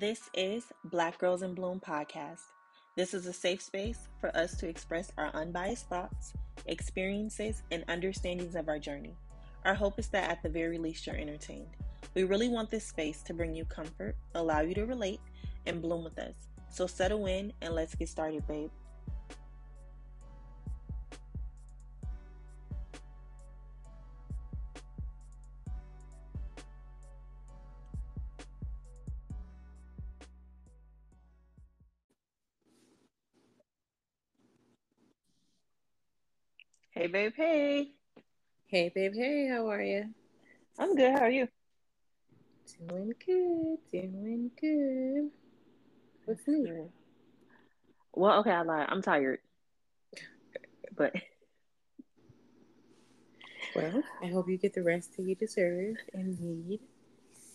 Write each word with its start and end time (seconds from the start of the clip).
This 0.00 0.28
is 0.34 0.64
Black 0.86 1.18
Girls 1.18 1.42
in 1.42 1.54
Bloom 1.54 1.78
podcast. 1.78 2.40
This 2.96 3.14
is 3.14 3.26
a 3.26 3.32
safe 3.32 3.62
space 3.62 4.08
for 4.20 4.36
us 4.36 4.56
to 4.56 4.68
express 4.68 5.12
our 5.16 5.30
unbiased 5.34 5.88
thoughts, 5.88 6.32
experiences, 6.66 7.62
and 7.70 7.84
understandings 7.86 8.56
of 8.56 8.68
our 8.68 8.80
journey. 8.80 9.14
Our 9.64 9.74
hope 9.74 10.00
is 10.00 10.08
that 10.08 10.28
at 10.28 10.42
the 10.42 10.48
very 10.48 10.78
least 10.78 11.06
you're 11.06 11.14
entertained. 11.14 11.68
We 12.12 12.24
really 12.24 12.48
want 12.48 12.72
this 12.72 12.84
space 12.84 13.22
to 13.22 13.34
bring 13.34 13.54
you 13.54 13.64
comfort, 13.66 14.16
allow 14.34 14.62
you 14.62 14.74
to 14.74 14.84
relate, 14.84 15.20
and 15.64 15.80
bloom 15.80 16.02
with 16.02 16.18
us. 16.18 16.34
So 16.70 16.88
settle 16.88 17.26
in 17.26 17.52
and 17.62 17.72
let's 17.72 17.94
get 17.94 18.08
started, 18.08 18.44
babe. 18.48 18.70
Babe. 37.14 37.32
Hey. 37.36 37.90
Hey, 38.66 38.90
babe. 38.92 39.12
Hey, 39.14 39.46
how 39.46 39.70
are 39.70 39.80
you? 39.80 40.06
I'm 40.80 40.96
good. 40.96 41.12
How 41.12 41.20
are 41.20 41.30
you? 41.30 41.46
Doing 42.88 43.14
good. 43.24 43.78
Doing 43.92 44.50
good. 44.60 45.30
What's 46.24 46.48
new? 46.48 46.90
Well, 48.14 48.40
okay, 48.40 48.50
I 48.50 48.62
lied. 48.62 48.88
I'm 48.90 49.00
tired. 49.00 49.38
But 50.96 51.12
well, 53.76 54.02
I 54.20 54.26
hope 54.26 54.48
you 54.48 54.58
get 54.58 54.74
the 54.74 54.82
rest 54.82 55.16
that 55.16 55.22
you 55.22 55.36
deserve 55.36 55.94
and 56.14 56.40
need 56.40 56.80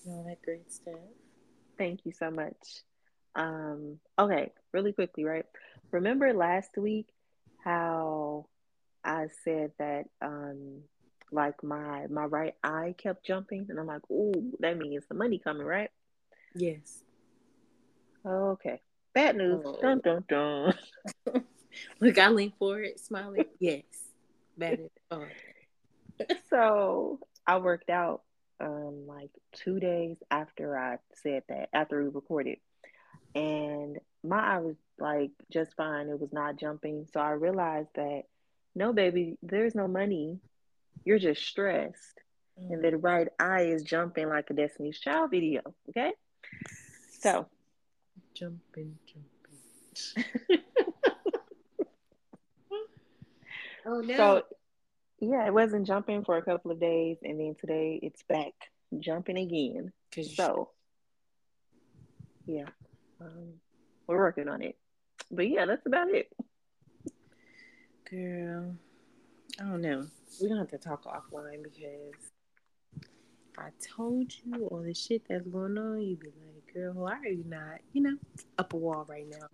and 0.05 0.13
all 0.15 0.23
that 0.23 0.41
great 0.41 0.71
stuff. 0.71 0.95
Thank 1.77 2.05
you 2.05 2.13
so 2.13 2.31
much. 2.31 2.83
Um, 3.35 3.99
okay, 4.17 4.53
really 4.71 4.93
quickly, 4.93 5.25
right? 5.25 5.45
Remember 5.91 6.31
last 6.31 6.77
week 6.77 7.07
how 7.61 8.45
I 9.03 9.27
said 9.43 9.71
that 9.79 10.05
um 10.21 10.83
like 11.31 11.63
my 11.63 12.07
my 12.07 12.25
right 12.25 12.55
eye 12.63 12.95
kept 12.97 13.25
jumping 13.25 13.67
and 13.69 13.79
I'm 13.79 13.87
like, 13.87 14.01
"Ooh, 14.11 14.53
that 14.59 14.77
means 14.77 15.05
the 15.07 15.15
money 15.15 15.39
coming, 15.39 15.65
right?" 15.65 15.91
Yes. 16.55 17.03
Okay. 18.25 18.81
Bad 19.13 19.37
news. 19.37 19.63
Oh. 19.65 19.79
Dun 19.81 20.01
dun 20.03 20.23
dun. 20.27 20.73
Look, 22.01 22.17
I 22.17 22.29
lean 22.29 22.53
forward, 22.57 22.99
smiling. 22.99 23.45
Yes. 23.59 23.83
Bad 24.57 24.79
news. 24.79 24.91
Oh. 25.11 25.25
so 26.49 27.19
I 27.47 27.57
worked 27.57 27.89
out 27.89 28.23
um 28.59 29.05
like 29.07 29.31
two 29.53 29.79
days 29.79 30.17
after 30.29 30.77
I 30.77 30.97
said 31.23 31.43
that, 31.49 31.69
after 31.73 32.03
we 32.03 32.09
recorded. 32.09 32.57
And 33.35 33.99
my 34.23 34.55
eye 34.55 34.59
was 34.59 34.75
like 34.97 35.31
just 35.51 35.75
fine. 35.75 36.09
It 36.09 36.19
was 36.19 36.33
not 36.33 36.57
jumping. 36.57 37.07
So 37.13 37.19
I 37.19 37.31
realized 37.31 37.89
that 37.95 38.23
no, 38.75 38.93
baby, 38.93 39.37
there's 39.41 39.75
no 39.75 39.87
money. 39.87 40.39
You're 41.03 41.19
just 41.19 41.45
stressed. 41.45 42.21
Mm. 42.59 42.73
And 42.73 42.83
the 42.83 42.97
right 42.97 43.27
eye 43.39 43.63
is 43.63 43.83
jumping 43.83 44.29
like 44.29 44.49
a 44.49 44.53
Destiny's 44.53 44.99
Child 44.99 45.31
video. 45.31 45.61
Okay. 45.89 46.11
So 47.19 47.47
jumping, 48.33 48.97
jumping. 49.05 49.29
oh 53.85 54.01
no. 54.01 54.15
So 54.15 54.43
yeah, 55.19 55.45
it 55.45 55.53
wasn't 55.53 55.85
jumping 55.87 56.23
for 56.23 56.37
a 56.37 56.41
couple 56.41 56.71
of 56.71 56.79
days, 56.79 57.17
and 57.23 57.39
then 57.39 57.55
today 57.59 57.99
it's 58.01 58.23
back 58.23 58.53
jumping 58.97 59.37
again. 59.37 59.91
So 60.35 60.69
yeah, 62.45 62.65
um, 63.19 63.53
we're 64.07 64.17
working 64.17 64.47
on 64.47 64.61
it. 64.61 64.77
But 65.29 65.49
yeah, 65.49 65.65
that's 65.65 65.85
about 65.85 66.09
it. 66.09 66.31
Girl, 68.09 68.75
I 69.59 69.63
don't 69.65 69.81
know. 69.81 70.03
We're 70.41 70.49
gonna 70.49 70.61
have 70.61 70.71
to 70.71 70.79
talk 70.79 71.03
offline 71.03 71.61
because 71.61 72.31
I 73.55 73.69
told 73.95 74.33
you 74.43 74.65
all 74.65 74.81
the 74.81 74.95
shit 74.95 75.23
that's 75.29 75.45
going 75.45 75.77
on, 75.77 76.01
you'd 76.01 76.19
be 76.19 76.27
like, 76.27 76.73
girl, 76.73 76.93
why 76.93 77.19
are 77.19 77.27
you 77.27 77.43
not, 77.47 77.81
you 77.93 78.01
know, 78.01 78.17
up 78.57 78.73
a 78.73 78.77
wall 78.77 79.05
right 79.07 79.27
now? 79.29 79.45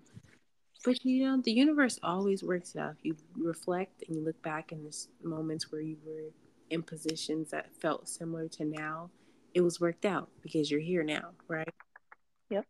But 0.85 1.03
you 1.03 1.25
know, 1.25 1.41
the 1.41 1.51
universe 1.51 1.99
always 2.01 2.43
works 2.43 2.75
it 2.75 2.79
out. 2.79 2.91
If 2.91 3.03
you 3.03 3.15
reflect 3.35 4.03
and 4.07 4.15
you 4.15 4.23
look 4.23 4.41
back 4.41 4.71
in 4.71 4.85
the 4.85 4.95
moments 5.21 5.69
where 5.69 5.81
you 5.81 5.97
were 6.05 6.29
in 6.69 6.81
positions 6.81 7.49
that 7.51 7.75
felt 7.81 8.07
similar 8.07 8.47
to 8.49 8.63
now, 8.63 9.09
it 9.53 9.61
was 9.61 9.81
worked 9.81 10.05
out 10.05 10.29
because 10.41 10.71
you're 10.71 10.79
here 10.79 11.03
now, 11.03 11.31
right? 11.49 11.73
Yep. 12.51 12.65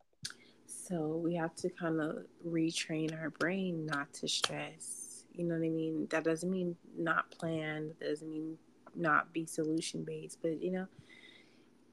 So 0.65 1.21
we 1.23 1.35
have 1.35 1.53
to 1.57 1.69
kind 1.69 2.01
of 2.01 2.25
retrain 2.47 3.15
our 3.21 3.29
brain 3.29 3.85
not 3.85 4.11
to 4.15 4.27
stress 4.27 5.04
you 5.37 5.45
know 5.45 5.55
what 5.55 5.65
I 5.65 5.69
mean? 5.69 6.07
That 6.09 6.23
doesn't 6.23 6.49
mean 6.49 6.75
not 6.97 7.31
plan. 7.31 7.93
That 7.99 8.09
doesn't 8.09 8.29
mean 8.29 8.57
not 8.95 9.33
be 9.33 9.45
solution 9.45 10.03
based. 10.03 10.39
But 10.41 10.61
you 10.61 10.71
know, 10.71 10.87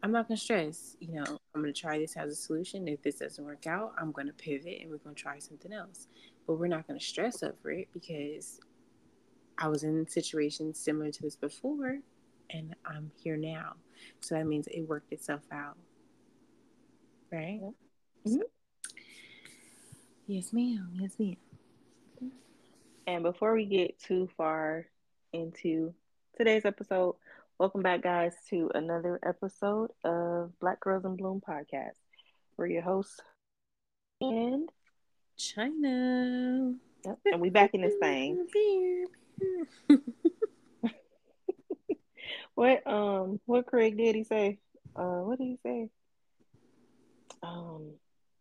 I'm 0.02 0.12
not 0.12 0.28
gonna 0.28 0.38
stress. 0.38 0.96
You 1.00 1.14
know, 1.14 1.24
I'm 1.54 1.60
gonna 1.60 1.72
try 1.72 1.98
this 1.98 2.16
as 2.16 2.32
a 2.32 2.36
solution. 2.36 2.88
If 2.88 3.02
this 3.02 3.16
doesn't 3.16 3.44
work 3.44 3.66
out, 3.66 3.94
I'm 3.98 4.12
gonna 4.12 4.32
pivot 4.32 4.80
and 4.80 4.90
we're 4.90 4.98
gonna 4.98 5.14
try 5.14 5.38
something 5.38 5.72
else. 5.72 6.08
But 6.46 6.54
we're 6.54 6.68
not 6.68 6.86
gonna 6.86 7.00
stress 7.00 7.42
over 7.42 7.70
it 7.70 7.88
because 7.92 8.60
I 9.58 9.68
was 9.68 9.84
in 9.84 10.08
situations 10.08 10.78
similar 10.78 11.10
to 11.10 11.22
this 11.22 11.36
before, 11.36 11.98
and 12.50 12.74
I'm 12.84 13.10
here 13.22 13.36
now. 13.36 13.74
So 14.20 14.34
that 14.34 14.46
means 14.46 14.66
it 14.68 14.82
worked 14.88 15.12
itself 15.12 15.42
out, 15.52 15.76
right? 17.30 17.60
Mm-hmm. 18.26 18.32
So, 18.32 18.42
yes, 20.26 20.52
ma'am. 20.52 20.90
Yes, 20.94 21.12
ma'am. 21.18 21.36
And 23.06 23.22
before 23.24 23.54
we 23.54 23.64
get 23.64 23.98
too 23.98 24.28
far 24.36 24.86
into 25.32 25.92
today's 26.36 26.64
episode, 26.64 27.16
welcome 27.58 27.82
back, 27.82 28.02
guys, 28.02 28.32
to 28.50 28.70
another 28.76 29.18
episode 29.24 29.90
of 30.04 30.56
Black 30.60 30.78
Girls 30.78 31.04
in 31.04 31.16
Bloom 31.16 31.42
podcast. 31.46 31.96
We're 32.56 32.66
your 32.66 32.82
hosts 32.82 33.18
and 34.20 34.68
China. 35.36 36.74
Yep, 37.04 37.18
and 37.32 37.40
we're 37.40 37.50
back 37.50 37.74
in 37.74 37.80
this 37.80 37.94
thing. 38.00 38.46
what 42.54 42.86
um 42.86 43.40
what 43.46 43.66
Craig 43.66 43.96
did 43.96 44.14
he 44.14 44.22
say? 44.22 44.58
Uh 44.94 45.22
what 45.22 45.38
did 45.38 45.46
he 45.46 45.58
say? 45.64 45.88
Um 47.42 47.94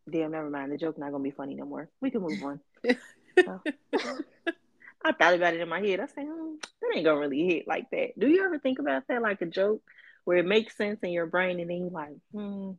damn 0.08 0.30
never 0.30 0.52
mind. 0.52 0.72
The 0.72 0.78
joke 0.78 1.00
not 1.00 1.12
gonna 1.12 1.24
be 1.24 1.32
funny 1.32 1.56
no 1.56 1.66
more. 1.66 1.90
We 2.00 2.12
can 2.12 2.22
move 2.22 2.44
on. 2.44 2.60
I 5.04 5.12
thought 5.14 5.34
about 5.34 5.54
it 5.54 5.62
in 5.62 5.70
my 5.70 5.82
head. 5.82 6.00
I 6.00 6.06
said, 6.06 6.26
hmm, 6.26 6.56
that 6.82 6.96
ain't 6.96 7.06
gonna 7.06 7.20
really 7.20 7.46
hit 7.46 7.68
like 7.68 7.90
that. 7.92 8.20
Do 8.20 8.28
you 8.28 8.46
ever 8.46 8.60
think 8.60 8.80
about 8.80 9.08
that 9.08 9.22
like 9.22 9.42
a 9.42 9.48
joke 9.48 9.82
where 10.26 10.38
it 10.38 10.46
makes 10.46 10.78
sense 10.78 11.00
in 11.02 11.12
your 11.12 11.26
brain 11.26 11.60
and 11.60 11.70
then 11.70 11.78
you're 11.78 11.90
like, 11.90 12.16
hmm, 12.32 12.72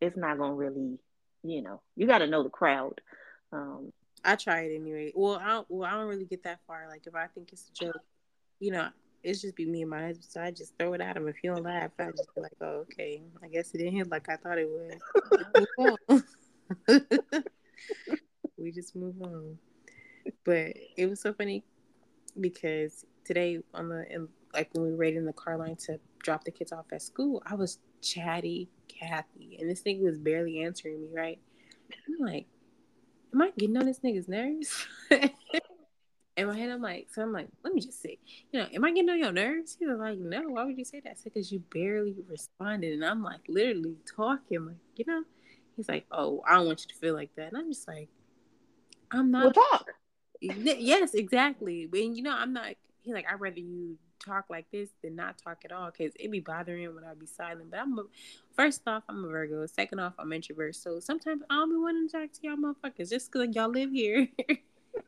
it's 0.00 0.16
not 0.16 0.38
gonna 0.38 0.54
really, 0.54 0.98
you 1.42 1.62
know, 1.62 1.80
you 1.96 2.06
got 2.06 2.18
to 2.18 2.26
know 2.26 2.42
the 2.42 2.50
crowd. 2.50 3.00
Um, 3.52 3.92
I 4.24 4.36
try 4.36 4.62
it 4.62 4.74
anyway. 4.74 5.12
Well, 5.14 5.36
I 5.36 5.48
don't, 5.48 5.66
well, 5.70 5.88
I 5.88 5.92
don't 5.92 6.08
really 6.08 6.26
get 6.26 6.42
that 6.44 6.60
far. 6.66 6.86
Like 6.88 7.06
if 7.06 7.14
I 7.14 7.26
think 7.28 7.52
it's 7.52 7.70
a 7.70 7.84
joke, 7.84 8.02
you 8.60 8.72
know, 8.72 8.88
it's 9.22 9.40
just 9.40 9.56
be 9.56 9.64
me 9.64 9.82
and 9.82 9.90
my 9.90 10.02
husband. 10.02 10.26
So 10.28 10.42
I 10.42 10.50
just 10.50 10.76
throw 10.78 10.92
it 10.92 11.00
at 11.00 11.16
him. 11.16 11.26
If 11.28 11.36
he 11.40 11.48
don't 11.48 11.62
laugh, 11.62 11.90
I 11.98 12.10
just 12.10 12.34
be 12.34 12.42
like, 12.42 12.52
oh, 12.60 12.84
okay. 12.90 13.22
I 13.42 13.48
guess 13.48 13.72
it 13.72 13.78
didn't 13.78 13.96
hit 13.96 14.10
like 14.10 14.28
I 14.28 14.36
thought 14.36 14.58
it 14.58 14.68
would. 14.68 16.22
we 18.58 18.72
just 18.72 18.94
move 18.96 19.14
on 19.22 19.56
but 20.46 20.74
it 20.96 21.10
was 21.10 21.20
so 21.20 21.34
funny 21.34 21.64
because 22.40 23.04
today 23.24 23.58
on 23.74 23.88
the 23.88 24.28
like 24.54 24.70
when 24.72 24.84
we 24.84 24.90
were 24.92 24.96
waiting 24.96 25.18
in 25.18 25.26
the 25.26 25.32
car 25.32 25.58
line 25.58 25.76
to 25.76 25.98
drop 26.22 26.44
the 26.44 26.50
kids 26.50 26.72
off 26.72 26.86
at 26.92 27.02
school, 27.02 27.42
I 27.44 27.56
was 27.56 27.78
chatty 28.00 28.70
Kathy, 28.88 29.58
and 29.60 29.68
this 29.68 29.82
nigga 29.82 30.04
was 30.04 30.18
barely 30.18 30.62
answering 30.62 31.02
me. 31.02 31.08
Right? 31.12 31.38
I'm 32.08 32.24
like, 32.24 32.46
am 33.34 33.42
I 33.42 33.50
getting 33.58 33.76
on 33.76 33.86
this 33.86 33.98
nigga's 34.00 34.28
nerves? 34.28 34.86
in 35.10 36.46
my 36.46 36.56
head, 36.56 36.70
I'm 36.70 36.80
like, 36.80 37.08
so 37.12 37.22
I'm 37.22 37.32
like, 37.32 37.48
let 37.64 37.74
me 37.74 37.80
just 37.80 38.00
say, 38.00 38.18
you 38.52 38.60
know, 38.60 38.68
am 38.72 38.84
I 38.84 38.92
getting 38.92 39.10
on 39.10 39.18
your 39.18 39.32
nerves? 39.32 39.76
He 39.78 39.86
was 39.86 39.98
like, 39.98 40.18
no, 40.18 40.42
why 40.42 40.64
would 40.64 40.78
you 40.78 40.84
say 40.84 41.00
that? 41.00 41.16
Because 41.24 41.50
you 41.50 41.62
barely 41.74 42.14
responded, 42.28 42.92
and 42.92 43.04
I'm 43.04 43.22
like, 43.22 43.40
literally 43.48 43.96
talking, 44.16 44.64
like, 44.64 44.76
you 44.94 45.04
know. 45.08 45.24
He's 45.76 45.88
like, 45.90 46.06
oh, 46.10 46.42
I 46.48 46.54
don't 46.54 46.66
want 46.66 46.80
you 46.82 46.88
to 46.88 46.94
feel 46.94 47.14
like 47.14 47.34
that, 47.36 47.48
and 47.48 47.58
I'm 47.58 47.70
just 47.70 47.88
like, 47.88 48.08
I'm 49.10 49.30
not. 49.30 49.42
We'll 49.42 49.52
talk 49.52 49.90
yes, 50.40 51.14
exactly. 51.14 51.88
And 51.92 52.16
you 52.16 52.22
know, 52.22 52.34
I'm 52.36 52.52
not. 52.52 52.74
He's 53.02 53.14
like, 53.14 53.26
I'd 53.30 53.40
rather 53.40 53.60
you 53.60 53.96
talk 54.24 54.46
like 54.48 54.66
this 54.70 54.88
than 55.02 55.14
not 55.14 55.38
talk 55.38 55.58
at 55.64 55.72
all 55.72 55.90
because 55.90 56.12
it 56.18 56.30
be 56.30 56.40
bothering 56.40 56.94
when 56.94 57.04
I 57.04 57.14
be 57.14 57.26
silent. 57.26 57.70
But 57.70 57.80
I'm 57.80 57.98
a, 57.98 58.04
first 58.56 58.82
off, 58.86 59.04
I'm 59.08 59.24
a 59.24 59.28
Virgo. 59.28 59.66
Second 59.66 60.00
off, 60.00 60.14
I'm 60.18 60.32
introvert. 60.32 60.76
So 60.76 61.00
sometimes 61.00 61.42
I 61.48 61.54
don't 61.54 61.70
be 61.70 61.76
wanting 61.76 62.08
to 62.08 62.18
talk 62.18 62.32
to 62.32 62.40
y'all 62.42 62.56
motherfuckers 62.56 63.10
just 63.10 63.30
because 63.30 63.54
y'all 63.54 63.68
live 63.68 63.90
here. 63.90 64.28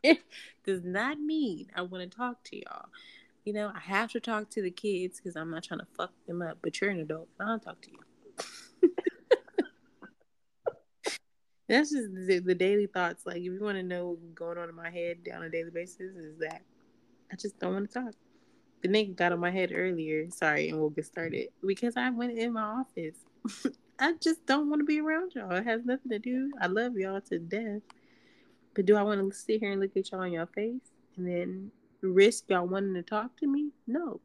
does 0.65 0.83
not 0.83 1.19
mean 1.19 1.67
I 1.75 1.81
want 1.81 2.09
to 2.09 2.17
talk 2.17 2.43
to 2.45 2.57
y'all. 2.57 2.85
You 3.45 3.53
know, 3.53 3.71
I 3.75 3.79
have 3.79 4.11
to 4.11 4.19
talk 4.19 4.49
to 4.51 4.61
the 4.61 4.71
kids 4.71 5.19
because 5.19 5.35
I'm 5.35 5.49
not 5.49 5.63
trying 5.63 5.79
to 5.79 5.87
fuck 5.97 6.11
them 6.27 6.41
up. 6.41 6.59
But 6.61 6.79
you're 6.79 6.91
an 6.91 6.99
adult. 6.99 7.27
and 7.39 7.47
I 7.47 7.51
don't 7.51 7.63
talk 7.63 7.81
to 7.81 7.91
you. 7.91 8.08
That's 11.69 11.91
just 11.91 12.09
the, 12.13 12.39
the 12.39 12.55
daily 12.55 12.87
thoughts. 12.87 13.27
Like, 13.27 13.37
if 13.37 13.43
you 13.43 13.59
want 13.61 13.77
to 13.77 13.83
know 13.83 14.17
what's 14.19 14.33
going 14.33 14.57
on 14.57 14.69
in 14.69 14.75
my 14.75 14.89
head 14.89 15.19
on 15.33 15.43
a 15.43 15.49
daily 15.49 15.69
basis, 15.69 16.15
is 16.15 16.39
that 16.39 16.63
I 17.31 17.35
just 17.35 17.59
don't 17.59 17.73
want 17.73 17.91
to 17.91 17.99
talk. 18.01 18.13
The 18.81 18.87
nigga 18.89 19.15
got 19.15 19.31
on 19.33 19.39
my 19.39 19.51
head 19.51 19.71
earlier. 19.73 20.29
Sorry, 20.31 20.69
and 20.69 20.79
we'll 20.79 20.89
get 20.89 21.05
started 21.05 21.49
because 21.65 21.95
I 21.95 22.09
went 22.09 22.37
in 22.37 22.53
my 22.53 22.63
office. 22.63 23.17
I 23.99 24.13
just 24.19 24.45
don't 24.47 24.69
want 24.69 24.79
to 24.79 24.85
be 24.85 24.99
around 24.99 25.33
y'all. 25.35 25.51
It 25.51 25.65
has 25.65 25.85
nothing 25.85 26.09
to 26.09 26.19
do. 26.19 26.51
I 26.59 26.67
love 26.67 26.95
y'all 26.95 27.21
to 27.21 27.37
death. 27.37 27.81
But 28.73 28.85
do 28.85 28.95
I 28.95 29.03
want 29.03 29.19
to 29.19 29.37
sit 29.37 29.59
here 29.59 29.71
and 29.71 29.81
look 29.81 29.95
at 29.95 30.11
y'all 30.11 30.23
in 30.23 30.33
your 30.33 30.47
face 30.47 30.91
and 31.17 31.27
then 31.27 31.71
risk 32.01 32.45
y'all 32.47 32.65
wanting 32.65 32.95
to 32.95 33.03
talk 33.03 33.37
to 33.37 33.47
me? 33.47 33.71
No. 33.85 34.21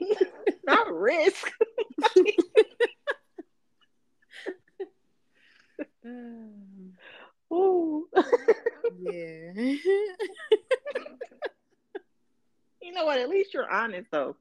Not 0.66 0.92
risk. 0.92 1.50
Ooh. 7.54 8.08
yeah. 9.00 9.52
you 12.82 12.92
know 12.92 13.04
what? 13.04 13.20
At 13.20 13.28
least 13.28 13.54
you're 13.54 13.70
honest 13.70 14.08
though. 14.10 14.36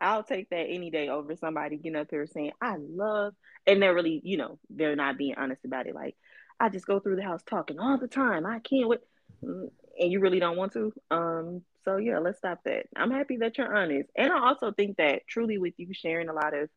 I'll 0.00 0.24
take 0.24 0.50
that 0.50 0.66
any 0.68 0.90
day 0.90 1.08
over 1.08 1.36
somebody 1.36 1.76
getting 1.76 1.96
up 1.96 2.08
here 2.10 2.26
saying, 2.26 2.52
I 2.60 2.76
love, 2.78 3.34
and 3.66 3.80
they're 3.80 3.94
really, 3.94 4.20
you 4.24 4.36
know, 4.36 4.58
they're 4.68 4.96
not 4.96 5.16
being 5.16 5.36
honest 5.36 5.64
about 5.64 5.86
it. 5.86 5.94
Like, 5.94 6.16
I 6.58 6.68
just 6.68 6.86
go 6.86 6.98
through 6.98 7.16
the 7.16 7.22
house 7.22 7.42
talking 7.46 7.78
all 7.78 7.98
the 7.98 8.08
time. 8.08 8.44
I 8.46 8.58
can't 8.58 8.88
wait. 8.88 9.00
And 9.42 9.70
you 9.98 10.20
really 10.20 10.40
don't 10.40 10.56
want 10.56 10.72
to. 10.72 10.92
Um, 11.10 11.62
so 11.84 11.98
yeah, 11.98 12.18
let's 12.18 12.38
stop 12.38 12.60
that. 12.64 12.86
I'm 12.96 13.10
happy 13.10 13.36
that 13.38 13.58
you're 13.58 13.74
honest. 13.74 14.08
And 14.16 14.32
I 14.32 14.38
also 14.38 14.72
think 14.72 14.96
that 14.96 15.26
truly 15.28 15.58
with 15.58 15.74
you 15.76 15.88
sharing 15.92 16.28
a 16.28 16.32
lot 16.32 16.54
of, 16.54 16.68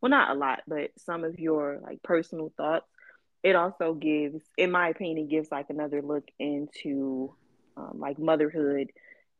well, 0.00 0.10
not 0.10 0.30
a 0.30 0.38
lot, 0.38 0.62
but 0.66 0.90
some 0.98 1.24
of 1.24 1.38
your 1.38 1.78
like 1.82 2.02
personal 2.02 2.52
thoughts, 2.56 2.86
it 3.46 3.54
also 3.54 3.94
gives, 3.94 4.42
in 4.58 4.72
my 4.72 4.88
opinion, 4.88 5.28
gives 5.28 5.52
like 5.52 5.70
another 5.70 6.02
look 6.02 6.28
into 6.36 7.32
um, 7.76 8.00
like 8.00 8.18
motherhood 8.18 8.90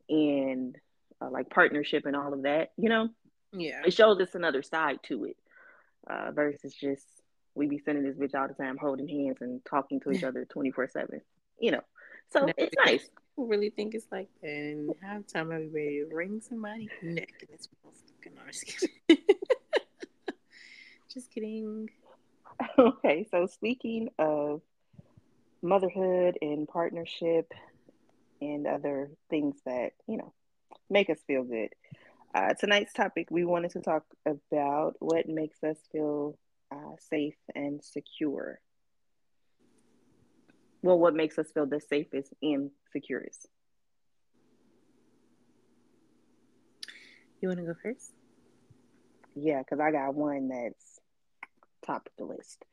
and 0.08 0.76
uh, 1.20 1.28
like 1.28 1.50
partnership 1.50 2.06
and 2.06 2.14
all 2.14 2.32
of 2.32 2.42
that, 2.42 2.70
you 2.76 2.88
know? 2.88 3.08
Yeah. 3.52 3.82
It 3.84 3.94
shows 3.94 4.20
us 4.20 4.36
another 4.36 4.62
side 4.62 5.00
to 5.08 5.24
it 5.24 5.36
uh, 6.06 6.30
versus 6.30 6.72
just 6.72 7.04
we 7.56 7.66
be 7.66 7.80
sending 7.84 8.04
this 8.04 8.14
bitch 8.14 8.40
all 8.40 8.46
the 8.46 8.54
time 8.54 8.76
holding 8.80 9.08
hands 9.08 9.38
and 9.40 9.60
talking 9.64 9.98
to 10.02 10.12
each 10.12 10.22
other 10.22 10.44
24 10.44 10.86
7, 10.86 11.20
you 11.58 11.72
know? 11.72 11.82
So 12.32 12.48
it's 12.56 12.76
nice. 12.86 13.10
People 13.32 13.48
really 13.48 13.70
think 13.70 13.96
it's 13.96 14.06
like 14.12 14.28
that. 14.40 14.48
And 14.48 14.94
half 15.02 15.26
time 15.26 15.48
be 15.48 15.66
ready 15.66 16.04
to 16.08 16.14
wring 16.14 16.40
somebody's 16.40 16.90
neck 17.02 17.32
and 17.40 17.50
it's 17.52 17.68
fucking 17.82 18.38
just 18.52 18.66
kidding. 18.66 19.24
just 21.12 21.30
kidding. 21.32 21.88
Okay, 22.78 23.26
so 23.30 23.46
speaking 23.46 24.08
of 24.18 24.60
motherhood 25.62 26.38
and 26.40 26.68
partnership 26.68 27.52
and 28.40 28.66
other 28.66 29.10
things 29.30 29.56
that, 29.66 29.92
you 30.06 30.18
know, 30.18 30.32
make 30.90 31.10
us 31.10 31.18
feel 31.26 31.42
good. 31.42 31.70
Uh, 32.34 32.54
tonight's 32.54 32.92
topic, 32.92 33.28
we 33.30 33.44
wanted 33.44 33.70
to 33.70 33.80
talk 33.80 34.04
about 34.26 34.94
what 34.98 35.28
makes 35.28 35.62
us 35.64 35.76
feel 35.90 36.38
uh, 36.72 36.96
safe 37.10 37.36
and 37.54 37.82
secure. 37.82 38.60
Well, 40.82 40.98
what 40.98 41.14
makes 41.14 41.38
us 41.38 41.50
feel 41.52 41.66
the 41.66 41.80
safest 41.80 42.32
and 42.42 42.70
securest? 42.92 43.48
You 47.40 47.48
want 47.48 47.60
to 47.60 47.66
go 47.66 47.74
first? 47.82 48.12
Yeah, 49.34 49.60
because 49.60 49.80
I 49.80 49.90
got 49.90 50.14
one 50.14 50.48
that's 50.48 50.95
top 51.86 52.08
of 52.08 52.12
the 52.18 52.24
list. 52.24 52.64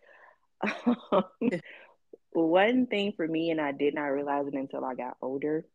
one 2.31 2.87
thing 2.87 3.13
for 3.13 3.27
me, 3.27 3.51
and 3.51 3.61
I 3.61 3.71
did 3.71 3.93
not 3.93 4.07
realize 4.07 4.47
it 4.47 4.53
until 4.53 4.83
I 4.83 4.95
got 4.95 5.17
older, 5.21 5.65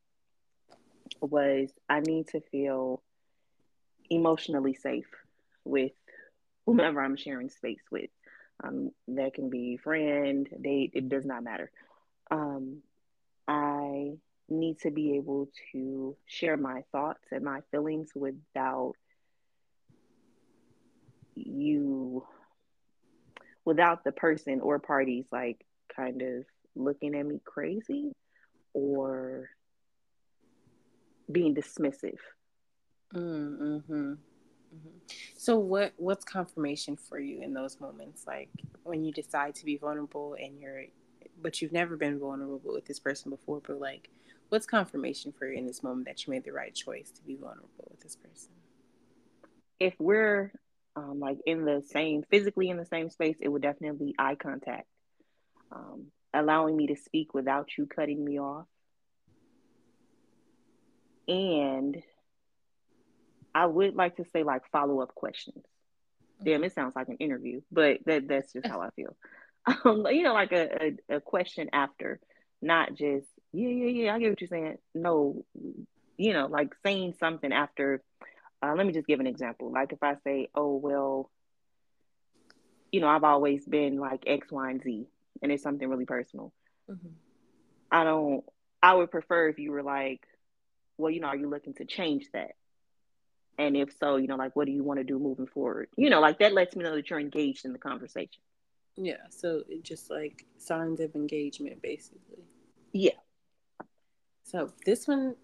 was 1.20 1.70
I 1.88 2.00
need 2.00 2.28
to 2.28 2.40
feel 2.40 3.02
emotionally 4.10 4.74
safe 4.74 5.08
with 5.64 5.92
whomever 6.66 7.00
I'm 7.00 7.16
sharing 7.16 7.50
space 7.50 7.82
with. 7.90 8.10
Um, 8.62 8.90
that 9.08 9.34
can 9.34 9.50
be 9.50 9.76
friend, 9.76 10.48
date, 10.60 10.92
it 10.94 11.08
does 11.08 11.24
not 11.24 11.44
matter. 11.44 11.70
Um, 12.30 12.78
I 13.46 14.16
need 14.48 14.80
to 14.80 14.90
be 14.90 15.16
able 15.16 15.48
to 15.72 16.16
share 16.26 16.56
my 16.56 16.82
thoughts 16.90 17.24
and 17.30 17.44
my 17.44 17.60
feelings 17.70 18.10
without 18.14 18.94
you, 21.34 22.26
without 23.68 24.02
the 24.02 24.12
person 24.12 24.62
or 24.62 24.78
parties 24.78 25.26
like 25.30 25.62
kind 25.94 26.22
of 26.22 26.46
looking 26.74 27.14
at 27.14 27.26
me 27.26 27.38
crazy 27.44 28.12
or 28.72 29.50
being 31.30 31.54
dismissive. 31.54 32.16
Mm-hmm. 33.14 33.92
Mm-hmm. 33.92 34.14
So 35.36 35.58
what 35.58 35.92
what's 35.98 36.24
confirmation 36.24 36.96
for 36.96 37.18
you 37.18 37.42
in 37.42 37.52
those 37.52 37.78
moments 37.78 38.24
like 38.26 38.48
when 38.84 39.04
you 39.04 39.12
decide 39.12 39.54
to 39.56 39.66
be 39.66 39.76
vulnerable 39.76 40.34
and 40.40 40.58
you're 40.58 40.84
but 41.42 41.60
you've 41.60 41.72
never 41.72 41.96
been 41.96 42.18
vulnerable 42.18 42.72
with 42.72 42.86
this 42.86 42.98
person 42.98 43.30
before 43.30 43.60
but 43.66 43.80
like 43.80 44.08
what's 44.48 44.66
confirmation 44.66 45.32
for 45.32 45.46
you 45.46 45.58
in 45.58 45.66
this 45.66 45.82
moment 45.82 46.06
that 46.06 46.26
you 46.26 46.30
made 46.30 46.44
the 46.44 46.52
right 46.52 46.74
choice 46.74 47.10
to 47.10 47.22
be 47.22 47.34
vulnerable 47.34 47.88
with 47.90 48.00
this 48.00 48.16
person 48.16 48.50
if 49.80 49.94
we're 49.98 50.52
um, 50.96 51.20
like 51.20 51.38
in 51.46 51.64
the 51.64 51.82
same 51.90 52.22
physically 52.30 52.68
in 52.68 52.76
the 52.76 52.86
same 52.86 53.10
space 53.10 53.36
it 53.40 53.48
would 53.48 53.62
definitely 53.62 54.06
be 54.06 54.14
eye 54.18 54.34
contact 54.34 54.86
um, 55.70 56.06
allowing 56.34 56.76
me 56.76 56.86
to 56.86 56.96
speak 56.96 57.34
without 57.34 57.68
you 57.76 57.86
cutting 57.86 58.24
me 58.24 58.38
off 58.38 58.66
and 61.28 62.02
I 63.54 63.66
would 63.66 63.94
like 63.94 64.16
to 64.16 64.24
say 64.32 64.42
like 64.42 64.62
follow 64.70 65.00
up 65.00 65.14
questions. 65.14 65.64
Damn, 66.42 66.62
it 66.64 66.74
sounds 66.74 66.94
like 66.94 67.08
an 67.08 67.16
interview, 67.16 67.60
but 67.72 67.98
that 68.06 68.28
that's 68.28 68.52
just 68.52 68.66
how 68.66 68.80
I 68.80 68.90
feel. 68.90 69.16
Um, 69.84 70.06
you 70.06 70.22
know, 70.22 70.32
like 70.32 70.52
a, 70.52 70.94
a, 71.10 71.16
a 71.16 71.20
question 71.20 71.68
after, 71.74 72.20
not 72.62 72.94
just 72.94 73.26
yeah, 73.52 73.68
yeah, 73.68 74.04
yeah. 74.04 74.14
I 74.14 74.18
get 74.18 74.30
what 74.30 74.40
you're 74.40 74.48
saying. 74.48 74.78
No, 74.94 75.44
you 76.16 76.32
know, 76.32 76.46
like 76.46 76.72
saying 76.82 77.16
something 77.20 77.52
after. 77.52 78.02
Uh, 78.62 78.74
let 78.74 78.86
me 78.86 78.92
just 78.92 79.06
give 79.06 79.20
an 79.20 79.26
example. 79.26 79.70
Like 79.70 79.92
if 79.92 80.02
I 80.02 80.16
say, 80.24 80.48
oh 80.54 80.76
well, 80.76 81.30
you 82.90 83.00
know, 83.00 83.08
I've 83.08 83.24
always 83.24 83.64
been 83.64 83.98
like 83.98 84.24
X, 84.26 84.50
Y, 84.50 84.70
and 84.70 84.82
Z, 84.82 85.06
and 85.42 85.52
it's 85.52 85.62
something 85.62 85.88
really 85.88 86.06
personal. 86.06 86.52
Mm-hmm. 86.90 87.08
I 87.90 88.04
don't. 88.04 88.44
I 88.82 88.94
would 88.94 89.10
prefer 89.10 89.48
if 89.48 89.58
you 89.58 89.72
were 89.72 89.82
like, 89.82 90.22
well, 90.96 91.10
you 91.10 91.20
know, 91.20 91.28
are 91.28 91.36
you 91.36 91.48
looking 91.48 91.74
to 91.74 91.84
change 91.84 92.26
that? 92.32 92.52
And 93.58 93.76
if 93.76 93.92
so, 93.98 94.16
you 94.16 94.28
know, 94.28 94.36
like 94.36 94.54
what 94.54 94.66
do 94.66 94.72
you 94.72 94.84
want 94.84 94.98
to 94.98 95.04
do 95.04 95.18
moving 95.18 95.46
forward? 95.46 95.88
You 95.96 96.10
know, 96.10 96.20
like 96.20 96.38
that 96.38 96.52
lets 96.52 96.76
me 96.76 96.84
know 96.84 96.94
that 96.94 97.10
you're 97.10 97.18
engaged 97.18 97.64
in 97.64 97.72
the 97.72 97.78
conversation. 97.78 98.40
Yeah. 98.96 99.16
So 99.30 99.62
it 99.68 99.82
just 99.82 100.10
like 100.10 100.46
signs 100.58 101.00
of 101.00 101.14
engagement, 101.14 101.82
basically. 101.82 102.44
Yeah. 102.92 103.18
So 104.44 104.72
this 104.86 105.08
one 105.08 105.34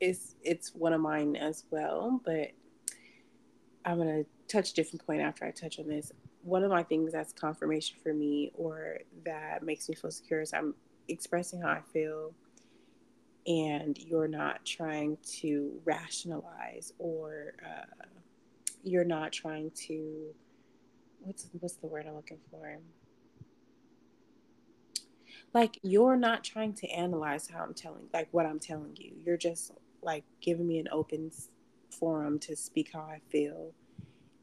is 0.00 0.36
it's 0.42 0.74
one 0.74 0.92
of 0.92 1.00
mine 1.00 1.36
as 1.36 1.64
well, 1.70 2.20
but 2.24 2.52
I'm 3.84 3.98
gonna 3.98 4.24
touch 4.48 4.72
a 4.72 4.74
different 4.74 5.06
point 5.06 5.22
after 5.22 5.44
I 5.44 5.50
touch 5.50 5.78
on 5.78 5.88
this. 5.88 6.12
One 6.42 6.62
of 6.62 6.70
my 6.70 6.82
things 6.82 7.12
that's 7.12 7.32
confirmation 7.32 7.98
for 8.02 8.12
me 8.12 8.52
or 8.54 8.98
that 9.24 9.62
makes 9.62 9.88
me 9.88 9.94
feel 9.94 10.10
secure 10.10 10.40
is 10.40 10.52
I'm 10.52 10.74
expressing 11.08 11.60
how 11.60 11.68
I 11.68 11.80
feel 11.92 12.34
and 13.46 13.96
you're 13.98 14.28
not 14.28 14.64
trying 14.64 15.18
to 15.38 15.80
rationalize 15.84 16.92
or 16.98 17.54
uh, 17.64 18.04
you're 18.82 19.04
not 19.04 19.32
trying 19.32 19.70
to 19.86 20.34
what's 21.20 21.48
what's 21.60 21.76
the 21.76 21.86
word 21.86 22.06
I'm 22.08 22.16
looking 22.16 22.38
for? 22.50 22.78
Like 25.52 25.78
you're 25.82 26.16
not 26.16 26.44
trying 26.44 26.74
to 26.74 26.88
analyze 26.88 27.48
how 27.48 27.62
I'm 27.62 27.74
telling 27.74 28.08
like 28.12 28.28
what 28.32 28.46
I'm 28.46 28.58
telling 28.58 28.96
you. 28.96 29.12
You're 29.24 29.36
just 29.36 29.72
like 30.06 30.24
giving 30.40 30.66
me 30.66 30.78
an 30.78 30.88
open 30.90 31.30
forum 31.90 32.38
to 32.38 32.56
speak 32.56 32.90
how 32.94 33.00
I 33.00 33.20
feel. 33.28 33.72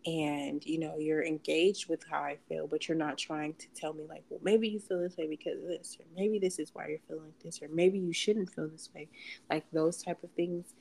And 0.05 0.63
you 0.65 0.79
know 0.79 0.98
you're 1.00 1.24
engaged 1.24 1.88
with 1.88 2.03
how 2.12 2.20
i 2.20 2.38
feel 2.50 2.67
but 2.67 2.89
you're 2.89 2.98
not 2.98 3.17
trying 3.17 3.53
to 3.53 3.67
tell 3.74 3.93
me 3.93 4.03
like 4.10 4.25
well 4.29 4.41
maybe 4.43 4.67
you 4.67 4.77
feel 4.77 5.00
this 5.00 5.15
way 5.15 5.27
because 5.27 5.63
of 5.63 5.70
this 5.70 5.96
or 5.98 6.05
maybe 6.13 6.39
this 6.39 6.60
is 6.60 6.72
why 6.74 6.88
you're 6.89 7.00
feeling 7.08 7.24
like 7.24 7.39
this 7.41 7.62
or 7.62 7.70
maybe 7.70 8.00
you 8.00 8.12
shouldn't 8.12 8.53
feel 8.53 8.67
this 8.67 8.89
way. 8.93 9.08
Like 9.50 9.63
those 9.72 10.03
type 10.03 10.22
of 10.22 10.29
things 10.32 10.74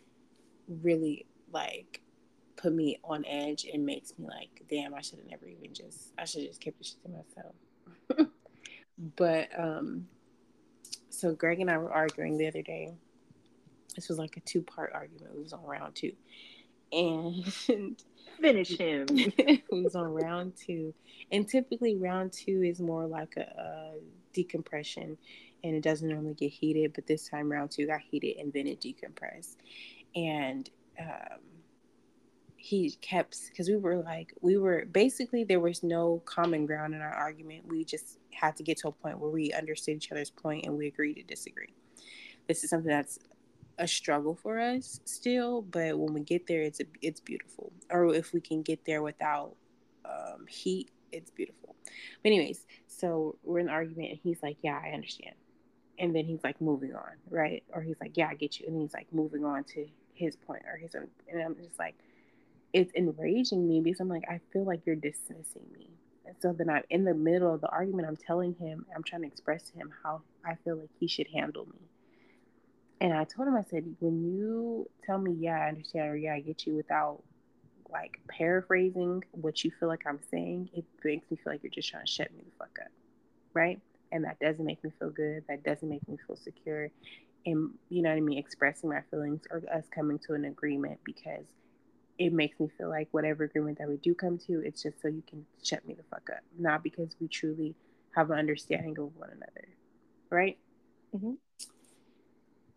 really 0.82 1.26
like 1.52 2.00
put 2.56 2.72
me 2.72 2.98
on 3.04 3.24
edge 3.26 3.64
and 3.72 3.86
makes 3.86 4.12
me 4.18 4.26
like 4.26 4.62
damn 4.68 4.92
i 4.92 5.00
should 5.00 5.18
have 5.20 5.28
never 5.28 5.46
even 5.46 5.72
just 5.72 6.12
i 6.18 6.24
should 6.24 6.44
just 6.44 6.60
kept 6.60 6.78
this 6.78 6.88
shit 6.88 7.02
to 7.04 7.08
myself. 7.08 8.28
But 9.16 9.48
um 9.56 10.06
so 11.10 11.32
greg 11.34 11.60
and 11.60 11.70
i 11.70 11.78
were 11.78 11.92
arguing 11.92 12.38
the 12.38 12.48
other 12.48 12.62
day 12.62 12.92
this 13.92 14.08
was 14.08 14.18
like 14.18 14.36
a 14.36 14.40
two 14.40 14.62
part 14.62 14.92
argument 14.94 15.30
it 15.34 15.40
was 15.40 15.52
on 15.52 15.64
round 15.64 15.94
two 15.94 16.12
and 16.92 17.44
finish 18.40 18.76
him. 18.76 19.06
who's 19.70 19.94
on 19.94 20.12
round 20.12 20.54
two. 20.56 20.94
And 21.30 21.48
typically, 21.48 21.96
round 21.96 22.32
two 22.32 22.62
is 22.62 22.80
more 22.80 23.06
like 23.06 23.34
a, 23.36 23.40
a, 23.40 23.92
decompression 24.34 25.18
and 25.62 25.74
it 25.74 25.82
doesn't 25.82 26.08
normally 26.08 26.34
get 26.34 26.50
heated. 26.50 26.92
But 26.94 27.06
this 27.06 27.28
time, 27.28 27.50
round 27.50 27.70
two 27.70 27.86
got 27.86 28.00
heated 28.00 28.36
and 28.38 28.52
then 28.52 28.66
it 28.66 28.80
decompressed. 28.80 29.56
And 30.14 30.68
um, 30.98 31.40
he 32.56 32.92
kept, 33.00 33.48
because 33.48 33.68
we 33.68 33.76
were 33.76 33.96
like, 33.96 34.34
we 34.40 34.56
were 34.56 34.86
basically, 34.90 35.44
there 35.44 35.60
was 35.60 35.82
no 35.82 36.22
common 36.24 36.66
ground 36.66 36.94
in 36.94 37.00
our 37.00 37.12
argument. 37.12 37.66
We 37.66 37.84
just 37.84 38.18
had 38.32 38.56
to 38.56 38.62
get 38.62 38.78
to 38.78 38.88
a 38.88 38.92
point 38.92 39.18
where 39.18 39.30
we 39.30 39.52
understood 39.52 39.96
each 39.96 40.12
other's 40.12 40.30
point 40.30 40.64
and 40.64 40.76
we 40.76 40.86
agreed 40.86 41.14
to 41.14 41.22
disagree. 41.22 41.74
This 42.48 42.64
is 42.64 42.70
something 42.70 42.90
that's 42.90 43.18
a 43.78 43.86
struggle 43.86 44.34
for 44.34 44.58
us 44.58 45.00
still, 45.04 45.62
but 45.62 45.98
when 45.98 46.14
we 46.14 46.20
get 46.20 46.46
there, 46.46 46.62
it's 46.62 46.80
a, 46.80 46.84
it's 47.00 47.20
beautiful. 47.20 47.72
Or 47.90 48.14
if 48.14 48.32
we 48.32 48.40
can 48.40 48.62
get 48.62 48.84
there 48.84 49.02
without 49.02 49.54
um, 50.04 50.46
heat, 50.46 50.90
it's 51.10 51.30
beautiful. 51.30 51.74
But 52.22 52.28
anyways, 52.28 52.66
so 52.86 53.36
we're 53.42 53.58
in 53.58 53.68
an 53.68 53.74
argument, 53.74 54.10
and 54.10 54.18
he's 54.22 54.42
like, 54.42 54.56
"Yeah, 54.62 54.80
I 54.82 54.90
understand," 54.90 55.34
and 55.98 56.14
then 56.14 56.24
he's 56.24 56.42
like 56.44 56.60
moving 56.60 56.94
on, 56.94 57.16
right? 57.28 57.62
Or 57.72 57.82
he's 57.82 58.00
like, 58.00 58.16
"Yeah, 58.16 58.28
I 58.28 58.34
get 58.34 58.58
you," 58.60 58.66
and 58.66 58.80
he's 58.80 58.94
like 58.94 59.12
moving 59.12 59.44
on 59.44 59.64
to 59.74 59.86
his 60.14 60.36
point 60.36 60.62
or 60.66 60.76
his 60.76 60.94
and 60.94 61.08
I'm 61.42 61.56
just 61.56 61.78
like, 61.78 61.94
it's 62.72 62.92
enraging 62.94 63.66
me 63.68 63.80
because 63.80 64.00
I'm 64.00 64.08
like, 64.08 64.24
I 64.28 64.40
feel 64.52 64.64
like 64.64 64.82
you're 64.86 64.96
dismissing 64.96 65.64
me. 65.72 65.88
And 66.26 66.36
so 66.40 66.52
then 66.52 66.70
I'm 66.70 66.82
in 66.90 67.04
the 67.04 67.14
middle 67.14 67.52
of 67.52 67.60
the 67.60 67.68
argument, 67.68 68.08
I'm 68.08 68.16
telling 68.16 68.54
him, 68.54 68.86
I'm 68.94 69.02
trying 69.02 69.22
to 69.22 69.28
express 69.28 69.70
to 69.70 69.74
him 69.76 69.92
how 70.02 70.22
I 70.44 70.54
feel 70.64 70.76
like 70.76 70.90
he 70.98 71.08
should 71.08 71.26
handle 71.34 71.66
me 71.66 71.88
and 73.02 73.12
I 73.12 73.24
told 73.24 73.48
him, 73.48 73.56
I 73.56 73.64
said, 73.68 73.96
when 73.98 74.22
you 74.22 74.88
tell 75.04 75.18
me, 75.18 75.32
yeah, 75.32 75.58
I 75.58 75.68
understand, 75.68 76.08
or 76.08 76.16
yeah, 76.16 76.34
I 76.34 76.40
get 76.40 76.64
you 76.64 76.76
without 76.76 77.20
like 77.90 78.20
paraphrasing 78.28 79.24
what 79.32 79.64
you 79.64 79.72
feel 79.72 79.88
like 79.88 80.04
I'm 80.06 80.20
saying, 80.30 80.70
it 80.72 80.84
makes 81.02 81.28
me 81.28 81.36
feel 81.36 81.52
like 81.52 81.64
you're 81.64 81.70
just 81.70 81.88
trying 81.88 82.06
to 82.06 82.10
shut 82.10 82.32
me 82.32 82.44
the 82.44 82.52
fuck 82.56 82.78
up. 82.80 82.92
Right. 83.54 83.80
And 84.12 84.22
that 84.24 84.38
doesn't 84.38 84.64
make 84.64 84.84
me 84.84 84.92
feel 85.00 85.10
good. 85.10 85.42
That 85.48 85.64
doesn't 85.64 85.88
make 85.88 86.06
me 86.08 86.16
feel 86.24 86.36
secure. 86.36 86.90
And, 87.44 87.70
you 87.88 88.02
know 88.02 88.10
what 88.10 88.18
I 88.18 88.20
mean? 88.20 88.38
Expressing 88.38 88.88
my 88.88 89.00
feelings 89.10 89.42
or 89.50 89.64
us 89.74 89.86
coming 89.92 90.20
to 90.20 90.34
an 90.34 90.44
agreement 90.44 91.00
because 91.02 91.44
it 92.18 92.32
makes 92.32 92.60
me 92.60 92.70
feel 92.78 92.88
like 92.88 93.08
whatever 93.10 93.42
agreement 93.42 93.78
that 93.78 93.88
we 93.88 93.96
do 93.96 94.14
come 94.14 94.38
to, 94.46 94.62
it's 94.64 94.80
just 94.80 95.02
so 95.02 95.08
you 95.08 95.24
can 95.28 95.44
shut 95.60 95.84
me 95.84 95.94
the 95.94 96.04
fuck 96.04 96.30
up, 96.30 96.44
not 96.56 96.84
because 96.84 97.16
we 97.20 97.26
truly 97.26 97.74
have 98.14 98.30
an 98.30 98.38
understanding 98.38 98.96
of 98.96 99.16
one 99.16 99.30
another. 99.30 99.66
Right. 100.30 100.56
Mm-hmm. 101.16 101.32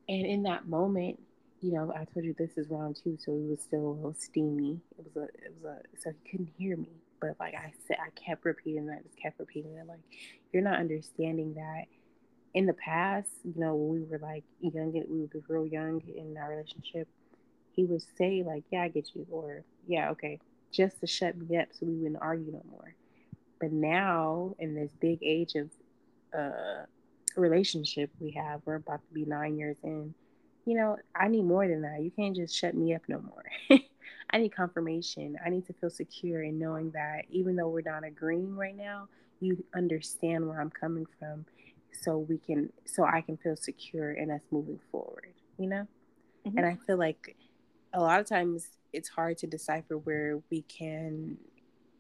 And 0.08 0.26
in 0.26 0.44
that 0.44 0.68
moment, 0.68 1.20
you 1.62 1.72
know, 1.74 1.92
I 1.96 2.06
told 2.06 2.26
you 2.26 2.36
this 2.38 2.58
is 2.58 2.70
round 2.70 2.98
two, 3.04 3.18
so 3.20 3.32
it 3.32 3.50
was 3.50 3.62
still 3.62 3.80
a 3.80 3.94
little 3.94 4.16
steamy. 4.18 4.80
It 4.98 5.06
was 5.06 5.16
a, 5.16 5.24
it 5.24 5.54
was 5.62 5.72
a, 5.72 5.98
so 6.00 6.12
he 6.12 6.30
couldn't 6.30 6.52
hear 6.58 6.78
me. 6.78 6.90
But 7.20 7.36
like 7.40 7.56
I 7.56 7.74
said, 7.88 7.98
I 8.00 8.10
kept 8.12 8.46
repeating 8.46 8.86
that, 8.88 9.04
just 9.04 9.18
kept 9.18 9.40
repeating 9.40 9.76
that. 9.76 9.88
Like, 9.88 10.02
you're 10.52 10.64
not 10.64 10.80
understanding 10.80 11.56
that 11.56 11.86
in 12.56 12.66
the 12.66 12.74
past, 12.74 13.30
you 13.44 13.54
know, 13.58 13.76
when 13.76 14.02
we 14.02 14.08
were 14.08 14.18
like 14.18 14.46
young, 14.62 14.94
we 14.94 15.28
were 15.34 15.42
real 15.50 15.68
young 15.68 16.02
in 16.16 16.38
our 16.38 16.50
relationship, 16.50 17.08
he 17.74 17.84
would 17.84 18.02
say 18.18 18.44
like, 18.44 18.64
"Yeah, 18.72 18.84
I 18.84 18.88
get 18.88 19.14
you," 19.14 19.28
or 19.30 19.64
"Yeah, 19.86 20.10
okay," 20.12 20.40
just 20.72 21.02
to 21.02 21.08
shut 21.08 21.38
me 21.38 21.58
up 21.58 21.68
so 21.74 21.86
we 21.86 21.96
wouldn't 21.96 22.22
argue 22.22 22.54
no 22.54 22.64
more. 22.72 22.96
But 23.60 23.74
now, 23.74 24.56
in 24.58 24.74
this 24.74 24.90
big 25.02 25.20
age 25.22 25.56
of 25.56 25.70
uh, 26.34 26.86
relationship 27.36 28.10
we 28.20 28.32
have. 28.32 28.62
We're 28.66 28.76
about 28.76 29.02
to 29.08 29.14
be 29.14 29.26
nine 29.26 29.58
years 29.58 29.78
in. 29.84 30.14
You 30.66 30.78
know, 30.78 30.98
I 31.16 31.28
need 31.28 31.44
more 31.44 31.68
than 31.68 31.82
that. 31.84 32.02
You 32.02 32.12
can't 32.12 32.36
just 32.36 32.56
shut 32.56 32.76
me 32.76 32.96
up 32.96 33.04
no 33.08 33.22
more. 33.22 33.80
I 34.32 34.38
need 34.38 34.56
confirmation. 34.56 35.38
I 35.46 35.50
need 35.50 35.66
to 35.68 35.74
feel 35.74 35.90
secure 35.90 36.44
in 36.44 36.58
knowing 36.58 36.92
that 36.92 37.26
even 37.30 37.56
though 37.56 37.70
we're 37.70 37.82
not 37.82 38.04
agreeing 38.04 38.56
right 38.56 38.76
now, 38.76 39.08
you 39.40 39.64
understand 39.76 40.48
where 40.48 40.60
I'm 40.60 40.72
coming 40.72 41.06
from 41.20 41.46
so 42.02 42.18
we 42.18 42.38
can 42.38 42.72
so 42.86 43.06
I 43.06 43.22
can 43.22 43.38
feel 43.38 43.56
secure 43.56 44.12
in 44.12 44.32
us 44.32 44.42
moving 44.52 44.80
forward, 44.92 45.34
you 45.58 45.68
know? 45.68 45.88
Mm-hmm. 46.46 46.58
And 46.58 46.66
I 46.66 46.78
feel 46.86 46.98
like 46.98 47.36
a 47.94 48.00
lot 48.00 48.20
of 48.20 48.28
times 48.28 48.68
it's 48.94 49.10
hard 49.10 49.38
to 49.40 49.48
decipher 49.48 49.98
where 49.98 50.42
we 50.50 50.64
can 50.64 51.38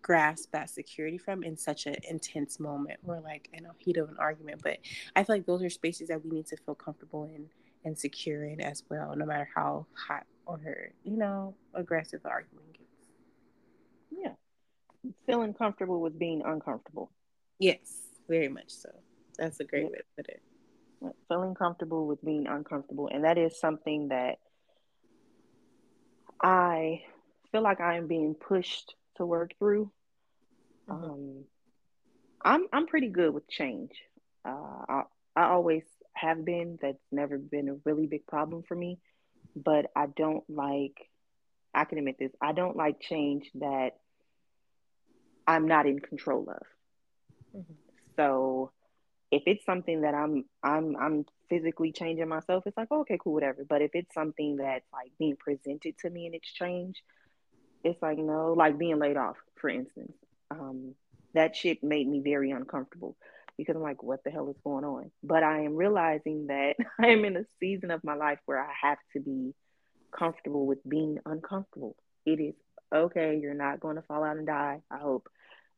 grasp 0.05 0.51
that 0.51 0.69
security 0.69 1.17
from 1.17 1.41
in 1.41 1.57
such 1.57 1.87
an 1.87 1.95
intense 2.07 2.59
moment 2.59 2.99
or 3.07 3.19
like 3.21 3.49
in 3.53 3.65
a 3.65 3.71
heat 3.79 3.97
of 3.97 4.07
an 4.07 4.17
argument. 4.19 4.61
But 4.61 4.77
I 5.15 5.23
feel 5.23 5.37
like 5.37 5.47
those 5.47 5.63
are 5.63 5.69
spaces 5.71 6.09
that 6.09 6.23
we 6.23 6.29
need 6.29 6.45
to 6.47 6.57
feel 6.57 6.75
comfortable 6.75 7.23
in 7.23 7.49
and 7.83 7.97
secure 7.97 8.45
in 8.45 8.61
as 8.61 8.83
well, 8.87 9.15
no 9.15 9.25
matter 9.25 9.49
how 9.55 9.87
hot 10.07 10.27
or 10.45 10.59
you 11.03 11.17
know 11.17 11.55
aggressive 11.73 12.21
the 12.21 12.29
argument 12.29 12.73
gets. 12.73 13.07
Yeah, 14.11 15.11
feeling 15.25 15.55
comfortable 15.55 15.99
with 15.99 16.19
being 16.19 16.43
uncomfortable. 16.45 17.09
Yes, 17.57 18.03
very 18.29 18.47
much 18.47 18.69
so. 18.69 18.89
That's 19.39 19.59
a 19.59 19.63
great 19.63 19.85
yeah. 19.85 19.89
way 19.89 19.97
to 19.97 20.03
put 20.17 20.27
it. 20.29 20.41
Feeling 21.27 21.55
comfortable 21.55 22.05
with 22.05 22.23
being 22.23 22.45
uncomfortable, 22.45 23.09
and 23.11 23.23
that 23.23 23.39
is 23.39 23.59
something 23.59 24.09
that 24.09 24.37
I 26.39 27.01
feel 27.51 27.63
like 27.63 27.81
I 27.81 27.97
am 27.97 28.05
being 28.05 28.35
pushed 28.35 28.93
to 29.17 29.25
work 29.25 29.51
through. 29.59 29.91
Mm-hmm. 30.89 31.03
Um, 31.03 31.43
I'm 32.43 32.67
I'm 32.71 32.87
pretty 32.87 33.09
good 33.09 33.33
with 33.33 33.47
change. 33.49 33.91
Uh, 34.43 34.85
I 34.87 35.01
I 35.35 35.43
always 35.45 35.83
have 36.13 36.45
been. 36.45 36.77
That's 36.81 36.97
never 37.11 37.37
been 37.37 37.69
a 37.69 37.75
really 37.83 38.07
big 38.07 38.27
problem 38.27 38.63
for 38.67 38.75
me. 38.75 38.99
But 39.55 39.87
I 39.95 40.07
don't 40.07 40.43
like. 40.49 40.97
I 41.73 41.85
can 41.85 41.97
admit 41.97 42.17
this. 42.19 42.31
I 42.41 42.53
don't 42.53 42.77
like 42.77 43.01
change 43.01 43.49
that 43.55 43.97
I'm 45.47 45.67
not 45.67 45.85
in 45.85 45.99
control 45.99 46.49
of. 46.49 47.57
Mm-hmm. 47.57 47.73
So 48.15 48.71
if 49.31 49.43
it's 49.45 49.65
something 49.65 50.01
that 50.01 50.13
I'm 50.13 50.45
I'm 50.63 50.95
I'm 50.95 51.25
physically 51.49 51.91
changing 51.91 52.27
myself, 52.27 52.63
it's 52.65 52.77
like 52.77 52.87
oh, 52.91 53.01
okay, 53.01 53.17
cool, 53.21 53.33
whatever. 53.33 53.65
But 53.67 53.81
if 53.81 53.91
it's 53.93 54.13
something 54.13 54.57
that's 54.57 54.85
like 54.93 55.11
being 55.19 55.35
presented 55.37 55.97
to 55.99 56.09
me 56.09 56.27
in 56.27 56.33
exchange, 56.33 57.01
it's 57.85 58.01
like 58.01 58.17
no, 58.17 58.53
like 58.53 58.77
being 58.77 58.99
laid 58.99 59.15
off, 59.15 59.37
for 59.55 59.69
instance. 59.69 60.13
Um, 60.51 60.95
that 61.33 61.55
shit 61.55 61.83
made 61.83 62.07
me 62.07 62.21
very 62.21 62.51
uncomfortable 62.51 63.15
because 63.57 63.75
I'm 63.75 63.81
like, 63.81 64.01
what 64.01 64.23
the 64.23 64.31
hell 64.31 64.49
is 64.49 64.55
going 64.63 64.83
on? 64.83 65.11
But 65.23 65.43
I 65.43 65.61
am 65.61 65.75
realizing 65.75 66.47
that 66.47 66.75
I 66.99 67.07
am 67.07 67.23
in 67.23 67.37
a 67.37 67.45
season 67.59 67.91
of 67.91 68.03
my 68.03 68.15
life 68.15 68.39
where 68.45 68.59
I 68.59 68.71
have 68.81 68.97
to 69.13 69.19
be 69.19 69.53
comfortable 70.17 70.65
with 70.65 70.79
being 70.87 71.19
uncomfortable. 71.25 71.95
It 72.25 72.39
is 72.39 72.55
okay. 72.93 73.37
You're 73.39 73.53
not 73.53 73.79
going 73.79 73.97
to 73.97 74.01
fall 74.01 74.23
out 74.23 74.37
and 74.37 74.47
die. 74.47 74.81
I 74.89 74.97
hope. 74.97 75.29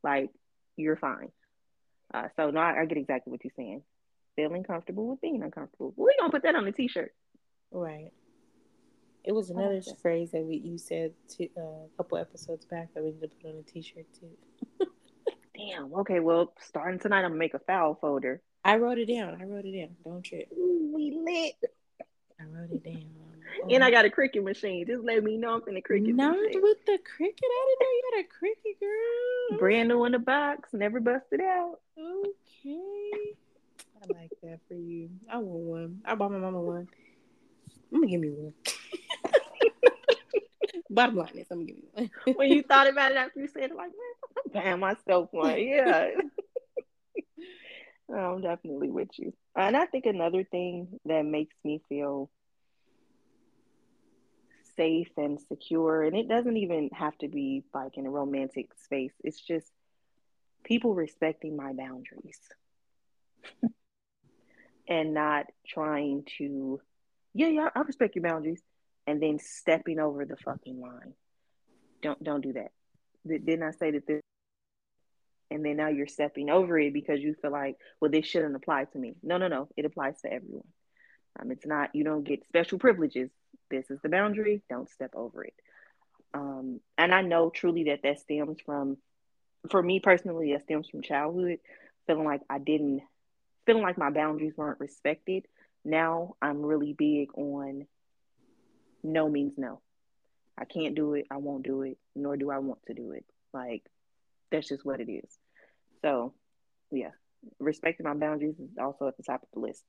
Like, 0.03 0.29
you're 0.77 0.95
fine. 0.95 1.31
Uh, 2.13 2.29
so, 2.37 2.51
no, 2.51 2.61
I, 2.61 2.81
I, 2.81 2.85
get 2.85 2.97
exactly 2.97 3.31
what 3.31 3.43
you're 3.43 3.51
saying. 3.57 3.81
Feeling 4.37 4.63
comfortable 4.63 5.07
with 5.07 5.19
being 5.19 5.43
uncomfortable. 5.43 5.93
We're 5.97 6.11
going 6.17 6.31
to 6.31 6.35
put 6.35 6.43
that 6.43 6.55
on 6.55 6.63
the 6.63 6.71
t 6.71 6.87
shirt. 6.87 7.13
Right. 7.71 8.11
It 9.27 9.35
was 9.35 9.49
another 9.49 9.81
phrase 10.01 10.31
that 10.31 10.41
we, 10.41 10.55
you 10.55 10.77
said 10.77 11.11
to, 11.35 11.49
uh, 11.57 11.59
a 11.61 11.97
couple 11.97 12.17
episodes 12.17 12.63
back 12.63 12.93
that 12.93 13.03
we 13.03 13.11
need 13.11 13.19
to 13.19 13.27
put 13.27 13.49
on 13.49 13.57
a 13.57 13.61
T-shirt 13.69 14.05
too. 14.17 14.29
Damn. 15.57 15.93
Okay. 15.95 16.21
Well, 16.21 16.53
starting 16.61 16.97
tonight, 16.97 17.25
I'm 17.25 17.31
gonna 17.31 17.35
make 17.35 17.53
a 17.53 17.59
foul 17.59 17.95
folder. 17.95 18.41
I 18.63 18.77
wrote 18.77 18.97
it 18.99 19.07
down. 19.07 19.37
I 19.41 19.43
wrote 19.43 19.65
it 19.65 19.77
down. 19.77 19.97
Don't 20.05 20.21
trip. 20.23 20.47
Ooh, 20.57 20.91
we 20.95 21.11
lit. 21.11 21.55
I 22.39 22.45
wrote 22.45 22.71
it 22.71 22.85
down. 22.85 23.03
Oh. 23.63 23.67
And 23.69 23.83
I 23.83 23.91
got 23.91 24.05
a 24.05 24.09
Cricut 24.09 24.45
machine. 24.45 24.85
Just 24.87 25.03
let 25.03 25.21
me 25.21 25.35
know 25.35 25.55
I'm 25.55 25.61
in 25.67 25.73
the 25.75 25.81
Cricut. 25.81 26.15
Not 26.15 26.37
machine. 26.37 26.61
with 26.61 26.85
the 26.85 26.93
Cricut. 26.93 27.43
I 27.43 27.65
didn't 27.67 27.81
know 27.81 27.87
you 27.91 28.11
had 28.13 28.23
a 28.23 28.27
Cricut, 28.29 28.79
girl. 28.79 29.59
Brand 29.59 29.89
new 29.89 30.05
in 30.05 30.13
the 30.13 30.19
box. 30.19 30.69
Never 30.71 31.01
busted 31.01 31.41
out. 31.41 31.79
Okay. 31.99 33.35
I 34.01 34.13
like 34.13 34.31
that 34.43 34.59
for 34.69 34.75
you. 34.75 35.09
I 35.29 35.37
want 35.39 35.59
one. 35.59 36.01
I 36.05 36.15
bought 36.15 36.31
my 36.31 36.37
mama 36.37 36.61
one. 36.61 36.87
I'm 37.91 37.99
gonna 37.99 38.11
give 38.11 38.21
me 38.21 38.29
one. 38.29 38.53
Bottom 40.89 41.15
line 41.15 41.37
is, 41.37 41.47
I'm 41.51 41.59
gonna 41.59 41.71
give 41.71 41.77
you 41.77 41.89
one. 41.93 42.09
when 42.35 42.51
you 42.51 42.63
thought 42.63 42.87
about 42.87 43.11
it 43.11 43.17
after 43.17 43.39
you 43.39 43.47
said 43.47 43.71
it, 43.71 43.75
like, 43.75 43.89
man, 43.89 44.15
I'm 44.45 44.63
buying 44.63 44.79
myself 44.79 45.29
one. 45.31 45.55
Yeah. 45.59 46.09
I'm 48.13 48.41
definitely 48.41 48.89
with 48.89 49.09
you. 49.17 49.33
And 49.53 49.75
I 49.75 49.85
think 49.85 50.05
another 50.05 50.45
thing 50.45 50.97
that 51.05 51.23
makes 51.23 51.55
me 51.65 51.81
feel 51.89 52.29
safe 54.77 55.09
and 55.17 55.41
secure, 55.41 56.03
and 56.03 56.15
it 56.15 56.29
doesn't 56.29 56.55
even 56.55 56.89
have 56.93 57.17
to 57.17 57.27
be 57.27 57.65
like 57.73 57.97
in 57.97 58.05
a 58.05 58.09
romantic 58.09 58.67
space, 58.81 59.11
it's 59.23 59.41
just 59.41 59.69
people 60.63 60.95
respecting 60.95 61.57
my 61.57 61.73
boundaries 61.73 62.39
and 64.87 65.13
not 65.13 65.47
trying 65.67 66.23
to, 66.37 66.79
yeah, 67.33 67.47
yeah, 67.47 67.69
I 67.75 67.81
respect 67.81 68.15
your 68.15 68.23
boundaries 68.23 68.61
and 69.07 69.21
then 69.21 69.39
stepping 69.39 69.99
over 69.99 70.25
the 70.25 70.35
fucking 70.35 70.79
line. 70.79 71.13
Don't 72.03 72.21
don't 72.23 72.41
do 72.41 72.53
that. 72.53 72.71
Didn't 73.25 73.63
I 73.63 73.71
say 73.71 73.91
that 73.91 74.05
this? 74.05 74.21
And 75.49 75.65
then 75.65 75.77
now 75.77 75.87
you're 75.87 76.07
stepping 76.07 76.49
over 76.49 76.77
it 76.77 76.93
because 76.93 77.21
you 77.21 77.33
feel 77.41 77.51
like, 77.51 77.77
well, 78.01 78.11
this 78.11 78.25
shouldn't 78.25 78.55
apply 78.55 78.83
to 78.83 78.99
me. 78.99 79.15
No, 79.23 79.37
no, 79.37 79.47
no. 79.47 79.69
It 79.77 79.85
applies 79.85 80.19
to 80.21 80.31
everyone. 80.31 80.67
Um, 81.39 81.51
it's 81.51 81.65
not 81.65 81.95
you 81.95 82.03
don't 82.03 82.25
get 82.25 82.45
special 82.45 82.79
privileges. 82.79 83.29
This 83.71 83.89
is 83.89 83.99
the 84.03 84.09
boundary. 84.09 84.61
Don't 84.69 84.89
step 84.89 85.11
over 85.15 85.45
it. 85.45 85.53
Um, 86.33 86.81
and 86.97 87.13
I 87.13 87.21
know 87.21 87.49
truly 87.49 87.85
that 87.85 88.01
that 88.03 88.19
stems 88.19 88.57
from, 88.65 88.97
for 89.71 89.81
me 89.81 89.99
personally, 89.99 90.51
that 90.53 90.63
stems 90.63 90.89
from 90.89 91.01
childhood, 91.01 91.59
feeling 92.05 92.25
like 92.25 92.41
I 92.49 92.59
didn't, 92.59 93.01
feeling 93.65 93.83
like 93.83 93.97
my 93.97 94.09
boundaries 94.09 94.53
weren't 94.57 94.79
respected. 94.79 95.45
Now 95.85 96.35
I'm 96.41 96.61
really 96.61 96.93
big 96.93 97.29
on 97.35 97.87
no 99.07 99.29
means 99.29 99.53
no. 99.57 99.81
I 100.57 100.65
can't 100.65 100.95
do 100.95 101.13
it. 101.13 101.25
I 101.31 101.37
won't 101.37 101.63
do 101.63 101.83
it, 101.83 101.97
nor 102.15 102.35
do 102.35 102.49
I 102.49 102.57
want 102.59 102.79
to 102.87 102.93
do 102.93 103.11
it. 103.11 103.25
Like, 103.53 103.83
that's 104.51 104.67
just 104.67 104.85
what 104.85 104.99
it 104.99 105.11
is. 105.11 105.37
So, 106.01 106.33
yeah, 106.91 107.11
respecting 107.59 108.05
my 108.05 108.13
boundaries 108.13 108.59
is 108.59 108.77
also 108.79 109.07
at 109.07 109.17
the 109.17 109.23
top 109.23 109.43
of 109.43 109.49
the 109.53 109.59
list. 109.59 109.83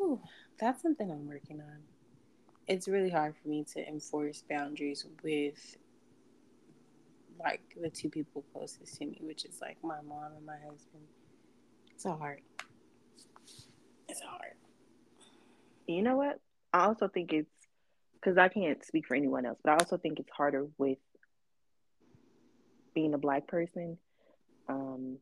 Ooh, 0.00 0.20
that's 0.58 0.82
something 0.82 1.10
I'm 1.10 1.26
working 1.26 1.60
on. 1.60 1.78
It's 2.66 2.88
really 2.88 3.10
hard 3.10 3.34
for 3.42 3.48
me 3.48 3.64
to 3.74 3.86
enforce 3.86 4.42
boundaries 4.48 5.06
with 5.22 5.76
like 7.38 7.62
the 7.80 7.90
two 7.90 8.08
people 8.08 8.44
closest 8.52 8.96
to 8.98 9.06
me, 9.06 9.18
which 9.20 9.44
is 9.44 9.58
like 9.60 9.76
my 9.82 10.00
mom 10.06 10.32
and 10.36 10.46
my 10.46 10.56
husband. 10.56 11.04
It's 11.94 12.04
hard. 12.04 12.40
It's 14.08 14.20
hard. 14.20 14.54
You 15.86 16.02
know 16.02 16.16
what? 16.16 16.40
I 16.74 16.86
also 16.86 17.06
think 17.06 17.32
it's 17.32 17.48
because 18.14 18.36
I 18.36 18.48
can't 18.48 18.84
speak 18.84 19.06
for 19.06 19.14
anyone 19.14 19.46
else, 19.46 19.60
but 19.62 19.70
I 19.70 19.74
also 19.74 19.96
think 19.96 20.18
it's 20.18 20.30
harder 20.36 20.66
with 20.76 20.98
being 22.94 23.14
a 23.14 23.18
black 23.18 23.46
person 23.46 23.96
um, 24.68 25.18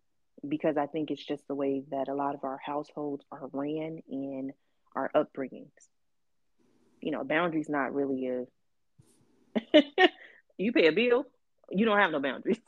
because 0.49 0.79
I 0.79 0.87
think 0.87 1.11
it's 1.11 1.25
just 1.25 1.47
the 1.49 1.55
way 1.55 1.83
that 1.91 2.09
a 2.09 2.15
lot 2.15 2.35
of 2.35 2.45
our 2.45 2.59
households 2.65 3.23
are 3.31 3.51
ran 3.53 3.99
in 4.09 4.55
our 4.97 5.11
upbringings. 5.15 5.69
You 7.03 7.11
know, 7.11 7.23
boundaries 7.23 7.69
not 7.69 7.93
really 7.93 8.29
a. 8.29 8.47
you 10.57 10.73
pay 10.73 10.87
a 10.87 10.93
bill, 10.93 11.27
you 11.71 11.85
don't 11.85 11.99
have 11.99 12.13
no 12.13 12.21
boundaries. 12.21 12.61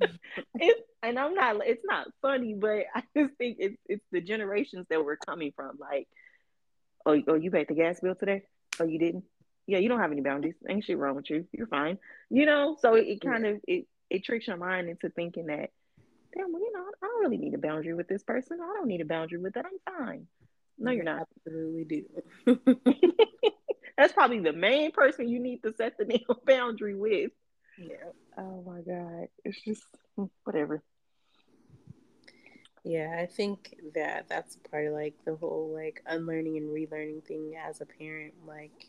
and 0.00 1.18
I'm 1.20 1.34
not. 1.34 1.64
It's 1.64 1.84
not 1.84 2.08
funny, 2.20 2.54
but 2.54 2.86
I 2.96 3.04
just 3.16 3.34
think 3.36 3.58
it's 3.60 3.76
it's 3.86 4.04
the 4.10 4.20
generations 4.20 4.86
that 4.90 5.04
we're 5.04 5.18
coming 5.18 5.52
from. 5.54 5.76
Like, 5.78 6.08
oh, 7.06 7.20
oh, 7.28 7.34
you 7.34 7.50
paid 7.50 7.68
the 7.68 7.74
gas 7.74 8.00
bill 8.00 8.14
today? 8.14 8.42
Oh, 8.80 8.84
you 8.84 8.98
didn't? 8.98 9.24
Yeah, 9.66 9.78
you 9.78 9.88
don't 9.88 10.00
have 10.00 10.12
any 10.12 10.20
boundaries. 10.20 10.56
Ain't 10.68 10.84
shit 10.84 10.98
wrong 10.98 11.16
with 11.16 11.30
you. 11.30 11.46
You're 11.52 11.66
fine. 11.66 11.98
You 12.30 12.46
know, 12.46 12.76
so 12.80 12.94
it, 12.94 13.06
it 13.06 13.20
kind 13.20 13.44
yeah. 13.44 13.50
of 13.52 13.60
it 13.66 13.86
it 14.10 14.24
tricks 14.24 14.46
your 14.46 14.56
mind 14.56 14.88
into 14.88 15.08
thinking 15.10 15.46
that, 15.46 15.70
damn, 16.34 16.52
well, 16.52 16.60
you 16.60 16.72
know, 16.72 16.84
I 17.02 17.06
don't 17.06 17.20
really 17.20 17.38
need 17.38 17.54
a 17.54 17.58
boundary 17.58 17.94
with 17.94 18.08
this 18.08 18.22
person. 18.22 18.58
I 18.60 18.74
don't 18.76 18.88
need 18.88 19.00
a 19.00 19.06
boundary 19.06 19.38
with 19.38 19.54
that. 19.54 19.64
I'm 19.66 19.98
fine. 19.98 20.26
No, 20.78 20.90
you're 20.90 21.04
not. 21.04 21.26
Absolutely 21.46 22.04
do. 22.46 22.56
That's 23.96 24.12
probably 24.12 24.40
the 24.40 24.52
main 24.52 24.90
person 24.90 25.28
you 25.28 25.38
need 25.38 25.62
to 25.62 25.72
set 25.74 25.96
the 25.98 26.04
damn 26.04 26.20
boundary 26.46 26.94
with. 26.94 27.30
Yeah. 27.78 28.10
Oh 28.36 28.62
my 28.66 28.80
God. 28.80 29.28
It's 29.44 29.60
just 29.62 29.84
hmm, 30.16 30.24
whatever. 30.44 30.82
Yeah, 32.84 33.16
I 33.18 33.26
think 33.26 33.76
that 33.94 34.26
that's 34.28 34.56
part 34.70 34.86
of 34.86 34.92
like 34.92 35.14
the 35.24 35.36
whole 35.36 35.72
like 35.74 36.02
unlearning 36.06 36.56
and 36.58 36.68
relearning 36.68 37.24
thing 37.24 37.54
as 37.56 37.80
a 37.80 37.86
parent. 37.86 38.34
Like, 38.46 38.88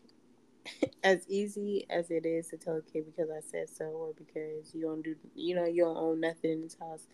as 1.04 1.26
easy 1.30 1.86
as 1.90 2.12
it 2.12 2.26
is 2.26 2.50
to 2.50 2.58
tell 2.58 2.78
a 2.78 2.82
kid 2.82 3.06
because 3.06 3.30
I 3.32 3.42
said 3.42 3.70
so 3.70 3.86
or 3.86 4.14
because 4.18 4.74
you 4.74 4.82
don't 4.84 5.04
do, 5.04 5.16
you 5.36 5.56
know, 5.56 5.66
you 5.66 5.84
don't 5.84 5.98
own 5.98 6.22
nothing 6.22 6.52
in 6.52 6.62
this 6.64 6.78
house. 6.80 7.08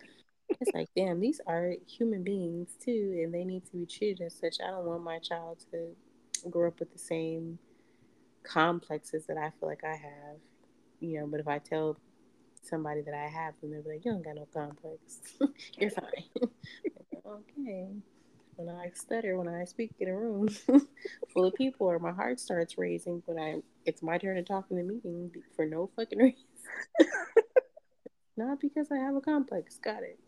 It's 0.61 0.73
like, 0.73 0.89
damn, 0.95 1.19
these 1.19 1.41
are 1.47 1.73
human 1.87 2.23
beings 2.23 2.69
too, 2.83 3.19
and 3.23 3.33
they 3.33 3.45
need 3.45 3.65
to 3.67 3.73
be 3.73 3.85
treated 3.85 4.21
as 4.25 4.35
such. 4.35 4.57
I 4.65 4.71
don't 4.71 4.85
want 4.85 5.03
my 5.03 5.19
child 5.19 5.59
to 5.71 5.95
grow 6.49 6.69
up 6.69 6.79
with 6.79 6.93
the 6.93 6.99
same 6.99 7.59
complexes 8.43 9.25
that 9.27 9.37
I 9.37 9.51
feel 9.59 9.69
like 9.69 9.83
I 9.83 9.95
have, 9.95 10.37
you 10.99 11.19
know. 11.19 11.27
But 11.27 11.39
if 11.41 11.47
I 11.47 11.59
tell 11.59 11.97
somebody 12.61 13.01
that 13.01 13.13
I 13.13 13.27
have 13.27 13.53
and 13.61 13.73
they're 13.73 13.81
like, 13.85 14.05
"You 14.05 14.11
don't 14.11 14.23
got 14.23 14.35
no 14.35 14.47
complex. 14.53 15.19
You're 15.77 15.91
fine." 15.91 16.29
okay. 17.25 17.87
When 18.55 18.69
I 18.69 18.91
stutter, 18.93 19.37
when 19.37 19.47
I 19.47 19.65
speak 19.65 19.91
in 19.99 20.09
a 20.09 20.15
room 20.15 20.47
full 21.33 21.45
of 21.45 21.55
people, 21.55 21.87
or 21.87 21.99
my 21.99 22.11
heart 22.11 22.39
starts 22.39 22.77
racing, 22.77 23.23
when 23.25 23.39
I 23.39 23.61
it's 23.85 24.03
my 24.03 24.17
turn 24.17 24.35
to 24.35 24.43
talk 24.43 24.65
in 24.69 24.77
the 24.77 24.83
meeting 24.83 25.31
for 25.55 25.65
no 25.65 25.89
fucking 25.95 26.19
reason. 26.19 26.43
Not 28.37 28.59
because 28.59 28.91
I 28.91 28.97
have 28.97 29.15
a 29.15 29.21
complex. 29.21 29.77
Got 29.77 30.03
it. 30.03 30.19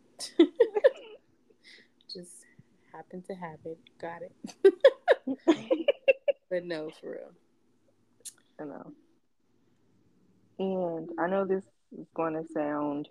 Just 2.11 2.45
happened 2.91 3.25
to 3.25 3.33
have 3.33 3.59
it. 3.65 3.77
Got 3.99 4.21
it. 4.21 5.87
but 6.49 6.65
no, 6.65 6.89
for 6.99 7.11
real. 7.11 7.31
I 8.59 8.63
know. 8.65 8.91
And 10.59 11.09
I 11.19 11.27
know 11.27 11.45
this 11.45 11.63
is 11.97 12.07
going 12.13 12.33
to 12.33 12.45
sound, 12.53 13.09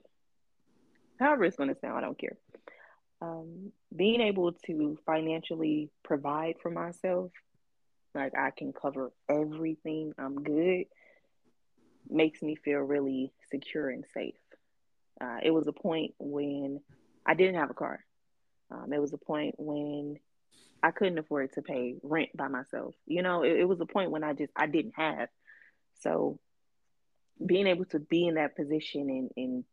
however 1.18 1.44
it's 1.44 1.56
going 1.56 1.72
to 1.72 1.80
sound, 1.80 1.98
I 1.98 2.00
don't 2.00 2.18
care. 2.18 2.36
Um, 3.20 3.72
being 3.94 4.20
able 4.20 4.52
to 4.66 4.98
financially 5.06 5.90
provide 6.02 6.56
for 6.60 6.70
myself, 6.70 7.30
like 8.14 8.32
I 8.36 8.50
can 8.50 8.72
cover 8.72 9.12
everything, 9.28 10.12
I'm 10.18 10.42
good, 10.42 10.86
makes 12.08 12.42
me 12.42 12.56
feel 12.56 12.80
really 12.80 13.32
secure 13.50 13.88
and 13.88 14.04
safe. 14.12 14.34
Uh, 15.20 15.38
it 15.42 15.50
was 15.50 15.66
a 15.66 15.72
point 15.72 16.14
when 16.18 16.80
I 17.24 17.34
didn't 17.34 17.54
have 17.54 17.70
a 17.70 17.74
car. 17.74 18.04
Um, 18.70 18.86
there 18.88 19.00
was 19.00 19.12
a 19.12 19.18
point 19.18 19.54
when 19.58 20.18
I 20.82 20.90
couldn't 20.90 21.18
afford 21.18 21.52
to 21.52 21.62
pay 21.62 21.94
rent 22.02 22.30
by 22.34 22.48
myself. 22.48 22.94
You 23.06 23.22
know, 23.22 23.42
it, 23.44 23.60
it 23.60 23.68
was 23.68 23.80
a 23.80 23.86
point 23.86 24.10
when 24.10 24.24
I 24.24 24.32
just 24.32 24.52
I 24.56 24.66
didn't 24.66 24.94
have. 24.96 25.28
So 26.00 26.40
being 27.44 27.66
able 27.66 27.84
to 27.86 27.98
be 27.98 28.26
in 28.26 28.34
that 28.34 28.56
position 28.56 29.08
and, 29.08 29.30
and 29.36 29.64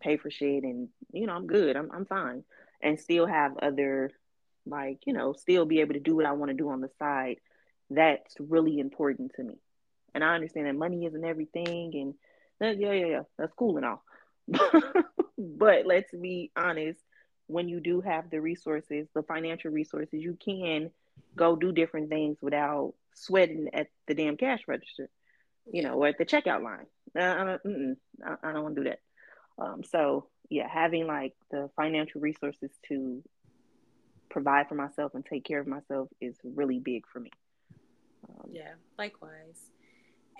pay 0.00 0.16
for 0.16 0.30
shit 0.30 0.64
and 0.64 0.88
you 1.12 1.26
know, 1.26 1.34
I'm 1.34 1.46
good. 1.46 1.76
I'm 1.76 1.90
I'm 1.92 2.06
fine. 2.06 2.44
And 2.82 3.00
still 3.00 3.26
have 3.26 3.56
other 3.58 4.10
like, 4.66 5.00
you 5.06 5.12
know, 5.12 5.32
still 5.32 5.64
be 5.64 5.80
able 5.80 5.94
to 5.94 6.00
do 6.00 6.16
what 6.16 6.26
I 6.26 6.32
want 6.32 6.50
to 6.50 6.56
do 6.56 6.70
on 6.70 6.80
the 6.80 6.90
side. 6.98 7.36
That's 7.90 8.34
really 8.38 8.78
important 8.78 9.32
to 9.36 9.42
me. 9.42 9.58
And 10.14 10.24
I 10.24 10.34
understand 10.34 10.66
that 10.66 10.74
money 10.74 11.06
isn't 11.06 11.24
everything 11.24 11.92
and 11.94 12.14
uh, 12.60 12.72
yeah, 12.78 12.92
yeah, 12.92 13.06
yeah, 13.06 13.22
that's 13.36 13.52
cool 13.54 13.76
and 13.76 13.86
all. 13.86 14.02
but 15.38 15.86
let's 15.86 16.12
be 16.12 16.50
honest, 16.56 17.00
when 17.46 17.68
you 17.68 17.80
do 17.80 18.00
have 18.00 18.30
the 18.30 18.40
resources, 18.40 19.08
the 19.14 19.22
financial 19.22 19.70
resources, 19.70 20.22
you 20.22 20.36
can 20.42 20.90
go 21.36 21.56
do 21.56 21.72
different 21.72 22.08
things 22.08 22.38
without 22.40 22.94
sweating 23.14 23.68
at 23.72 23.88
the 24.06 24.14
damn 24.14 24.36
cash 24.36 24.60
register, 24.66 25.08
you 25.72 25.82
know, 25.82 25.94
or 25.94 26.08
at 26.08 26.18
the 26.18 26.24
checkout 26.24 26.62
line. 26.62 26.86
Uh, 27.16 27.22
I, 27.22 28.28
I, 28.28 28.36
I 28.42 28.52
don't 28.52 28.62
want 28.62 28.76
to 28.76 28.82
do 28.82 28.90
that. 28.90 29.00
Um, 29.58 29.82
so 29.84 30.28
yeah, 30.50 30.68
having 30.68 31.06
like 31.06 31.34
the 31.50 31.70
financial 31.76 32.20
resources 32.20 32.70
to 32.88 33.22
provide 34.30 34.68
for 34.68 34.74
myself 34.74 35.14
and 35.14 35.24
take 35.24 35.44
care 35.44 35.60
of 35.60 35.66
myself 35.66 36.08
is 36.20 36.36
really 36.44 36.78
big 36.78 37.06
for 37.06 37.20
me. 37.20 37.30
Um, 38.28 38.50
yeah, 38.52 38.72
likewise. 38.98 39.70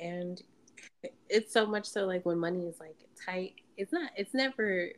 And 0.01 0.43
it's 1.29 1.53
so 1.53 1.67
much 1.67 1.87
so 1.87 2.05
like 2.05 2.27
when 2.27 2.39
money 2.39 2.67
is 2.67 2.81
like 2.81 2.97
tight, 3.25 3.55
it's 3.77 3.93
not, 3.93 4.11
it's 4.17 4.35
never 4.35 4.91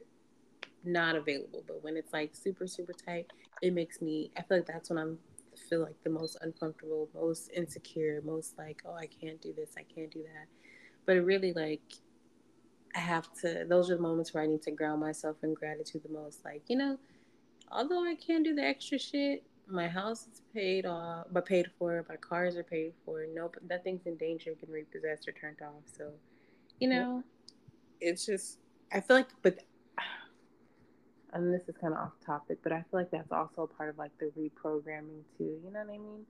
not 0.84 1.16
available. 1.16 1.62
But 1.66 1.84
when 1.84 1.96
it's 1.96 2.12
like 2.12 2.34
super, 2.34 2.66
super 2.66 2.92
tight, 2.94 3.26
it 3.62 3.74
makes 3.74 4.00
me, 4.00 4.30
I 4.36 4.42
feel 4.42 4.58
like 4.58 4.66
that's 4.66 4.88
when 4.88 4.98
I'm 4.98 5.18
feel 5.68 5.80
like 5.80 6.02
the 6.04 6.10
most 6.10 6.36
uncomfortable, 6.40 7.08
most 7.14 7.50
insecure, 7.54 8.20
most 8.24 8.56
like, 8.58 8.82
oh, 8.84 8.94
I 8.94 9.06
can't 9.06 9.40
do 9.40 9.52
this, 9.52 9.70
I 9.76 9.82
can't 9.82 10.10
do 10.10 10.22
that. 10.22 10.46
But 11.04 11.16
it 11.16 11.22
really 11.22 11.52
like, 11.52 11.82
I 12.94 13.00
have 13.00 13.28
to, 13.42 13.64
those 13.68 13.90
are 13.90 13.96
the 13.96 14.02
moments 14.02 14.32
where 14.32 14.42
I 14.42 14.46
need 14.46 14.62
to 14.62 14.70
ground 14.70 15.00
myself 15.00 15.36
in 15.42 15.54
gratitude 15.54 16.02
the 16.02 16.12
most. 16.12 16.44
Like, 16.44 16.62
you 16.68 16.76
know, 16.76 16.98
although 17.70 18.04
I 18.04 18.14
can't 18.14 18.44
do 18.44 18.54
the 18.54 18.64
extra 18.64 18.98
shit, 18.98 19.44
my 19.68 19.88
house 19.88 20.28
is 20.32 20.42
paid 20.54 20.86
off, 20.86 21.26
but 21.32 21.44
paid 21.44 21.70
for. 21.78 22.04
My 22.08 22.16
cars 22.16 22.56
are 22.56 22.62
paid 22.62 22.92
for. 23.04 23.26
No, 23.34 23.50
nothing's 23.68 24.06
in 24.06 24.16
danger, 24.16 24.52
getting 24.54 24.74
repossessed 24.74 25.26
or 25.26 25.32
turned 25.32 25.60
off. 25.60 25.82
So, 25.96 26.12
you 26.78 26.88
know, 26.88 27.24
it's 28.00 28.24
just 28.24 28.58
I 28.92 29.00
feel 29.00 29.16
like, 29.16 29.28
but 29.42 29.58
and 31.42 31.52
this 31.52 31.68
is 31.68 31.74
kind 31.80 31.92
of 31.92 32.00
off 32.00 32.12
topic, 32.24 32.58
but 32.62 32.72
I 32.72 32.78
feel 32.90 33.00
like 33.00 33.10
that's 33.10 33.32
also 33.32 33.68
part 33.76 33.90
of 33.90 33.98
like 33.98 34.12
the 34.18 34.32
reprogramming 34.38 35.22
too. 35.36 35.58
You 35.64 35.70
know 35.72 35.80
what 35.80 35.94
I 35.94 35.98
mean? 35.98 36.26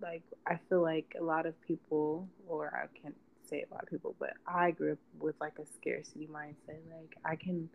Like 0.00 0.22
I 0.46 0.58
feel 0.68 0.82
like 0.82 1.14
a 1.18 1.22
lot 1.22 1.46
of 1.46 1.60
people, 1.62 2.28
or 2.46 2.72
I 2.74 2.86
can't 3.00 3.16
say 3.48 3.64
a 3.68 3.74
lot 3.74 3.84
of 3.84 3.90
people, 3.90 4.14
but 4.18 4.34
I 4.46 4.70
grew 4.72 4.92
up 4.92 4.98
with 5.18 5.36
like 5.40 5.54
a 5.58 5.66
scarcity 5.66 6.28
mindset. 6.30 6.80
Like 6.90 7.16
I 7.24 7.36
can 7.36 7.68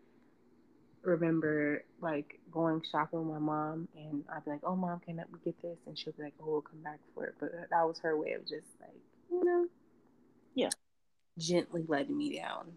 remember 1.03 1.83
like 1.99 2.39
going 2.51 2.83
shopping 2.91 3.19
with 3.19 3.33
my 3.33 3.39
mom 3.39 3.87
and 3.95 4.23
I'd 4.33 4.45
be 4.45 4.51
like, 4.51 4.61
Oh 4.63 4.75
mom, 4.75 4.99
can 4.99 5.15
we 5.31 5.39
get 5.43 5.59
this? 5.61 5.79
And 5.87 5.97
she'll 5.97 6.13
be 6.13 6.23
like, 6.23 6.35
Oh, 6.41 6.51
we'll 6.51 6.61
come 6.61 6.81
back 6.83 6.99
for 7.15 7.25
it. 7.25 7.35
But 7.39 7.51
that 7.69 7.87
was 7.87 7.99
her 7.99 8.15
way 8.15 8.33
of 8.33 8.41
just 8.41 8.67
like, 8.79 9.01
you 9.31 9.43
know, 9.43 9.65
yeah, 10.53 10.69
gently 11.39 11.83
letting 11.87 12.17
me 12.17 12.37
down. 12.37 12.73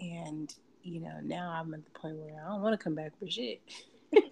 And, 0.00 0.54
you 0.88 1.00
know, 1.00 1.20
now 1.22 1.50
I'm 1.50 1.74
at 1.74 1.84
the 1.84 1.90
point 1.98 2.16
where 2.16 2.42
I 2.42 2.48
don't 2.48 2.62
want 2.62 2.78
to 2.78 2.82
come 2.82 2.94
back 2.94 3.18
for 3.18 3.28
shit. 3.28 3.60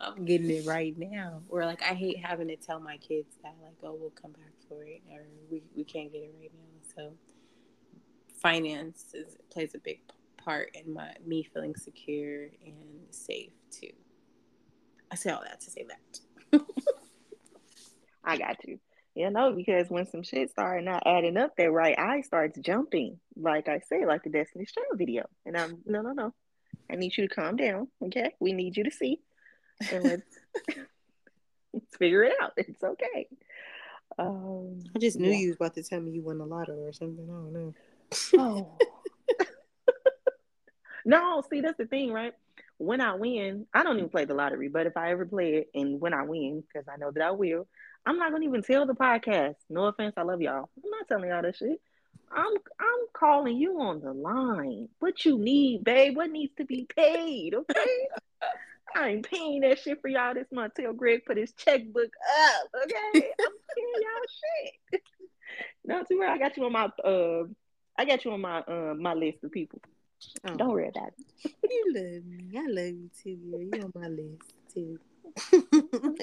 I'm 0.00 0.24
getting 0.24 0.50
it 0.50 0.66
right 0.66 0.96
now. 0.96 1.42
Or 1.48 1.64
like 1.64 1.82
I 1.82 1.94
hate 1.94 2.18
having 2.18 2.48
to 2.48 2.56
tell 2.56 2.80
my 2.80 2.96
kids 2.98 3.36
that 3.42 3.54
like, 3.62 3.76
oh, 3.82 3.96
we'll 3.98 4.10
come 4.10 4.32
back 4.32 4.52
for 4.68 4.84
it, 4.84 5.02
or 5.10 5.22
we, 5.50 5.62
we 5.76 5.84
can't 5.84 6.12
get 6.12 6.18
it 6.22 6.34
right 6.38 6.50
now. 6.52 6.92
So 6.94 7.12
finance 8.40 9.06
is, 9.14 9.36
plays 9.50 9.74
a 9.74 9.78
big 9.78 10.00
part 10.36 10.70
in 10.74 10.92
my 10.92 11.14
me 11.26 11.42
feeling 11.42 11.74
secure 11.74 12.44
and 12.64 13.06
safe 13.10 13.52
too. 13.70 13.92
I 15.10 15.16
say 15.16 15.30
all 15.30 15.42
that 15.42 15.60
to 15.62 15.70
say 15.70 15.86
that. 15.88 16.60
I 18.24 18.36
got 18.36 18.64
you. 18.64 18.78
You 19.14 19.30
know, 19.30 19.52
because 19.52 19.88
when 19.90 20.06
some 20.06 20.24
shit 20.24 20.50
started 20.50 20.84
not 20.84 21.04
adding 21.06 21.36
up, 21.36 21.56
that 21.56 21.70
right 21.70 21.96
eye 21.96 22.22
starts 22.22 22.58
jumping. 22.58 23.20
Like 23.36 23.68
I 23.68 23.80
said, 23.88 24.06
like 24.06 24.24
the 24.24 24.30
Destiny's 24.30 24.72
Child 24.72 24.98
video. 24.98 25.28
And 25.46 25.56
I'm 25.56 25.78
no 25.86 26.02
no 26.02 26.12
no. 26.12 26.34
I 26.90 26.96
need 26.96 27.16
you 27.16 27.28
to 27.28 27.34
calm 27.34 27.56
down. 27.56 27.88
Okay. 28.02 28.32
We 28.40 28.52
need 28.52 28.76
you 28.76 28.84
to 28.84 28.90
see. 28.90 29.20
And 29.92 30.04
let's 30.04 30.38
let's 31.72 31.96
figure 31.98 32.24
it 32.24 32.32
out. 32.42 32.54
It's 32.56 32.82
okay. 32.82 33.28
Um, 34.18 34.80
I 34.94 34.98
just 34.98 35.18
knew 35.18 35.30
yeah. 35.30 35.38
you 35.38 35.48
was 35.48 35.56
about 35.56 35.74
to 35.74 35.82
tell 35.82 36.00
me 36.00 36.12
you 36.12 36.22
won 36.22 36.38
the 36.38 36.46
lotto 36.46 36.74
or 36.74 36.92
something. 36.92 37.24
I 37.24 37.32
don't 37.32 37.52
know. 37.52 37.74
oh. 38.38 38.78
no, 41.04 41.42
see 41.50 41.60
that's 41.60 41.78
the 41.78 41.86
thing, 41.86 42.12
right? 42.12 42.32
When 42.78 43.00
I 43.00 43.14
win, 43.14 43.66
I 43.72 43.82
don't 43.82 43.98
even 43.98 44.08
play 44.08 44.24
the 44.24 44.34
lottery, 44.34 44.68
but 44.68 44.86
if 44.86 44.96
I 44.96 45.12
ever 45.12 45.24
play 45.24 45.54
it 45.54 45.70
and 45.74 46.00
when 46.00 46.14
I 46.14 46.22
win, 46.22 46.62
because 46.66 46.88
I 46.88 46.96
know 46.96 47.10
that 47.12 47.22
I 47.22 47.30
will, 47.30 47.66
I'm 48.06 48.18
not 48.18 48.32
gonna 48.32 48.44
even 48.44 48.62
tell 48.62 48.86
the 48.86 48.94
podcast. 48.94 49.56
No 49.70 49.86
offense, 49.86 50.14
I 50.16 50.22
love 50.22 50.40
y'all. 50.40 50.68
I'm 50.82 50.90
not 50.90 51.08
telling 51.08 51.30
y'all 51.30 51.42
that 51.42 51.56
shit. 51.56 51.80
I'm 52.30 52.52
I'm 52.80 53.06
calling 53.12 53.56
you 53.56 53.80
on 53.80 54.00
the 54.00 54.12
line. 54.12 54.88
What 54.98 55.24
you 55.24 55.38
need, 55.38 55.84
babe? 55.84 56.16
What 56.16 56.30
needs 56.30 56.52
to 56.56 56.64
be 56.64 56.86
paid? 56.94 57.54
Okay. 57.54 58.08
I 58.96 59.08
ain't 59.08 59.28
paying 59.28 59.60
that 59.62 59.80
shit 59.80 60.00
for 60.00 60.08
y'all 60.08 60.34
this 60.34 60.46
month 60.52 60.74
till 60.74 60.92
Greg 60.92 61.24
put 61.26 61.36
his 61.36 61.52
checkbook 61.52 62.10
up. 62.38 62.68
Okay. 62.84 63.30
I'm 63.40 63.52
paying 63.76 63.94
y'all 63.96 64.70
shit. 64.92 65.02
Not 65.84 66.08
too 66.08 66.18
worry. 66.18 66.28
I 66.28 66.38
got 66.38 66.56
you 66.56 66.64
on 66.64 66.72
my 66.72 66.90
uh 67.04 67.44
I 67.98 68.04
got 68.04 68.24
you 68.24 68.32
on 68.32 68.40
my 68.40 68.60
uh 68.60 68.94
my 68.96 69.14
list 69.14 69.42
of 69.42 69.52
people. 69.52 69.80
Oh. 70.46 70.54
Don't 70.56 70.70
worry 70.70 70.88
about 70.88 71.10
it. 71.44 71.54
you 71.62 71.92
love 71.94 72.24
me. 72.24 72.58
I 72.58 72.66
love 72.68 72.94
you 72.94 73.10
too, 73.22 73.36
girl. 73.36 73.60
You 73.60 73.82
on 73.82 73.92
my 73.94 74.08
list 74.08 74.54
too. 74.72 74.98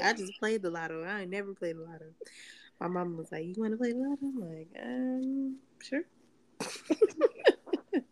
I 0.02 0.13
just 0.13 0.38
played 0.39 0.62
the 0.62 0.69
lotto. 0.69 1.04
I 1.04 1.21
ain't 1.21 1.32
never 1.32 1.54
played 1.54 1.78
the 1.78 1.82
lotto. 1.82 2.06
My 2.80 2.88
mom 2.88 3.17
was 3.17 3.32
like, 3.32 3.45
"You 3.45 3.56
want 3.58 3.74
to 3.74 3.78
play 3.78 3.91
the 3.91 4.00
lotto?" 4.00 4.26
I'm 4.26 4.39
like, 4.39 4.69
um, 4.82 5.58
sure, 5.82 6.04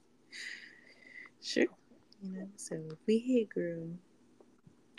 sure. 1.42 1.66
You 2.22 2.32
know, 2.32 2.50
so 2.58 2.76
if 2.76 2.98
we 3.08 3.20
hit, 3.20 3.50
girl, 3.50 3.88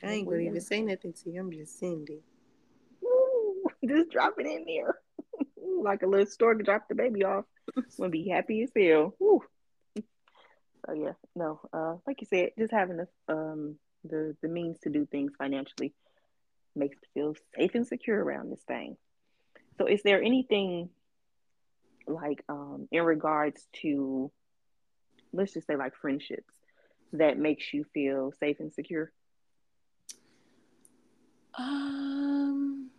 I 0.03 0.13
ain't 0.13 0.29
gonna 0.29 0.41
even 0.41 0.61
say 0.61 0.81
nothing 0.81 1.13
to 1.13 1.31
you. 1.31 1.41
I'm 1.41 1.53
just 1.53 1.79
sending. 1.79 2.23
just 3.87 4.11
drop 4.11 4.35
it 4.39 4.47
in 4.47 4.65
there, 4.67 4.99
like 5.83 6.03
a 6.03 6.07
little 6.07 6.27
stork. 6.27 6.65
Drop 6.65 6.89
the 6.89 6.95
baby 6.95 7.25
off. 7.25 7.45
Gonna 7.99 8.11
be 8.11 8.29
happy 8.29 8.63
as 8.63 8.71
hell. 8.77 9.15
Woo. 9.19 9.43
So 10.87 10.95
yeah, 10.95 11.13
no, 11.37 11.61
uh, 11.73 11.97
like 12.07 12.21
you 12.21 12.27
said, 12.27 12.51
just 12.59 12.73
having 12.73 13.01
a 13.01 13.33
um 13.33 13.77
the 14.05 14.37
the 14.43 14.49
means 14.49 14.79
to 14.81 14.91
do 14.91 15.07
things 15.07 15.33
financially 15.39 15.93
makes 16.75 16.97
me 16.97 17.09
feel 17.15 17.35
safe 17.57 17.75
and 17.75 17.87
secure 17.87 18.23
around 18.23 18.51
this 18.51 18.63
thing. 18.63 18.97
So, 19.79 19.87
is 19.87 20.03
there 20.03 20.23
anything 20.23 20.91
like 22.07 22.45
um, 22.49 22.89
in 22.91 23.03
regards 23.03 23.67
to, 23.83 24.31
let's 25.33 25.55
just 25.55 25.67
say, 25.67 25.77
like 25.77 25.95
friendships 25.97 26.55
that 27.13 27.39
makes 27.39 27.73
you 27.73 27.85
feel 27.95 28.33
safe 28.39 28.61
and 28.61 28.73
secure? 28.73 29.13
Um, 31.55 32.91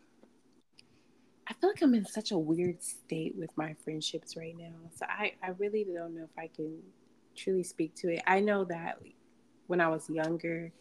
I 1.48 1.54
feel 1.54 1.70
like 1.70 1.82
I'm 1.82 1.96
in 1.96 2.06
such 2.06 2.32
a 2.32 2.38
weird 2.38 2.84
state 2.84 3.36
with 3.38 3.56
my 3.56 3.76
friendships 3.84 4.36
right 4.36 4.56
now. 4.58 4.90
So 4.96 5.06
I, 5.08 5.34
I 5.44 5.50
really 5.58 5.86
don't 5.86 6.16
know 6.16 6.24
if 6.24 6.38
I 6.38 6.48
can 6.48 6.80
truly 7.36 7.64
speak 7.64 7.96
to 7.98 8.10
it. 8.14 8.22
I 8.28 8.40
know 8.40 8.66
that 8.66 9.00
when 9.68 9.82
I 9.82 9.88
was 9.88 10.10
younger, 10.10 10.72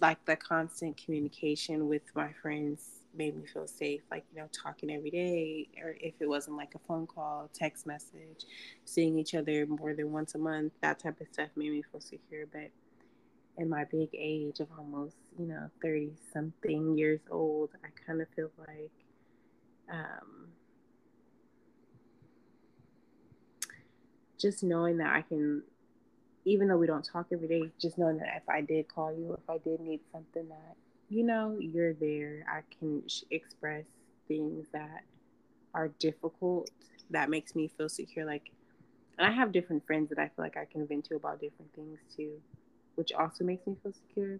like 0.00 0.24
the 0.24 0.36
constant 0.36 0.96
communication 0.96 1.88
with 1.88 2.02
my 2.14 2.32
friends 2.40 2.90
made 3.16 3.36
me 3.36 3.44
feel 3.52 3.66
safe 3.66 4.02
like 4.10 4.24
you 4.32 4.40
know 4.40 4.48
talking 4.52 4.90
every 4.90 5.10
day 5.10 5.66
or 5.82 5.96
if 6.00 6.14
it 6.20 6.28
wasn't 6.28 6.56
like 6.56 6.74
a 6.74 6.78
phone 6.86 7.06
call 7.06 7.48
text 7.52 7.86
message 7.86 8.44
seeing 8.84 9.18
each 9.18 9.34
other 9.34 9.66
more 9.66 9.94
than 9.94 10.12
once 10.12 10.34
a 10.34 10.38
month 10.38 10.72
that 10.82 10.98
type 10.98 11.20
of 11.20 11.26
stuff 11.32 11.48
made 11.56 11.72
me 11.72 11.82
feel 11.90 12.00
secure. 12.00 12.46
But 12.52 12.70
in 13.58 13.68
my 13.68 13.84
big 13.84 14.08
age 14.14 14.60
of 14.60 14.68
almost 14.78 15.16
you 15.38 15.46
know 15.46 15.68
30 15.82 16.12
something 16.32 16.96
years 16.96 17.20
old 17.30 17.70
i 17.84 17.88
kind 18.06 18.22
of 18.22 18.28
feel 18.34 18.50
like 18.66 18.90
um, 19.90 20.48
just 24.38 24.62
knowing 24.62 24.98
that 24.98 25.14
i 25.14 25.22
can 25.22 25.62
even 26.48 26.68
though 26.68 26.78
we 26.78 26.86
don't 26.86 27.04
talk 27.04 27.26
every 27.30 27.48
day, 27.48 27.70
just 27.78 27.98
knowing 27.98 28.16
that 28.18 28.28
if 28.36 28.48
I 28.48 28.62
did 28.62 28.88
call 28.88 29.12
you, 29.12 29.34
if 29.34 29.50
I 29.50 29.58
did 29.58 29.80
need 29.80 30.00
something 30.10 30.48
that, 30.48 30.76
you 31.10 31.22
know, 31.22 31.56
you're 31.60 31.92
there, 31.94 32.44
I 32.48 32.60
can 32.78 33.02
express 33.30 33.84
things 34.26 34.66
that 34.72 35.02
are 35.74 35.88
difficult. 35.98 36.70
That 37.10 37.28
makes 37.28 37.54
me 37.54 37.70
feel 37.76 37.88
secure. 37.88 38.24
Like, 38.24 38.50
and 39.18 39.26
I 39.26 39.30
have 39.30 39.52
different 39.52 39.86
friends 39.86 40.08
that 40.08 40.18
I 40.18 40.28
feel 40.28 40.44
like 40.44 40.56
I 40.56 40.64
can 40.64 40.86
vent 40.86 41.04
to 41.06 41.16
about 41.16 41.40
different 41.40 41.74
things 41.74 41.98
too, 42.16 42.40
which 42.94 43.12
also 43.12 43.44
makes 43.44 43.66
me 43.66 43.76
feel 43.82 43.92
secure. 43.92 44.38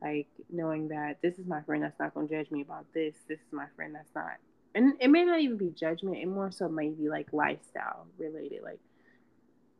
Like 0.00 0.28
knowing 0.48 0.88
that 0.88 1.20
this 1.22 1.38
is 1.38 1.46
my 1.46 1.62
friend 1.62 1.82
that's 1.82 1.98
not 1.98 2.14
going 2.14 2.28
to 2.28 2.34
judge 2.34 2.52
me 2.52 2.62
about 2.62 2.86
this. 2.94 3.14
This 3.28 3.40
is 3.40 3.52
my 3.52 3.66
friend 3.74 3.94
that's 3.96 4.14
not. 4.14 4.36
And 4.74 4.94
it 5.00 5.08
may 5.08 5.24
not 5.24 5.40
even 5.40 5.56
be 5.56 5.70
judgment. 5.70 6.18
It 6.18 6.26
more 6.26 6.52
so 6.52 6.68
might 6.68 6.96
be 6.96 7.08
like 7.08 7.32
lifestyle 7.32 8.06
related. 8.16 8.62
Like, 8.62 8.78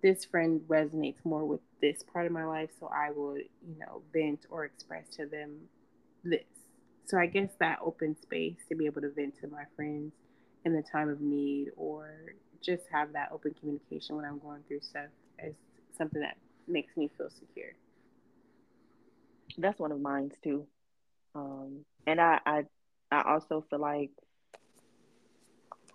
this 0.03 0.25
friend 0.25 0.61
resonates 0.69 1.25
more 1.25 1.45
with 1.45 1.61
this 1.81 2.03
part 2.03 2.27
of 2.27 2.33
my 2.33 2.45
life, 2.45 2.71
so 2.79 2.91
I 2.93 3.11
will, 3.11 3.37
you 3.37 3.79
know, 3.79 4.03
vent 4.13 4.47
or 4.51 4.65
express 4.65 5.09
to 5.17 5.27
them 5.27 5.57
this. 6.25 6.45
So 7.07 7.19
I 7.19 7.27
guess 7.27 7.51
that 7.59 7.79
open 7.83 8.17
space 8.21 8.59
to 8.69 8.77
be 8.77 8.87
able 8.87 9.01
to 9.01 9.11
vent 9.11 9.41
to 9.41 9.49
my 9.49 9.65
friends 9.77 10.13
in 10.65 10.75
the 10.75 10.83
time 10.83 11.09
of 11.09 11.21
need 11.21 11.71
or 11.77 12.11
just 12.63 12.83
have 12.93 13.13
that 13.13 13.31
open 13.33 13.55
communication 13.59 14.17
when 14.17 14.25
I'm 14.25 14.39
going 14.39 14.63
through 14.69 14.81
stuff 14.81 15.07
is 15.43 15.55
something 15.97 16.21
that 16.21 16.37
makes 16.67 16.97
me 16.97 17.11
feel 17.17 17.31
secure. 17.31 17.73
That's 19.57 19.79
one 19.79 19.93
of 19.93 20.01
mine 20.01 20.33
too. 20.45 20.67
Um, 21.35 21.85
and 22.07 22.21
I, 22.21 22.41
I 22.45 22.65
I 23.11 23.23
also 23.33 23.65
feel 23.71 23.79
like 23.79 24.11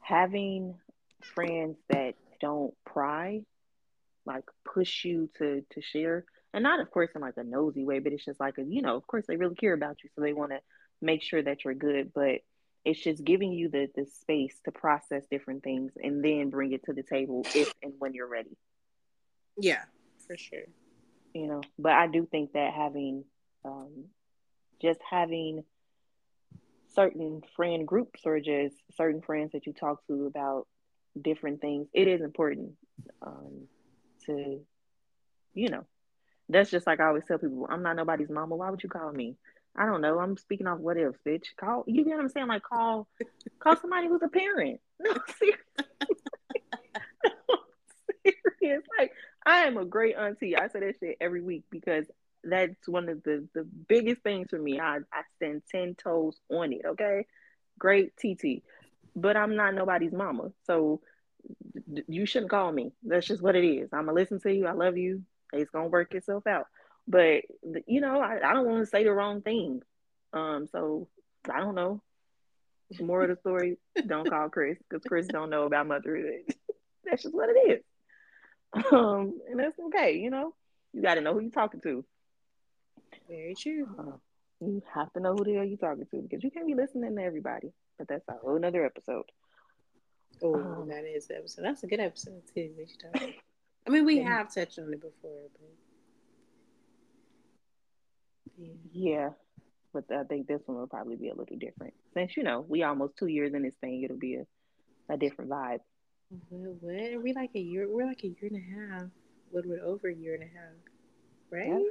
having 0.02 0.76
friends 1.22 1.78
that 1.90 2.16
don't 2.42 2.74
pry 2.86 3.44
like 4.26 4.46
push 4.66 5.06
you 5.06 5.30
to 5.38 5.64
to 5.72 5.82
share. 5.82 6.26
And 6.54 6.64
not 6.64 6.80
of 6.80 6.92
course 6.92 7.10
in 7.16 7.22
like 7.22 7.38
a 7.38 7.44
nosy 7.44 7.84
way 7.84 8.00
but 8.00 8.14
it's 8.14 8.26
just 8.26 8.40
like 8.40 8.58
a 8.60 8.64
you 8.64 8.82
know 8.82 8.96
of 8.96 9.08
course 9.08 9.26
they 9.28 9.38
really 9.38 9.56
care 9.56 9.74
about 9.74 10.04
you 10.04 10.10
so 10.14 10.22
they 10.22 10.34
want 10.34 10.52
to 10.52 10.60
make 11.02 11.24
sure 11.24 11.42
that 11.42 11.66
you're 11.66 11.74
good 11.74 12.12
but 12.14 12.42
it's 12.86 13.00
just 13.00 13.24
giving 13.24 13.52
you 13.52 13.70
the 13.70 13.90
the 13.96 14.06
space 14.06 14.60
to 14.66 14.72
process 14.72 15.26
different 15.32 15.64
things 15.64 15.94
and 16.02 16.24
then 16.24 16.50
bring 16.50 16.72
it 16.74 16.84
to 16.86 16.94
the 16.94 17.02
table 17.04 17.44
if 17.56 17.74
and 17.82 17.94
when 17.98 18.14
you're 18.14 18.28
ready. 18.28 18.56
Yeah 19.58 19.84
for 20.28 20.38
sure. 20.38 20.66
You 21.34 21.48
know 21.48 21.62
but 21.80 21.94
i 21.94 22.08
do 22.08 22.28
think 22.30 22.54
that 22.54 22.74
having 22.74 23.26
um 23.66 24.06
just 24.82 25.00
having 25.10 25.64
certain 26.94 27.42
friend 27.56 27.88
groups 27.88 28.22
or 28.26 28.40
just 28.40 28.76
certain 28.96 29.22
friends 29.22 29.54
that 29.54 29.66
you 29.66 29.74
talk 29.74 30.06
to 30.06 30.28
about 30.28 30.68
different 31.20 31.62
things 31.62 31.88
it 31.94 32.08
is 32.08 32.22
important. 32.22 32.74
Um 33.26 33.68
to, 34.26 34.62
you 35.54 35.70
know, 35.70 35.86
that's 36.50 36.70
just 36.70 36.88
like 36.88 37.00
I 37.00 37.08
always 37.08 37.26
tell 37.26 37.38
people, 37.38 37.68
I'm 37.70 37.84
not 37.84 37.96
nobody's 37.96 38.30
mama. 38.30 38.56
Why 38.56 38.70
would 38.70 38.84
you 38.84 38.90
call 38.90 39.12
me? 39.12 39.38
I 39.76 39.86
don't 39.86 40.02
know. 40.02 40.20
I'm 40.20 40.38
speaking 40.38 40.68
off 40.68 40.80
what 40.80 40.98
if, 40.98 41.16
bitch. 41.26 41.46
Call 41.60 41.84
you 41.88 42.04
get 42.04 42.16
what 42.16 42.22
I'm 42.22 42.30
saying? 42.30 42.48
Like 42.48 42.64
call 42.64 43.08
call 43.60 43.76
somebody 43.78 44.08
who's 44.08 44.22
a 44.22 44.30
parent. 44.30 44.80
No, 45.00 45.12
serious. 45.38 45.58
serious. 48.60 48.84
Like 48.98 49.12
I 49.46 49.66
am 49.66 49.78
a 49.78 49.86
great 49.86 50.16
auntie. 50.16 50.56
I 50.56 50.68
say 50.68 50.80
that 50.80 50.96
shit 51.00 51.18
every 51.20 51.42
week 51.42 51.64
because 51.70 52.06
that's 52.44 52.88
one 52.88 53.10
of 53.10 53.24
the 53.24 53.48
the 53.54 53.64
biggest 53.64 54.22
things 54.22 54.48
for 54.50 54.60
me. 54.60 54.80
I 54.80 54.98
I 55.12 55.24
stand 55.36 55.64
ten 55.70 55.96
toes 55.96 56.40
on 56.50 56.72
it. 56.72 56.82
Okay, 56.86 57.26
great 57.80 58.16
TT, 58.16 58.64
but 59.16 59.36
I'm 59.36 59.56
not 59.56 59.74
nobody's 59.74 60.14
mama. 60.14 60.52
So 60.66 61.02
you 62.08 62.26
shouldn't 62.26 62.52
call 62.52 62.72
me. 62.72 62.92
That's 63.04 63.28
just 63.28 63.42
what 63.42 63.56
it 63.56 63.66
is. 63.66 63.90
I'm 63.94 64.06
gonna 64.06 64.14
listen 64.14 64.40
to 64.42 64.54
you. 64.54 64.68
I 64.68 64.74
love 64.74 64.98
you. 64.98 65.24
It's 65.54 65.72
gonna 65.72 65.88
work 65.88 66.14
itself 66.14 66.48
out. 66.48 66.68
But 67.08 67.44
you 67.88 68.02
know, 68.02 68.22
I, 68.22 68.40
I 68.44 68.54
don't 68.54 68.68
want 68.68 68.82
to 68.82 68.86
say 68.90 69.04
the 69.04 69.12
wrong 69.12 69.42
thing. 69.42 69.82
Um, 70.34 70.68
so 70.72 71.08
I 71.52 71.60
don't 71.60 71.76
know. 71.76 72.02
More 73.02 73.24
of 73.24 73.30
the 73.30 73.38
story: 73.38 73.78
don't 74.08 74.30
call 74.30 74.50
Chris 74.50 74.78
because 74.90 75.04
Chris 75.06 75.28
don't 75.28 75.50
know 75.50 75.64
about 75.64 75.88
motherhood. 75.88 76.42
that's 77.04 77.24
just 77.24 77.36
what 77.36 77.50
it 77.50 77.72
is. 77.72 77.84
Um, 78.92 79.40
and 79.50 79.60
that's 79.60 79.80
okay. 79.80 80.18
You 80.18 80.30
know, 80.30 80.54
you 80.94 81.02
got 81.02 81.16
to 81.16 81.22
know 81.22 81.34
who 81.34 81.42
you're 81.42 81.52
talking 81.52 81.82
to. 81.82 82.04
Very 83.30 83.56
true. 83.56 83.88
Uh, 83.98 84.18
You 84.62 84.82
have 84.94 85.12
to 85.14 85.20
know 85.20 85.34
who 85.36 85.44
the 85.44 85.54
hell 85.56 85.64
you're 85.66 85.78
talking 85.78 86.06
to 86.12 86.22
because 86.22 86.44
you 86.44 86.52
can't 86.52 86.68
be 86.68 86.76
listening 86.76 87.16
to 87.16 87.22
everybody. 87.24 87.72
But 87.98 88.08
that's 88.08 88.28
a 88.28 88.34
whole 88.34 88.60
nother 88.60 88.86
episode. 88.86 89.26
Oh, 90.42 90.56
um, 90.56 90.90
that 90.90 91.06
is 91.06 91.28
the 91.28 91.38
episode. 91.38 91.64
That's 91.64 91.84
a 91.84 91.88
good 91.88 92.00
episode 92.00 92.42
too. 92.54 92.72
We 92.78 92.86
should 92.86 93.00
talk. 93.00 93.30
I 93.86 93.90
mean, 93.90 94.06
we 94.06 94.20
have 94.20 94.54
touched 94.54 94.80
on 94.80 94.94
it 94.94 95.02
before, 95.02 95.50
but 95.54 95.70
yeah. 98.58 98.74
yeah. 98.92 99.30
But 99.94 100.06
I 100.12 100.24
think 100.24 100.48
this 100.48 100.62
one 100.66 100.78
will 100.78 100.88
probably 100.88 101.18
be 101.18 101.30
a 101.30 101.36
little 101.36 101.58
different. 101.58 101.94
Since 102.14 102.36
you 102.38 102.44
know 102.44 102.66
we 102.68 102.84
almost 102.84 103.18
two 103.18 103.28
years 103.28 103.54
in 103.54 103.64
this 103.64 103.76
thing, 103.76 104.04
it'll 104.04 104.18
be 104.18 104.36
a, 104.36 104.46
a 105.14 105.18
different 105.18 105.52
vibe. 105.52 105.80
What, 106.50 106.82
what? 106.82 107.14
Are 107.14 107.20
we 107.20 107.34
like 107.34 107.52
a 107.56 107.60
year? 107.60 107.88
We're 107.90 108.08
like 108.08 108.24
a 108.24 108.28
year 108.28 108.50
and 108.50 108.58
a 108.58 108.94
half. 108.94 109.04
A 109.04 109.56
little 109.56 109.72
bit 109.72 109.82
over 109.82 110.08
a 110.08 110.16
year 110.16 110.34
and 110.34 110.44
a 110.44 110.48
half, 110.48 110.74
right? 111.52 111.84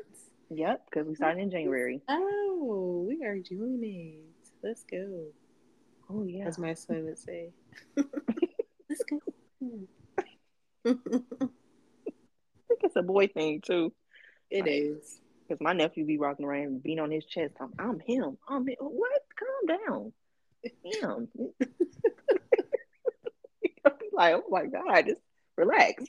Yep, 0.51 0.59
yep 0.59 0.85
because 0.91 1.07
we 1.07 1.15
started 1.15 1.41
in 1.41 1.51
January. 1.51 2.03
Oh, 2.09 3.05
we 3.07 3.25
are 3.25 3.39
doing 3.39 3.81
it. 3.85 4.49
Let's 4.67 4.85
go. 4.85 5.27
Oh 6.13 6.25
yeah, 6.25 6.47
as 6.47 6.59
my 6.59 6.75
son 6.75 7.05
would 7.05 7.19
say. 7.19 7.53
Let's 7.97 9.05
go. 9.09 9.21
I 10.85 10.95
think 12.69 12.81
it's 12.83 12.97
a 12.97 13.03
boy 13.03 13.29
thing 13.29 13.61
too. 13.61 13.93
It 14.51 14.63
like, 14.63 14.71
is 14.71 15.21
because 15.47 15.61
my 15.63 15.73
nephew 15.73 16.05
be 16.05 16.19
rocking 16.19 16.45
around 16.45 16.83
being 16.83 16.99
on 16.99 17.11
his 17.11 17.25
chest. 17.25 17.55
I'm, 17.61 17.73
I'm 17.79 18.01
him. 18.01 18.37
I'm 18.49 18.67
him. 18.67 18.77
What? 18.81 19.23
Calm 19.39 19.79
down. 19.87 20.13
Him. 20.85 21.29
like, 24.13 24.35
oh 24.35 24.45
my 24.51 24.67
god, 24.67 25.07
just 25.07 25.23
relax. 25.57 26.05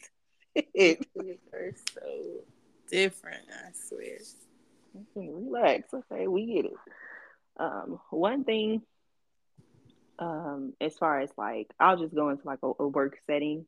they 0.55 0.97
are 1.53 1.71
so 1.93 2.41
different. 2.89 3.43
I 3.49 3.71
swear. 3.73 4.17
Relax. 5.15 5.93
Okay, 5.93 6.27
we 6.27 6.45
get 6.53 6.65
it. 6.65 6.73
Um, 7.57 7.99
one 8.09 8.43
thing, 8.43 8.81
as 10.83 10.97
far 10.97 11.21
as 11.21 11.29
like, 11.37 11.71
I'll 11.79 11.97
just 11.97 12.13
go 12.13 12.29
into 12.29 12.45
like 12.45 12.59
a, 12.61 12.71
a 12.79 12.87
work 12.87 13.17
setting. 13.25 13.65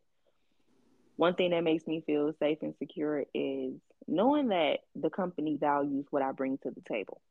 One 1.16 1.36
thing 1.36 1.52
that 1.52 1.64
makes 1.64 1.88
me 1.88 2.04
feel 2.06 2.34
safe 2.40 2.58
and 2.62 2.76
secure 2.78 3.24
is 3.34 3.74
knowing 4.08 4.50
that 4.50 4.80
the 4.96 5.10
company 5.10 5.58
values 5.60 6.06
what 6.10 6.22
I 6.22 6.32
bring 6.34 6.58
to 6.60 6.72
the 6.72 6.82
table. 6.82 7.22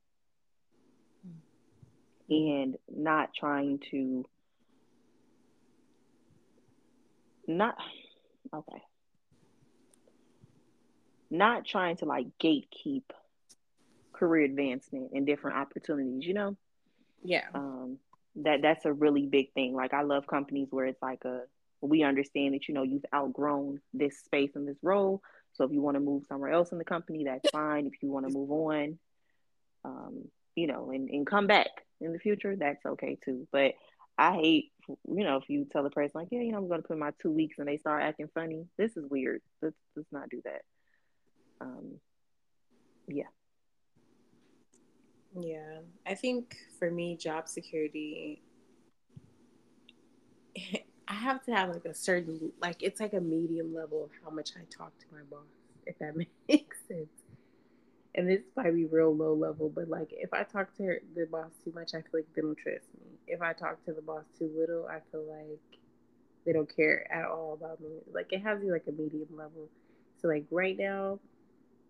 And 2.31 2.77
not 2.89 3.35
trying 3.35 3.81
to 3.91 4.25
not 7.47 7.77
okay. 8.55 8.83
Not 11.31 11.67
trying 11.67 11.99
to 11.99 12.07
like 12.07 12.27
gatekeep 12.43 13.03
career 14.15 14.45
advancement 14.45 15.11
and 15.13 15.27
different 15.27 15.59
opportunities 15.59 16.27
you 16.27 16.33
know? 16.33 16.57
Yeah. 17.23 17.45
Um 17.55 17.99
that 18.37 18.63
that's 18.63 18.85
a 18.85 18.93
really 18.93 19.27
big 19.27 19.53
thing 19.53 19.75
like 19.75 19.95
i 19.95 20.03
love 20.03 20.27
companies 20.27 20.69
where 20.71 20.87
it's 20.87 21.03
like 21.03 21.25
a 21.25 21.41
we 21.81 22.03
understand 22.03 22.55
that 22.55 22.67
you 22.67 22.75
know 22.75 22.83
you've 22.83 23.05
outgrown 23.15 23.81
this 23.93 24.19
space 24.25 24.51
and 24.55 24.67
this 24.67 24.79
role 24.83 25.23
so 25.53 25.65
if 25.65 25.71
you 25.71 25.81
want 25.81 25.95
to 25.97 26.01
move 26.01 26.25
somewhere 26.29 26.51
else 26.51 26.73
in 26.73 26.79
the 26.79 26.85
company 26.85 27.25
that's 27.25 27.51
fine 27.51 27.87
if 27.87 27.93
you 28.03 28.11
want 28.11 28.27
to 28.27 28.33
move 28.33 28.51
on 28.51 28.99
um 29.85 30.25
you 30.57 30.67
know 30.67 30.91
and, 30.91 31.11
and 31.11 31.27
come 31.27 31.47
back 31.47 31.69
in 32.01 32.13
the 32.13 32.19
future 32.19 32.57
that's 32.57 32.85
okay 32.87 33.17
too 33.25 33.47
but 33.53 33.75
I 34.17 34.35
hate, 34.35 34.73
you 34.89 35.25
know, 35.25 35.39
if 35.39 35.49
you 35.49 35.67
tell 35.71 35.85
a 35.85 35.91
person 35.91 36.13
like, 36.15 36.29
yeah, 36.31 36.41
you 36.41 36.53
know, 36.53 36.59
I'm 36.59 36.69
going 36.69 36.81
to 36.81 36.87
put 36.87 36.99
my 36.99 37.11
two 37.21 37.33
weeks 37.33 37.59
and 37.59 37.67
they 37.67 37.79
start 37.79 38.03
acting 38.03 38.29
funny. 38.33 38.67
This 38.79 38.97
is 38.97 39.05
weird. 39.11 39.43
Let's 39.61 39.77
let's 39.97 40.13
not 40.13 40.29
do 40.29 40.41
that. 40.45 40.63
Um, 41.61 41.99
yeah. 43.09 43.25
Yeah, 45.39 45.81
I 46.07 46.15
think 46.15 46.57
for 46.79 46.91
me, 46.91 47.17
job 47.17 47.49
security, 47.49 48.43
I 51.09 51.15
have 51.15 51.45
to 51.45 51.53
have 51.55 51.69
like 51.71 51.85
a 51.85 51.95
certain, 51.95 52.53
like 52.61 52.83
it's 52.83 53.01
like 53.01 53.13
a 53.13 53.21
medium 53.21 53.75
level 53.75 54.05
of 54.05 54.11
how 54.23 54.31
much 54.31 54.51
I 54.57 54.63
talk 54.77 54.93
to 54.99 55.07
my 55.13 55.23
boss, 55.31 55.47
if 55.87 55.99
that 55.99 56.15
makes 56.49 56.79
sense 56.89 57.09
and 58.15 58.29
this 58.29 58.43
might 58.57 58.75
be 58.75 58.85
real 58.87 59.15
low 59.15 59.35
level, 59.35 59.69
but 59.69 59.89
like 59.89 60.09
if 60.13 60.33
I 60.33 60.45
talk 60.45 60.75
to 60.77 60.85
her, 60.85 61.01
the 61.17 61.27
boss 61.27 61.51
too 61.65 61.73
much, 61.75 61.91
I 61.95 61.99
feel 62.03 62.11
like 62.21 62.27
they 62.35 62.43
don't 62.43 62.57
trust 62.57 62.87
me. 63.01 63.19
If 63.27 63.43
I 63.43 63.53
talk 63.53 63.85
to 63.87 63.93
the 63.93 64.03
boss 64.03 64.25
too 64.39 64.51
little, 64.57 64.87
I 64.87 65.01
feel 65.11 65.25
like 65.29 65.81
they 66.47 66.53
don't 66.53 66.75
care 66.75 67.07
at 67.13 67.27
all 67.27 67.55
about 67.55 67.81
me. 67.81 68.01
Like 68.13 68.33
it 68.33 68.43
has 68.43 68.61
to 68.61 68.67
be 68.67 68.73
like 68.73 68.87
a 68.89 68.93
medium 68.93 69.29
level. 69.37 69.71
So 70.21 70.29
like 70.29 70.47
right 70.51 70.77
now, 70.79 71.21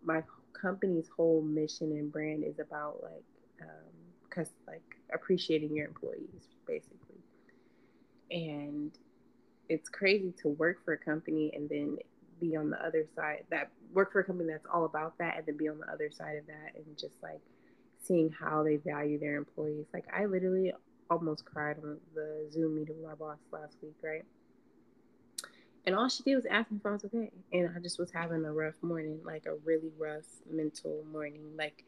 my 0.05 0.23
company's 0.61 1.09
whole 1.17 1.43
mission 1.43 1.93
and 1.93 2.13
brand 2.13 2.45
is 2.45 2.59
about 2.61 3.03
like, 3.03 3.25
um, 3.63 3.95
cause 4.31 4.51
like 4.67 4.83
appreciating 5.13 5.75
your 5.75 5.87
employees 5.87 6.49
basically, 6.67 7.23
and 8.31 8.93
it's 9.69 9.89
crazy 9.89 10.33
to 10.43 10.49
work 10.49 10.85
for 10.85 10.93
a 10.95 10.99
company 10.99 11.53
and 11.55 11.69
then 11.69 11.99
be 12.41 12.57
on 12.57 12.71
the 12.71 12.85
other 12.85 13.07
side 13.15 13.45
that 13.51 13.71
work 13.93 14.13
for 14.13 14.21
a 14.21 14.25
company 14.25 14.51
that's 14.51 14.67
all 14.73 14.85
about 14.85 15.17
that 15.19 15.37
and 15.37 15.47
then 15.47 15.57
be 15.57 15.69
on 15.69 15.79
the 15.79 15.91
other 15.91 16.11
side 16.11 16.37
of 16.37 16.47
that 16.47 16.75
and 16.75 16.99
just 16.99 17.15
like 17.23 17.41
seeing 18.03 18.31
how 18.31 18.63
they 18.63 18.77
value 18.77 19.19
their 19.19 19.37
employees. 19.37 19.87
Like 19.93 20.05
I 20.15 20.27
literally 20.27 20.73
almost 21.11 21.45
cried 21.45 21.77
on 21.83 21.99
the 22.15 22.49
Zoom 22.53 22.77
meeting 22.77 22.97
with 22.97 23.07
my 23.07 23.15
boss 23.15 23.39
last 23.53 23.77
week, 23.83 23.95
right? 24.03 24.25
And 25.87 25.95
all 25.95 26.09
she 26.09 26.23
did 26.23 26.37
was 26.37 26.47
ask 26.47 26.71
me 26.71 26.79
if 26.79 26.87
I 26.87 26.91
was 26.93 27.05
okay. 27.05 27.31
And 27.53 27.71
I 27.77 27.79
just 27.81 27.99
was 27.99 28.11
having 28.11 28.45
a 28.45 28.53
rough 28.53 28.75
morning, 28.83 29.21
like 29.25 29.47
a 29.47 29.55
really 29.65 29.91
rough 29.99 30.25
mental 30.51 31.05
morning. 31.13 31.43
Like 31.57 31.85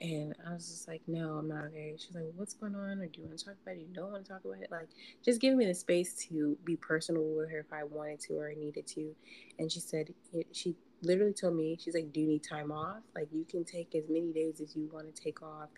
and 0.00 0.34
I 0.46 0.52
was 0.52 0.68
just 0.68 0.88
like, 0.88 1.02
no, 1.06 1.34
I'm 1.34 1.48
not 1.48 1.66
okay. 1.66 1.94
She's 1.96 2.14
like, 2.14 2.24
what's 2.34 2.54
going 2.54 2.74
on? 2.74 2.98
Or 3.00 3.06
do 3.06 3.20
you 3.20 3.26
want 3.26 3.38
to 3.38 3.44
talk 3.44 3.54
about 3.62 3.76
it? 3.76 3.80
You 3.80 3.94
don't 3.94 4.10
want 4.10 4.24
to 4.24 4.30
talk 4.30 4.44
about 4.44 4.58
it? 4.60 4.70
Like, 4.70 4.88
just 5.24 5.40
give 5.40 5.54
me 5.54 5.66
the 5.66 5.74
space 5.74 6.14
to 6.28 6.56
be 6.64 6.76
personal 6.76 7.22
with 7.22 7.50
her 7.50 7.60
if 7.60 7.72
I 7.72 7.84
wanted 7.84 8.20
to 8.20 8.34
or 8.34 8.50
I 8.50 8.54
needed 8.54 8.86
to. 8.88 9.14
And 9.58 9.70
she 9.70 9.80
said, 9.80 10.12
she 10.52 10.74
literally 11.02 11.32
told 11.32 11.56
me, 11.56 11.78
she's 11.80 11.94
like, 11.94 12.12
do 12.12 12.20
you 12.20 12.26
need 12.26 12.42
time 12.42 12.72
off? 12.72 13.02
Like, 13.14 13.28
you 13.32 13.44
can 13.44 13.64
take 13.64 13.94
as 13.94 14.04
many 14.08 14.32
days 14.32 14.60
as 14.60 14.74
you 14.74 14.90
want 14.92 15.14
to 15.14 15.22
take 15.22 15.42
off 15.42 15.68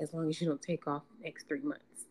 as 0.00 0.14
long 0.14 0.28
as 0.28 0.40
you 0.40 0.46
don't 0.46 0.62
take 0.62 0.86
off 0.86 1.02
the 1.18 1.24
next 1.24 1.48
three 1.48 1.62
months. 1.62 2.06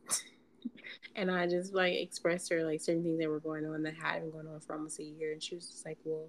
and 1.15 1.31
I 1.31 1.47
just 1.47 1.73
like 1.73 1.93
expressed 1.93 2.49
her 2.51 2.63
like 2.63 2.81
certain 2.81 3.03
things 3.03 3.19
that 3.19 3.29
were 3.29 3.39
going 3.39 3.65
on 3.65 3.83
that 3.83 3.95
had 3.95 4.21
been 4.21 4.31
going 4.31 4.47
on 4.47 4.59
for 4.59 4.75
almost 4.75 4.99
a 4.99 5.03
year. 5.03 5.31
And 5.31 5.41
she 5.41 5.55
was 5.55 5.67
just 5.67 5.85
like, 5.85 5.97
well, 6.03 6.27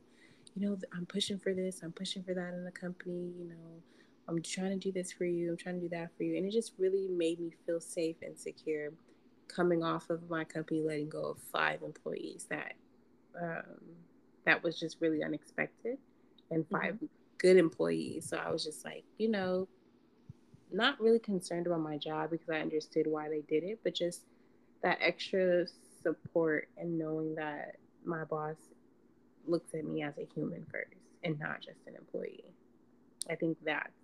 you 0.55 0.67
know, 0.69 0.79
I'm 0.97 1.07
pushing 1.07 1.39
for 1.39 1.53
this, 1.53 1.83
I'm 1.83 1.93
pushing 1.93 2.23
for 2.23 2.35
that 2.35 2.55
in 2.55 2.65
the 2.65 2.71
company, 2.71 3.33
you 3.37 3.49
know 3.49 3.83
I'm 4.29 4.43
trying 4.43 4.71
to 4.71 4.77
do 4.77 4.93
this 4.93 5.13
for 5.13 5.25
you. 5.25 5.51
I'm 5.51 5.57
trying 5.57 5.77
to 5.77 5.81
do 5.83 5.89
that 5.91 6.11
for 6.17 6.23
you. 6.23 6.37
And 6.37 6.47
it 6.47 6.53
just 6.53 6.73
really 6.79 7.09
made 7.09 7.41
me 7.41 7.51
feel 7.67 7.81
safe 7.81 8.17
and 8.23 8.39
secure 8.39 8.91
coming 9.49 9.83
off 9.83 10.11
of 10.11 10.29
my 10.31 10.45
company 10.45 10.83
letting 10.83 11.09
go 11.09 11.31
of 11.31 11.39
five 11.53 11.83
employees 11.83 12.47
that 12.49 12.73
um, 13.41 13.81
that 14.47 14.63
was 14.63 14.79
just 14.79 15.01
really 15.01 15.23
unexpected 15.23 15.99
and 16.51 16.67
5 16.69 16.81
mm-hmm. 16.81 17.07
good 17.39 17.57
employees. 17.57 18.29
So 18.29 18.37
I 18.37 18.51
was 18.51 18.65
just 18.65 18.85
like, 18.85 19.05
you 19.19 19.29
know, 19.29 19.69
not 20.73 21.01
really 21.01 21.19
concerned 21.19 21.67
about 21.67 21.81
my 21.81 21.97
job 21.97 22.31
because 22.31 22.49
I 22.49 22.61
understood 22.61 23.07
why 23.07 23.29
they 23.29 23.43
did 23.49 23.65
it, 23.65 23.81
but 23.83 23.95
just 23.95 24.23
that 24.83 24.99
extra 25.01 25.67
support 26.03 26.69
and 26.77 26.99
knowing 26.99 27.35
that 27.37 27.77
my 28.05 28.25
boss 28.25 28.57
looks 29.47 29.75
at 29.75 29.85
me 29.85 30.03
as 30.03 30.15
a 30.19 30.29
human 30.35 30.65
first 30.71 31.01
and 31.23 31.39
not 31.39 31.61
just 31.61 31.79
an 31.87 31.95
employee. 31.97 32.55
I 33.31 33.35
think 33.35 33.57
that's 33.65 34.04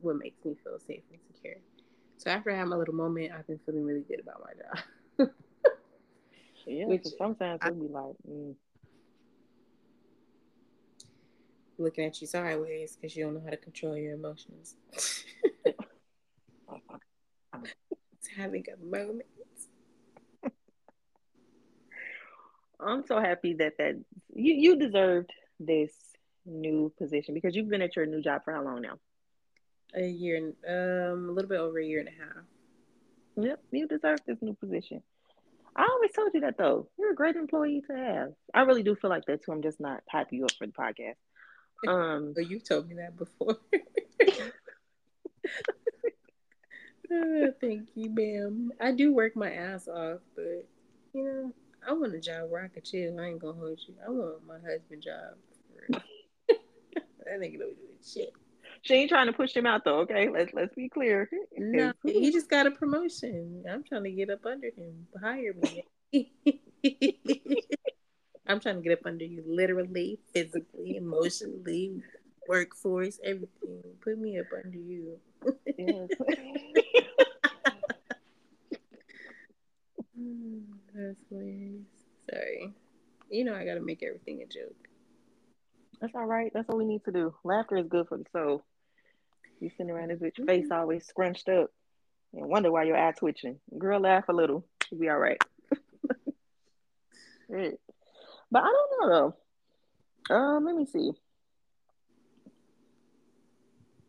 what 0.00 0.16
makes 0.16 0.44
me 0.44 0.56
feel 0.62 0.78
safe 0.78 1.02
and 1.10 1.20
secure. 1.34 1.56
So 2.16 2.30
after 2.30 2.50
I 2.50 2.56
have 2.56 2.68
my 2.68 2.76
little 2.76 2.94
moment, 2.94 3.32
I've 3.32 3.46
been 3.46 3.60
feeling 3.64 3.84
really 3.84 4.02
good 4.02 4.20
about 4.20 4.42
my 4.44 4.52
job. 4.52 5.30
yeah, 6.66 6.86
Which 6.86 7.06
sometimes 7.16 7.60
I, 7.62 7.70
will 7.70 7.76
be 7.76 7.88
like, 7.88 8.14
mm. 8.28 8.54
looking 11.78 12.04
at 12.04 12.20
you 12.20 12.26
sideways 12.26 12.96
because 12.96 13.16
you 13.16 13.24
don't 13.24 13.34
know 13.34 13.42
how 13.44 13.50
to 13.50 13.56
control 13.56 13.96
your 13.96 14.14
emotions. 14.14 14.76
it's 15.64 15.84
having 18.36 18.64
a 18.72 18.84
moment. 18.84 19.26
I'm 22.80 23.04
so 23.06 23.20
happy 23.20 23.54
that 23.54 23.76
that 23.78 23.96
you 24.34 24.54
you 24.54 24.76
deserved 24.76 25.32
this 25.58 25.92
new 26.46 26.92
position 26.98 27.34
because 27.34 27.54
you've 27.54 27.68
been 27.68 27.82
at 27.82 27.96
your 27.96 28.06
new 28.06 28.22
job 28.22 28.42
for 28.44 28.52
how 28.52 28.62
long 28.62 28.82
now? 28.82 28.98
A 29.94 30.06
year, 30.06 30.52
um, 30.68 31.28
a 31.28 31.32
little 31.32 31.48
bit 31.48 31.60
over 31.60 31.78
a 31.78 31.84
year 31.84 32.00
and 32.00 32.08
a 32.08 32.12
half. 32.12 32.44
Yep, 33.36 33.60
you 33.70 33.86
deserve 33.86 34.18
this 34.26 34.38
new 34.40 34.54
position. 34.54 35.02
I 35.76 35.86
always 35.90 36.10
told 36.12 36.30
you 36.34 36.40
that 36.40 36.58
though. 36.58 36.88
You're 36.98 37.12
a 37.12 37.14
great 37.14 37.36
employee 37.36 37.82
to 37.88 37.96
have. 37.96 38.32
I 38.52 38.62
really 38.62 38.82
do 38.82 38.96
feel 38.96 39.10
like 39.10 39.26
that 39.26 39.44
too. 39.44 39.52
I'm 39.52 39.62
just 39.62 39.78
not 39.78 40.02
hyping 40.12 40.32
you 40.32 40.44
up 40.44 40.52
for 40.58 40.66
the 40.66 40.72
podcast. 40.72 41.14
Um, 41.86 42.32
but 42.34 42.50
you 42.50 42.58
told 42.58 42.88
me 42.88 42.96
that 42.96 43.16
before. 43.16 43.56
oh, 47.12 47.52
thank 47.60 47.88
you, 47.94 48.10
ma'am. 48.10 48.72
I 48.80 48.90
do 48.90 49.14
work 49.14 49.36
my 49.36 49.52
ass 49.52 49.86
off, 49.86 50.18
but 50.34 50.66
you 51.12 51.22
know, 51.22 51.52
I 51.88 51.92
want 51.92 52.16
a 52.16 52.20
job 52.20 52.50
where 52.50 52.64
I 52.64 52.66
can 52.66 52.82
chill. 52.82 53.20
I 53.20 53.26
ain't 53.26 53.38
gonna 53.38 53.52
hold 53.52 53.78
you. 53.86 53.94
I 54.04 54.10
want 54.10 54.44
my 54.44 54.58
husband 54.58 55.04
job. 55.04 55.36
that 56.48 57.40
nigga 57.40 57.60
don't 57.60 57.76
do 57.76 57.86
shit. 58.04 58.32
She 58.82 58.94
ain't 58.94 59.10
trying 59.10 59.26
to 59.26 59.32
push 59.32 59.54
him 59.54 59.66
out 59.66 59.84
though. 59.84 60.00
Okay, 60.00 60.28
let's 60.28 60.52
let's 60.54 60.74
be 60.74 60.88
clear. 60.88 61.28
No, 61.56 61.92
he 62.04 62.30
just 62.32 62.48
got 62.50 62.66
a 62.66 62.70
promotion. 62.70 63.64
I'm 63.70 63.84
trying 63.84 64.04
to 64.04 64.10
get 64.10 64.30
up 64.30 64.44
under 64.46 64.68
him. 64.68 65.06
Hire 65.20 65.54
me. 65.54 65.84
I'm 68.46 68.60
trying 68.60 68.76
to 68.76 68.82
get 68.82 68.98
up 68.98 69.04
under 69.06 69.24
you, 69.24 69.44
literally, 69.46 70.18
physically, 70.32 70.96
emotionally, 70.96 72.02
workforce, 72.48 73.20
everything. 73.22 73.82
Put 74.02 74.18
me 74.18 74.38
up 74.38 74.46
under 74.64 74.78
you. 74.78 75.18
Yes. 75.76 76.08
Mm, 80.18 80.62
that's 80.94 81.16
hilarious. 81.28 81.86
Sorry. 82.28 82.74
You 83.30 83.44
know 83.44 83.54
I 83.54 83.64
gotta 83.64 83.80
make 83.80 84.02
everything 84.02 84.42
a 84.42 84.46
joke. 84.46 84.87
That's 86.00 86.14
all 86.14 86.26
right. 86.26 86.50
That's 86.54 86.68
all 86.68 86.78
we 86.78 86.84
need 86.84 87.04
to 87.04 87.12
do. 87.12 87.34
Laughter 87.44 87.76
is 87.76 87.88
good 87.88 88.08
for 88.08 88.18
the 88.18 88.24
soul. 88.32 88.64
You 89.60 89.70
sitting 89.70 89.90
around 89.90 90.10
this 90.10 90.20
bitch 90.20 90.46
face 90.46 90.66
always 90.70 91.06
scrunched 91.06 91.48
up 91.48 91.70
and 92.32 92.48
wonder 92.48 92.70
why 92.70 92.84
your 92.84 92.96
eye 92.96 93.12
twitching. 93.12 93.58
Girl, 93.76 94.00
laugh 94.00 94.28
a 94.28 94.32
little. 94.32 94.64
You'll 94.90 95.00
be 95.00 95.08
all 95.08 95.18
right. 95.18 95.42
But 98.50 98.62
I 98.62 98.66
don't 98.66 99.10
know 99.10 99.34
though. 100.28 100.34
Um, 100.34 100.64
let 100.64 100.74
me 100.74 100.86
see. 100.86 101.12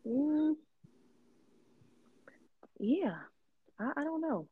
Mm, 0.06 0.54
yeah, 2.78 3.16
I, 3.78 3.92
I 3.96 4.04
don't 4.04 4.20
know. 4.20 4.48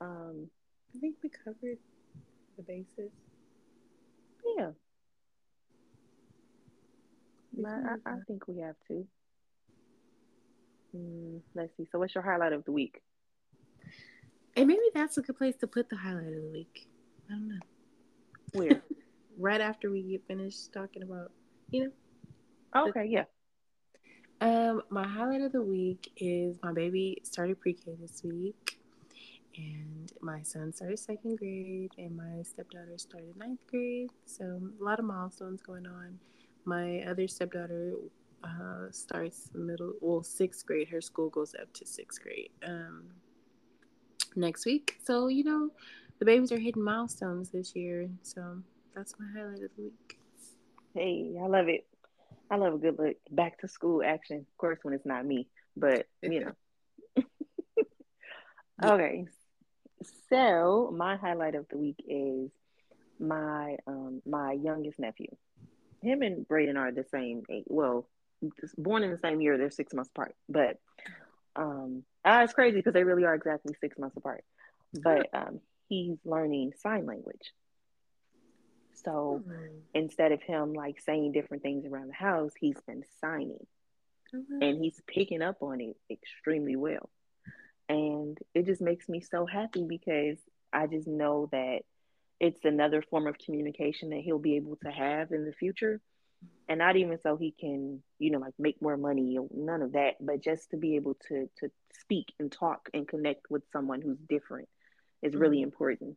Um, 0.00 0.50
I 0.94 0.98
think 0.98 1.16
we 1.22 1.30
covered 1.30 1.78
the 2.56 2.62
basis. 2.62 3.12
Yeah. 4.56 4.70
I, 7.66 8.10
I, 8.10 8.14
think 8.26 8.46
we 8.46 8.60
have 8.60 8.76
to. 8.88 9.06
Mm, 10.96 11.40
let's 11.54 11.76
see. 11.76 11.86
So, 11.90 11.98
what's 11.98 12.14
your 12.14 12.22
highlight 12.22 12.52
of 12.52 12.64
the 12.64 12.72
week? 12.72 13.02
And 14.56 14.66
maybe 14.66 14.80
that's 14.94 15.18
a 15.18 15.22
good 15.22 15.36
place 15.36 15.56
to 15.56 15.66
put 15.66 15.88
the 15.88 15.96
highlight 15.96 16.26
of 16.26 16.42
the 16.42 16.50
week. 16.52 16.88
I 17.28 17.34
don't 17.34 17.48
know. 17.48 17.60
Where? 18.52 18.82
right 19.38 19.60
after 19.60 19.90
we 19.90 20.02
get 20.02 20.26
finished 20.26 20.72
talking 20.72 21.02
about, 21.02 21.32
you 21.70 21.84
know. 21.84 21.90
Oh, 22.74 22.88
okay, 22.88 23.06
yeah. 23.06 23.24
Um, 24.40 24.82
my 24.90 25.06
highlight 25.06 25.40
of 25.42 25.52
the 25.52 25.62
week 25.62 26.12
is 26.16 26.58
my 26.62 26.72
baby 26.72 27.18
started 27.24 27.60
pre-K 27.60 27.96
this 28.00 28.22
week, 28.22 28.78
and 29.56 30.12
my 30.20 30.42
son 30.42 30.72
started 30.72 30.98
second 30.98 31.38
grade, 31.38 31.92
and 31.98 32.16
my 32.16 32.42
stepdaughter 32.42 32.98
started 32.98 33.36
ninth 33.36 33.60
grade. 33.68 34.10
So 34.26 34.44
a 34.80 34.84
lot 34.84 34.98
of 34.98 35.04
milestones 35.04 35.62
going 35.62 35.86
on. 35.86 36.18
My 36.68 37.02
other 37.08 37.26
stepdaughter 37.26 37.94
uh, 38.44 38.90
starts 38.90 39.48
middle, 39.54 39.94
well, 40.02 40.22
sixth 40.22 40.66
grade. 40.66 40.90
Her 40.90 41.00
school 41.00 41.30
goes 41.30 41.54
up 41.54 41.72
to 41.72 41.86
sixth 41.86 42.22
grade 42.22 42.50
um, 42.62 43.04
next 44.36 44.66
week. 44.66 44.98
So 45.02 45.28
you 45.28 45.44
know, 45.44 45.70
the 46.18 46.26
babies 46.26 46.52
are 46.52 46.58
hitting 46.58 46.84
milestones 46.84 47.48
this 47.48 47.74
year. 47.74 48.10
So 48.22 48.58
that's 48.94 49.14
my 49.18 49.26
highlight 49.34 49.62
of 49.62 49.70
the 49.76 49.84
week. 49.84 50.18
Hey, 50.92 51.38
I 51.42 51.46
love 51.46 51.68
it. 51.68 51.86
I 52.50 52.56
love 52.56 52.74
a 52.74 52.78
good 52.78 52.98
look 52.98 53.16
back 53.30 53.58
to 53.60 53.68
school 53.68 54.02
action. 54.04 54.36
Of 54.36 54.58
course, 54.58 54.78
when 54.82 54.92
it's 54.92 55.06
not 55.06 55.24
me, 55.24 55.48
but 55.74 56.06
you 56.20 56.52
know. 57.16 57.24
okay, 58.84 59.24
so 60.28 60.94
my 60.94 61.16
highlight 61.16 61.54
of 61.54 61.66
the 61.70 61.78
week 61.78 62.04
is 62.06 62.50
my 63.18 63.78
um 63.86 64.20
my 64.26 64.52
youngest 64.52 64.98
nephew. 64.98 65.28
Him 66.02 66.22
and 66.22 66.46
Braden 66.46 66.76
are 66.76 66.92
the 66.92 67.04
same 67.10 67.42
age. 67.50 67.64
Well, 67.66 68.08
born 68.76 69.02
in 69.02 69.10
the 69.10 69.18
same 69.18 69.40
year. 69.40 69.58
They're 69.58 69.70
six 69.70 69.92
months 69.92 70.10
apart, 70.14 70.34
but 70.48 70.78
um, 71.56 72.04
ah, 72.24 72.42
it's 72.42 72.52
crazy 72.52 72.76
because 72.76 72.94
they 72.94 73.04
really 73.04 73.24
are 73.24 73.34
exactly 73.34 73.74
six 73.80 73.98
months 73.98 74.16
apart. 74.16 74.44
But 74.94 75.28
um, 75.34 75.60
he's 75.88 76.16
learning 76.24 76.72
sign 76.80 77.06
language. 77.06 77.52
So 79.04 79.42
mm-hmm. 79.46 79.78
instead 79.94 80.32
of 80.32 80.42
him 80.42 80.72
like 80.72 81.00
saying 81.00 81.32
different 81.32 81.62
things 81.62 81.84
around 81.86 82.08
the 82.08 82.14
house, 82.14 82.52
he's 82.58 82.80
been 82.86 83.04
signing. 83.20 83.66
Mm-hmm. 84.34 84.62
And 84.62 84.84
he's 84.84 85.00
picking 85.06 85.42
up 85.42 85.62
on 85.62 85.80
it 85.80 85.96
extremely 86.10 86.76
well. 86.76 87.08
And 87.88 88.36
it 88.54 88.66
just 88.66 88.82
makes 88.82 89.08
me 89.08 89.20
so 89.20 89.46
happy 89.46 89.84
because 89.88 90.36
I 90.72 90.86
just 90.86 91.06
know 91.06 91.48
that 91.52 91.80
it's 92.40 92.64
another 92.64 93.02
form 93.02 93.26
of 93.26 93.36
communication 93.38 94.10
that 94.10 94.20
he'll 94.20 94.38
be 94.38 94.56
able 94.56 94.76
to 94.76 94.90
have 94.90 95.32
in 95.32 95.44
the 95.44 95.52
future. 95.52 96.00
And 96.68 96.78
not 96.78 96.96
even 96.96 97.18
so 97.20 97.36
he 97.36 97.52
can, 97.58 98.02
you 98.18 98.30
know, 98.30 98.38
like 98.38 98.54
make 98.58 98.80
more 98.80 98.96
money 98.96 99.38
none 99.52 99.82
of 99.82 99.92
that, 99.92 100.14
but 100.20 100.40
just 100.40 100.70
to 100.70 100.76
be 100.76 100.94
able 100.94 101.16
to 101.28 101.48
to 101.58 101.70
speak 102.00 102.32
and 102.38 102.52
talk 102.52 102.88
and 102.94 103.08
connect 103.08 103.50
with 103.50 103.62
someone 103.72 104.00
who's 104.00 104.18
different 104.28 104.68
is 105.22 105.32
mm-hmm. 105.32 105.40
really 105.40 105.62
important. 105.62 106.16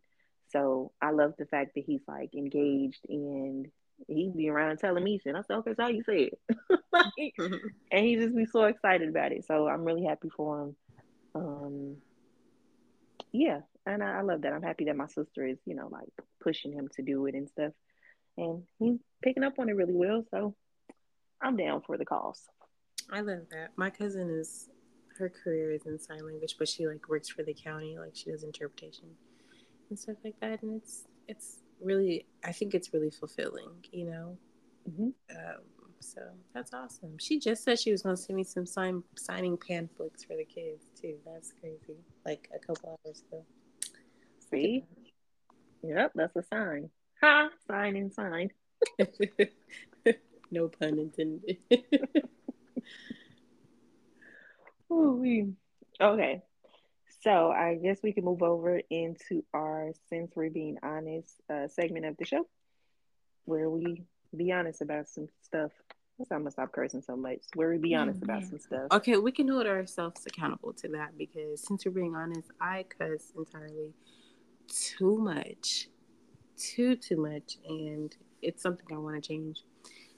So 0.52 0.92
I 1.02 1.12
love 1.12 1.34
the 1.40 1.46
fact 1.46 1.72
that 1.76 1.86
he's 1.86 2.02
like 2.08 2.36
engaged 2.36 3.06
and 3.10 3.68
he 4.08 4.32
be 4.36 4.50
around 4.50 4.78
telling 4.78 5.04
me 5.04 5.20
shit. 5.24 5.36
I 5.36 5.42
said, 5.42 5.58
okay, 5.58 5.74
so 5.76 5.84
how 5.84 5.90
you 5.90 6.04
say 6.04 6.32
it? 6.32 6.60
like, 6.94 7.36
and 7.92 8.06
he 8.06 8.16
just 8.16 8.36
be 8.36 8.46
so 8.46 8.66
excited 8.66 9.10
about 9.10 9.32
it. 9.32 9.46
So 9.46 9.68
I'm 9.68 9.84
really 9.84 10.04
happy 10.04 10.30
for 10.36 10.62
him. 10.62 10.76
Um, 11.34 11.98
yeah, 13.32 13.62
and 13.86 14.04
I, 14.04 14.20
I 14.20 14.22
love 14.22 14.42
that. 14.42 14.54
I'm 14.54 14.62
happy 14.62 14.86
that 14.86 14.96
my 14.96 15.08
sister 15.08 15.46
is, 15.46 15.58
you 15.66 15.76
know, 15.76 15.88
like 15.92 16.12
pushing 16.42 16.72
him 16.72 16.88
to 16.96 17.02
do 17.02 17.26
it 17.26 17.36
and 17.36 17.48
stuff. 17.50 17.74
And 18.38 18.64
he's 18.80 19.00
picking 19.22 19.44
up 19.44 19.60
on 19.60 19.70
it 19.70 19.76
really 19.76 19.96
well. 19.96 20.24
So 20.32 20.56
I'm 21.42 21.58
down 21.58 21.82
for 21.82 21.98
the 21.98 22.06
cause. 22.06 22.48
I 23.12 23.22
love 23.22 23.48
that. 23.52 23.72
My 23.76 23.90
cousin 23.90 24.30
is 24.30 24.70
her 25.18 25.30
career 25.30 25.72
is 25.72 25.86
in 25.86 26.00
sign 26.00 26.26
language, 26.26 26.56
but 26.58 26.68
she 26.68 26.88
like 26.88 27.10
works 27.10 27.30
for 27.30 27.44
the 27.44 27.54
county, 27.54 27.98
like 27.98 28.16
she 28.16 28.32
does 28.32 28.44
interpretation 28.44 29.10
and 29.90 30.00
stuff 30.00 30.18
like 30.24 30.40
that. 30.42 30.62
And 30.64 30.82
it's 30.82 31.06
it's 31.28 31.60
really, 31.82 32.26
I 32.44 32.52
think 32.52 32.74
it's 32.74 32.94
really 32.94 33.10
fulfilling, 33.10 33.70
you 33.92 34.06
know. 34.06 34.38
Mm-hmm. 34.90 35.10
Um, 35.38 35.62
so 36.00 36.22
that's 36.54 36.74
awesome. 36.74 37.18
She 37.20 37.40
just 37.40 37.64
said 37.64 37.80
she 37.80 37.92
was 37.92 38.02
going 38.02 38.16
to 38.16 38.22
send 38.22 38.38
me 38.38 38.44
some 38.44 38.66
sign 38.66 39.04
signing 39.18 39.58
pamphlets 39.58 40.24
for 40.24 40.36
the 40.36 40.46
kids 40.46 40.86
too. 41.00 41.16
That's 41.26 41.54
crazy. 41.60 42.00
Like 42.26 42.50
a 42.56 42.60
couple 42.60 42.98
hours 43.06 43.24
ago. 43.28 43.46
See? 44.52 44.86
Yep, 45.84 46.12
that's 46.16 46.36
a 46.36 46.44
sign. 46.44 46.90
Ha! 47.22 47.50
Sign 47.68 47.96
and 47.96 48.14
sign. 48.14 48.52
no 50.52 50.68
pun 50.68 51.00
intended. 51.00 51.58
Ooh, 54.92 55.56
okay. 56.00 56.42
So 57.22 57.52
I 57.52 57.76
guess 57.76 58.00
we 58.04 58.14
can 58.14 58.26
move 58.26 58.42
over 58.42 58.82
into 58.90 59.44
our 59.54 59.92
since 60.10 60.32
we're 60.36 60.50
being 60.50 60.78
honest 60.84 61.36
uh, 61.50 61.68
segment 61.68 62.06
of 62.06 62.18
the 62.18 62.26
show, 62.26 62.48
where 63.46 63.70
we 63.70 64.04
be 64.36 64.52
honest 64.52 64.82
about 64.82 65.08
some 65.08 65.28
stuff. 65.42 65.72
I'm 66.20 66.40
gonna 66.40 66.52
stop 66.52 66.72
cursing 66.72 67.02
so 67.02 67.16
much. 67.16 67.40
Where 67.56 67.70
we 67.70 67.78
be 67.78 67.96
honest 67.96 68.22
about 68.22 68.44
some 68.44 68.60
stuff. 68.60 68.88
Okay, 68.92 69.18
we 69.18 69.32
can 69.32 69.48
hold 69.48 69.66
ourselves 69.66 70.26
accountable 70.28 70.74
to 70.74 70.88
that 70.90 71.18
because 71.18 71.64
since 71.66 71.86
we're 71.86 71.92
being 71.92 72.16
honest, 72.16 72.50
I 72.60 72.86
cuss 73.00 73.32
entirely 73.36 73.94
too 74.72 75.18
much, 75.18 75.90
too 76.58 76.96
too 76.96 77.18
much, 77.18 77.58
and 77.68 78.16
it's 78.42 78.64
something 78.64 78.86
I 78.92 78.98
want 78.98 79.22
to 79.22 79.28
change. 79.28 79.64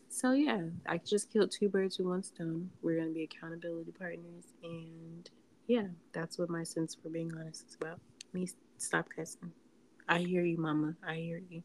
So 0.10 0.34
yeah, 0.34 0.62
I 0.88 0.98
just 0.98 1.32
killed 1.32 1.52
two 1.52 1.70
birds 1.70 1.98
with 1.98 2.08
one 2.08 2.24
stone. 2.24 2.70
We're 2.82 3.00
gonna 3.00 3.12
be 3.12 3.24
accountability 3.24 3.92
partners, 3.92 4.46
and 4.63 5.30
yeah, 5.68 5.88
that's 6.13 6.38
what 6.38 6.50
my 6.50 6.63
sense 6.63 6.96
for 6.96 7.10
being 7.10 7.32
honest 7.36 7.66
is 7.68 7.78
about. 7.82 8.00
Me 8.34 8.48
stop 8.78 9.08
cussing. 9.16 9.52
I 10.08 10.20
hear 10.20 10.44
you, 10.44 10.58
Mama. 10.58 10.96
I 11.06 11.16
hear 11.16 11.42
you. 11.50 11.63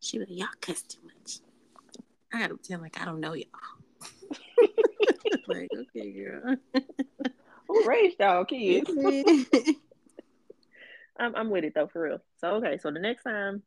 She 0.00 0.18
like, 0.18 0.28
y'all 0.30 0.48
cuss 0.60 0.82
too 0.82 1.00
much. 1.04 1.38
I 2.32 2.40
gotta 2.40 2.54
pretend 2.54 2.82
like 2.82 3.00
I 3.00 3.04
don't 3.04 3.20
know 3.20 3.34
y'all. 3.34 3.46
like, 5.46 5.68
okay, 5.74 6.10
girl. 6.10 6.56
Who 7.68 7.84
raised 7.86 8.16
y'all 8.18 8.44
kids? 8.44 8.90
I'm, 11.18 11.34
I'm 11.34 11.50
with 11.50 11.64
it 11.64 11.74
though, 11.74 11.88
for 11.88 12.02
real. 12.02 12.18
So 12.40 12.56
okay, 12.56 12.78
so 12.78 12.90
the 12.90 13.00
next 13.00 13.24
time, 13.24 13.62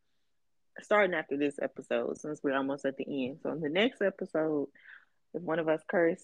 starting 0.82 1.14
after 1.16 1.38
this 1.38 1.56
episode, 1.62 2.18
since 2.20 2.40
we're 2.44 2.56
almost 2.56 2.86
at 2.86 2.98
the 2.98 3.06
end, 3.28 3.40
so 3.44 3.52
in 3.52 3.62
the 3.62 3.70
next 3.70 4.02
episode, 4.02 4.68
if 5.34 5.42
one 5.42 5.60
of 5.60 5.68
us 5.68 5.82
curse, 5.88 6.24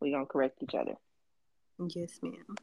we 0.00 0.10
gonna 0.12 0.26
correct 0.26 0.62
each 0.62 0.74
other. 0.74 0.94
Yes, 1.94 2.18
ma'am. 2.22 2.56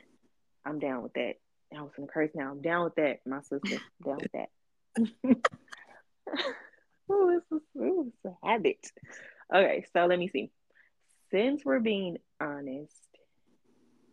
I'm 0.65 0.79
down 0.79 1.03
with 1.03 1.13
that. 1.13 1.35
I 1.75 1.81
was 1.81 1.91
gonna 1.95 2.07
curse 2.07 2.31
now. 2.35 2.51
I'm 2.51 2.61
down 2.61 2.83
with 2.85 2.95
that, 2.95 3.19
my 3.25 3.41
sister. 3.41 3.77
down 4.05 4.17
with 4.17 4.31
that. 4.33 4.49
oh, 7.09 7.37
it's 7.37 7.51
a, 7.51 7.59
it's 7.75 8.25
a 8.25 8.47
habit. 8.47 8.91
Okay, 9.53 9.85
so 9.93 10.05
let 10.05 10.19
me 10.19 10.27
see. 10.27 10.51
Since 11.31 11.63
we're 11.63 11.79
being 11.79 12.17
honest, 12.39 12.93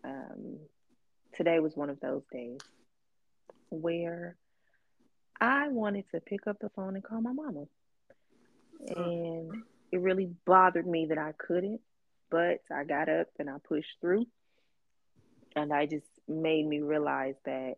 um, 0.05 0.59
today 1.35 1.59
was 1.61 1.77
one 1.77 1.91
of 1.91 2.01
those 2.01 2.22
days 2.33 2.61
where 3.81 4.37
I 5.41 5.68
wanted 5.68 6.05
to 6.12 6.20
pick 6.20 6.47
up 6.47 6.59
the 6.61 6.70
phone 6.70 6.95
and 6.95 7.05
call 7.05 7.20
my 7.20 7.33
mama. 7.33 7.64
And 8.87 9.62
it 9.93 10.01
really 10.01 10.31
bothered 10.45 10.87
me 10.87 11.07
that 11.07 11.18
I 11.18 11.33
couldn't, 11.39 11.81
but 12.31 12.61
I 12.75 12.85
got 12.85 13.09
up 13.09 13.29
and 13.39 13.49
I 13.49 13.57
pushed 13.66 13.97
through. 14.01 14.27
And 15.57 15.72
I 15.72 15.87
just 15.87 16.07
made 16.29 16.66
me 16.66 16.81
realize 16.81 17.37
that, 17.45 17.75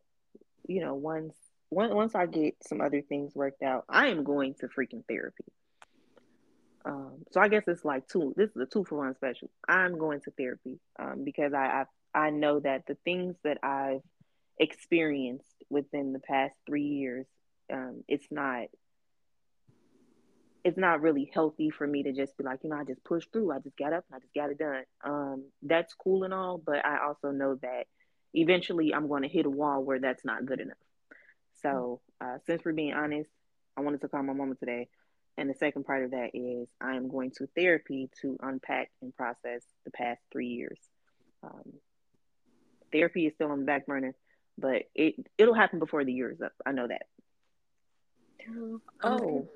you 0.67 0.81
know, 0.81 0.95
once 0.95 1.35
once 1.69 2.15
I 2.15 2.27
get 2.27 2.55
some 2.67 2.81
other 2.81 3.03
things 3.03 3.35
worked 3.35 3.63
out, 3.63 3.85
I 3.89 4.07
am 4.09 4.25
going 4.25 4.55
to 4.61 4.69
freaking 4.69 5.05
therapy. 5.09 5.45
Um, 6.85 7.25
so 7.33 7.41
I 7.41 7.49
guess 7.49 7.65
it's 7.67 7.85
like 7.85 8.07
two. 8.07 8.33
This 8.37 8.51
is 8.51 8.57
a 8.63 8.67
two 8.67 8.85
for 8.85 8.99
one 8.99 9.15
special. 9.17 9.51
I'm 9.69 9.99
going 9.99 10.21
to 10.23 10.31
therapy 10.31 10.79
um, 10.99 11.25
because 11.25 11.53
I, 11.53 11.85
I 12.15 12.27
I 12.27 12.31
know 12.31 12.61
that 12.61 12.87
the 12.87 12.97
things 13.05 13.37
that 13.43 13.59
I've 13.63 14.03
experienced 14.59 15.56
within 15.71 16.13
the 16.13 16.21
past 16.21 16.55
three 16.67 16.87
years, 16.87 17.27
um, 17.73 18.05
it's 18.09 18.27
not 18.31 18.67
it's 20.65 20.77
not 20.77 21.01
really 21.01 21.31
healthy 21.33 21.71
for 21.71 21.87
me 21.87 22.03
to 22.03 22.13
just 22.13 22.37
be 22.37 22.43
like, 22.43 22.59
you 22.65 22.71
know, 22.71 22.77
I 22.77 22.83
just 22.83 23.05
pushed 23.05 23.33
through. 23.33 23.53
I 23.53 23.61
just 23.61 23.77
got 23.77 23.93
up 23.93 24.05
and 24.11 24.17
I 24.17 24.19
just 24.19 24.35
got 24.35 24.51
it 24.51 24.59
done. 24.59 24.83
Um, 25.05 25.45
that's 25.63 25.95
cool 25.95 26.25
and 26.25 26.35
all, 26.35 26.59
but 26.59 26.85
I 26.85 27.07
also 27.07 27.31
know 27.31 27.55
that 27.63 27.85
eventually 28.35 28.93
I'm 28.93 29.07
going 29.07 29.23
to 29.23 29.29
hit 29.29 29.47
a 29.47 29.51
wall 29.51 29.85
where 29.85 30.01
that's 30.01 30.25
not 30.25 30.45
good 30.45 30.59
enough. 30.59 30.77
So, 31.63 32.01
uh, 32.21 32.39
since 32.47 32.65
we're 32.65 32.73
being 32.73 32.95
honest, 32.95 33.31
I 33.77 33.83
wanted 33.83 34.01
to 34.01 34.09
call 34.09 34.25
my 34.25 34.33
mama 34.33 34.57
today. 34.57 34.89
And 35.39 35.49
the 35.49 35.55
second 35.55 35.85
part 35.85 36.05
of 36.05 36.11
that 36.11 36.31
is 36.35 36.67
I 36.81 36.97
am 36.97 37.09
going 37.09 37.31
to 37.39 37.47
therapy 37.55 38.11
to 38.23 38.37
unpack 38.43 38.91
and 39.03 39.15
process 39.15 39.63
the 39.85 39.93
past 39.93 40.21
three 40.33 40.49
years. 40.49 40.81
Um, 41.45 41.75
therapy 42.91 43.27
is 43.27 43.35
still 43.35 43.53
on 43.53 43.61
the 43.61 43.67
back 43.67 43.87
burner, 43.87 44.15
but 44.59 44.85
it 44.95 45.15
it'll 45.39 45.55
happen 45.55 45.79
before 45.79 46.05
the 46.05 46.13
year 46.13 46.31
is 46.31 46.41
up. 46.41 46.53
I 46.65 46.73
know 46.73 46.89
that. 46.89 47.07
Oh, 48.49 48.81
oh, 49.03 49.49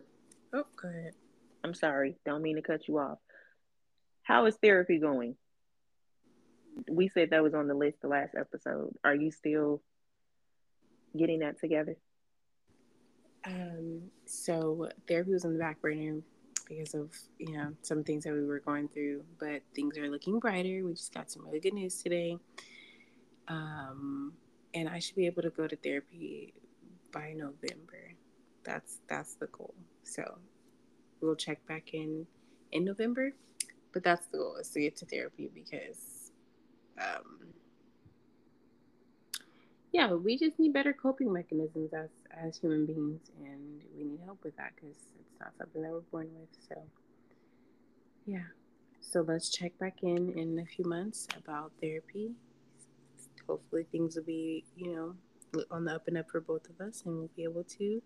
oh, 0.53 0.64
go 0.80 0.88
ahead. 0.88 1.14
I'm 1.62 1.74
sorry. 1.74 2.16
Don't 2.24 2.42
mean 2.42 2.57
to 2.57 2.62
cut 2.62 2.88
you 2.88 2.98
off. 2.98 3.18
How 4.22 4.46
is 4.46 4.57
therapy 4.57 4.98
going? 4.98 5.36
We 6.88 7.09
said 7.09 7.30
that 7.30 7.42
was 7.42 7.55
on 7.55 7.68
the 7.68 7.74
list 7.74 8.01
the 8.01 8.09
last 8.09 8.34
episode. 8.38 8.94
Are 9.05 9.14
you 9.14 9.30
still 9.30 9.82
getting 11.16 11.40
that 11.40 11.61
together? 11.61 11.96
Um, 13.44 14.03
so 14.26 14.88
therapy 15.09 15.32
was 15.32 15.44
on 15.44 15.53
the 15.53 15.59
back 15.59 15.80
burner 15.80 16.20
because 16.68 16.94
of 16.94 17.11
you 17.38 17.57
know 17.57 17.72
some 17.82 18.05
things 18.05 18.24
that 18.24 18.32
we 18.32 18.44
were 18.44 18.61
going 18.61 18.88
through, 18.88 19.24
but 19.38 19.62
things 19.74 19.98
are 19.98 20.11
looking 20.11 20.38
brighter. 20.38 20.84
We 20.84 20.92
just 20.94 21.12
got 21.12 21.30
some 21.30 21.44
really 21.44 21.61
good 21.61 21.74
news 21.74 22.03
today. 22.03 22.38
Um, 23.48 24.34
and 24.74 24.88
I 24.88 24.98
should 24.98 25.16
be 25.16 25.26
able 25.26 25.42
to 25.42 25.50
go 25.50 25.66
to 25.66 25.76
therapy 25.76 26.54
by 27.12 27.32
November. 27.32 28.14
That's 28.64 28.98
that's 29.08 29.34
the 29.34 29.46
goal. 29.46 29.74
So 30.02 30.38
we'll 31.20 31.36
check 31.36 31.66
back 31.66 31.94
in 31.94 32.26
in 32.72 32.84
November, 32.84 33.32
but 33.92 34.04
that's 34.04 34.26
the 34.26 34.38
goal 34.38 34.56
is 34.56 34.70
to 34.70 34.80
get 34.80 34.96
to 34.98 35.06
therapy 35.06 35.50
because 35.52 36.32
um, 36.98 37.40
yeah, 39.92 40.12
we 40.12 40.38
just 40.38 40.58
need 40.58 40.72
better 40.72 40.92
coping 40.92 41.32
mechanisms 41.32 41.92
as 41.92 42.10
as 42.30 42.58
human 42.58 42.86
beings, 42.86 43.20
and 43.44 43.82
we 43.96 44.04
need 44.04 44.20
help 44.24 44.38
with 44.44 44.56
that 44.56 44.72
because 44.76 44.96
it's 45.18 45.40
not 45.40 45.52
something 45.58 45.82
that 45.82 45.90
we're 45.90 46.00
born 46.12 46.28
with. 46.38 46.48
So, 46.68 46.82
yeah. 48.26 48.46
So 49.00 49.22
let's 49.22 49.50
check 49.50 49.76
back 49.78 50.02
in 50.02 50.32
in 50.38 50.58
a 50.60 50.64
few 50.64 50.84
months 50.84 51.26
about 51.36 51.72
therapy. 51.80 52.32
Hopefully, 53.51 53.84
things 53.90 54.14
will 54.16 54.24
be 54.24 54.64
you 54.76 54.94
know 54.94 55.64
on 55.70 55.84
the 55.84 55.94
up 55.94 56.07
and 56.07 56.16
up 56.16 56.30
for 56.30 56.40
both 56.40 56.68
of 56.68 56.80
us, 56.86 57.03
and 57.05 57.16
we'll 57.16 57.30
be 57.36 57.42
able 57.42 57.64
to 57.64 58.01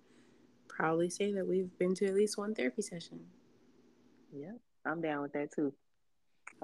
probably 0.69 1.11
say 1.11 1.33
that 1.33 1.47
we've 1.47 1.77
been 1.79 1.95
to 1.97 2.07
at 2.07 2.15
least 2.15 2.39
one 2.39 2.55
therapy 2.55 2.81
session. 2.81 3.21
Yeah, 4.33 4.53
I'm 4.87 5.03
down 5.03 5.23
with 5.23 5.35
that 5.35 5.53
too. 5.55 5.75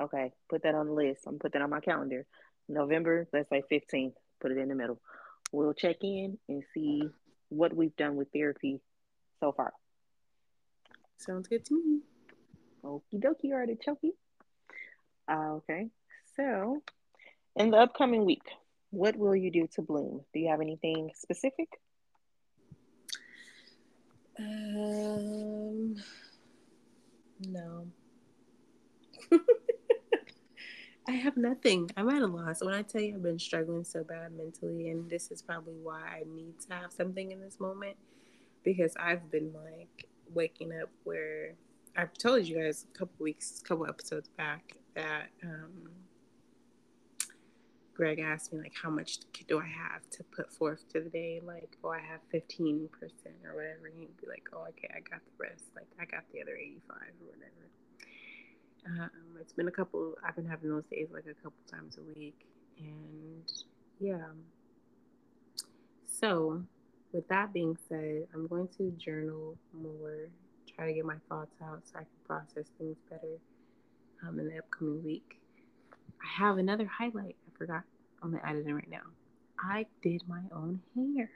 Okay, 0.00 0.32
put 0.48 0.62
that 0.62 0.74
on 0.74 0.86
the 0.86 0.92
list. 0.92 1.26
I'm 1.26 1.38
put 1.38 1.52
that 1.52 1.62
on 1.62 1.68
my 1.68 1.80
calendar. 1.80 2.24
November, 2.68 3.28
let's 3.32 3.50
say 3.50 3.62
15th 3.70 4.14
put 4.40 4.50
it 4.50 4.58
in 4.58 4.68
the 4.68 4.74
middle. 4.74 5.00
We'll 5.52 5.74
check 5.74 5.96
in 6.02 6.38
and 6.48 6.62
see 6.72 7.02
what 7.48 7.74
we've 7.74 7.94
done 7.96 8.16
with 8.16 8.28
therapy 8.32 8.80
so 9.40 9.52
far. 9.52 9.72
Sounds 11.18 11.48
good 11.48 11.64
to 11.66 11.74
me. 11.74 12.00
Okie 12.82 13.20
dokie, 13.22 13.52
artichoke. 13.52 14.14
Uh, 15.28 15.58
okay, 15.58 15.88
so 16.36 16.82
in 17.56 17.70
the 17.70 17.76
upcoming 17.76 18.24
week, 18.24 18.42
what 18.90 19.16
will 19.16 19.36
you 19.36 19.50
do 19.50 19.66
to 19.74 19.82
bloom? 19.82 20.22
Do 20.32 20.40
you 20.40 20.48
have 20.48 20.60
anything 20.60 21.10
specific? 21.14 21.68
Um, 24.38 25.96
no. 27.46 27.86
I 31.08 31.12
have 31.12 31.36
nothing. 31.36 31.90
I'm 31.96 32.08
at 32.08 32.22
a 32.22 32.26
loss. 32.26 32.62
When 32.62 32.74
I 32.74 32.82
tell 32.82 33.00
you 33.00 33.14
I've 33.14 33.22
been 33.22 33.38
struggling 33.38 33.84
so 33.84 34.04
bad 34.04 34.32
mentally, 34.32 34.90
and 34.90 35.10
this 35.10 35.30
is 35.30 35.42
probably 35.42 35.74
why 35.82 36.00
I 36.00 36.22
need 36.26 36.60
to 36.68 36.74
have 36.74 36.92
something 36.92 37.30
in 37.32 37.40
this 37.40 37.58
moment 37.58 37.96
because 38.64 38.94
I've 38.98 39.30
been 39.30 39.52
like 39.52 40.08
waking 40.32 40.72
up 40.80 40.90
where 41.04 41.54
I've 41.96 42.12
told 42.14 42.46
you 42.46 42.62
guys 42.62 42.86
a 42.94 42.98
couple 42.98 43.14
weeks, 43.18 43.60
couple 43.60 43.86
episodes 43.86 44.28
back 44.36 44.76
that 44.94 45.28
um, 45.42 45.90
Greg 48.00 48.18
asked 48.18 48.50
me 48.50 48.58
like, 48.58 48.72
how 48.82 48.88
much 48.88 49.18
do 49.46 49.60
I 49.60 49.66
have 49.66 50.08
to 50.12 50.24
put 50.24 50.50
forth 50.50 50.88
to 50.88 51.02
the 51.02 51.10
day? 51.10 51.38
Like, 51.44 51.76
oh, 51.84 51.90
I 51.90 51.98
have 51.98 52.20
15% 52.32 52.88
or 53.44 53.54
whatever. 53.54 53.88
And 53.92 53.98
he'd 53.98 54.16
be 54.16 54.26
like, 54.26 54.44
oh, 54.54 54.64
okay, 54.70 54.88
I 54.88 55.00
got 55.00 55.20
the 55.22 55.32
rest. 55.38 55.64
Like, 55.76 55.86
I 56.00 56.06
got 56.06 56.22
the 56.32 56.40
other 56.40 56.56
85 56.56 56.96
or 56.96 57.26
whatever. 57.26 59.04
Um, 59.04 59.36
it's 59.38 59.52
been 59.52 59.68
a 59.68 59.70
couple. 59.70 60.14
I've 60.26 60.34
been 60.34 60.46
having 60.46 60.70
those 60.70 60.86
days 60.90 61.08
like 61.12 61.26
a 61.26 61.34
couple 61.34 61.60
times 61.70 61.98
a 61.98 62.18
week, 62.18 62.46
and 62.78 63.52
yeah. 63.98 64.28
So, 66.06 66.62
with 67.12 67.28
that 67.28 67.52
being 67.52 67.76
said, 67.86 68.28
I'm 68.32 68.46
going 68.46 68.68
to 68.78 68.92
journal 68.92 69.58
more, 69.74 70.30
try 70.74 70.86
to 70.86 70.94
get 70.94 71.04
my 71.04 71.16
thoughts 71.28 71.54
out 71.62 71.82
so 71.84 71.98
I 71.98 72.04
can 72.04 72.08
process 72.26 72.64
things 72.78 72.96
better 73.10 73.36
um, 74.26 74.40
in 74.40 74.48
the 74.48 74.56
upcoming 74.56 75.04
week. 75.04 75.38
I 76.22 76.42
have 76.42 76.56
another 76.56 76.86
highlight 76.86 77.36
forgot 77.60 77.82
on 78.22 78.32
the 78.32 78.48
editing 78.48 78.74
right 78.74 78.90
now. 78.90 79.02
I 79.62 79.84
did 80.02 80.22
my 80.26 80.40
own 80.50 80.80
hair. 80.96 81.30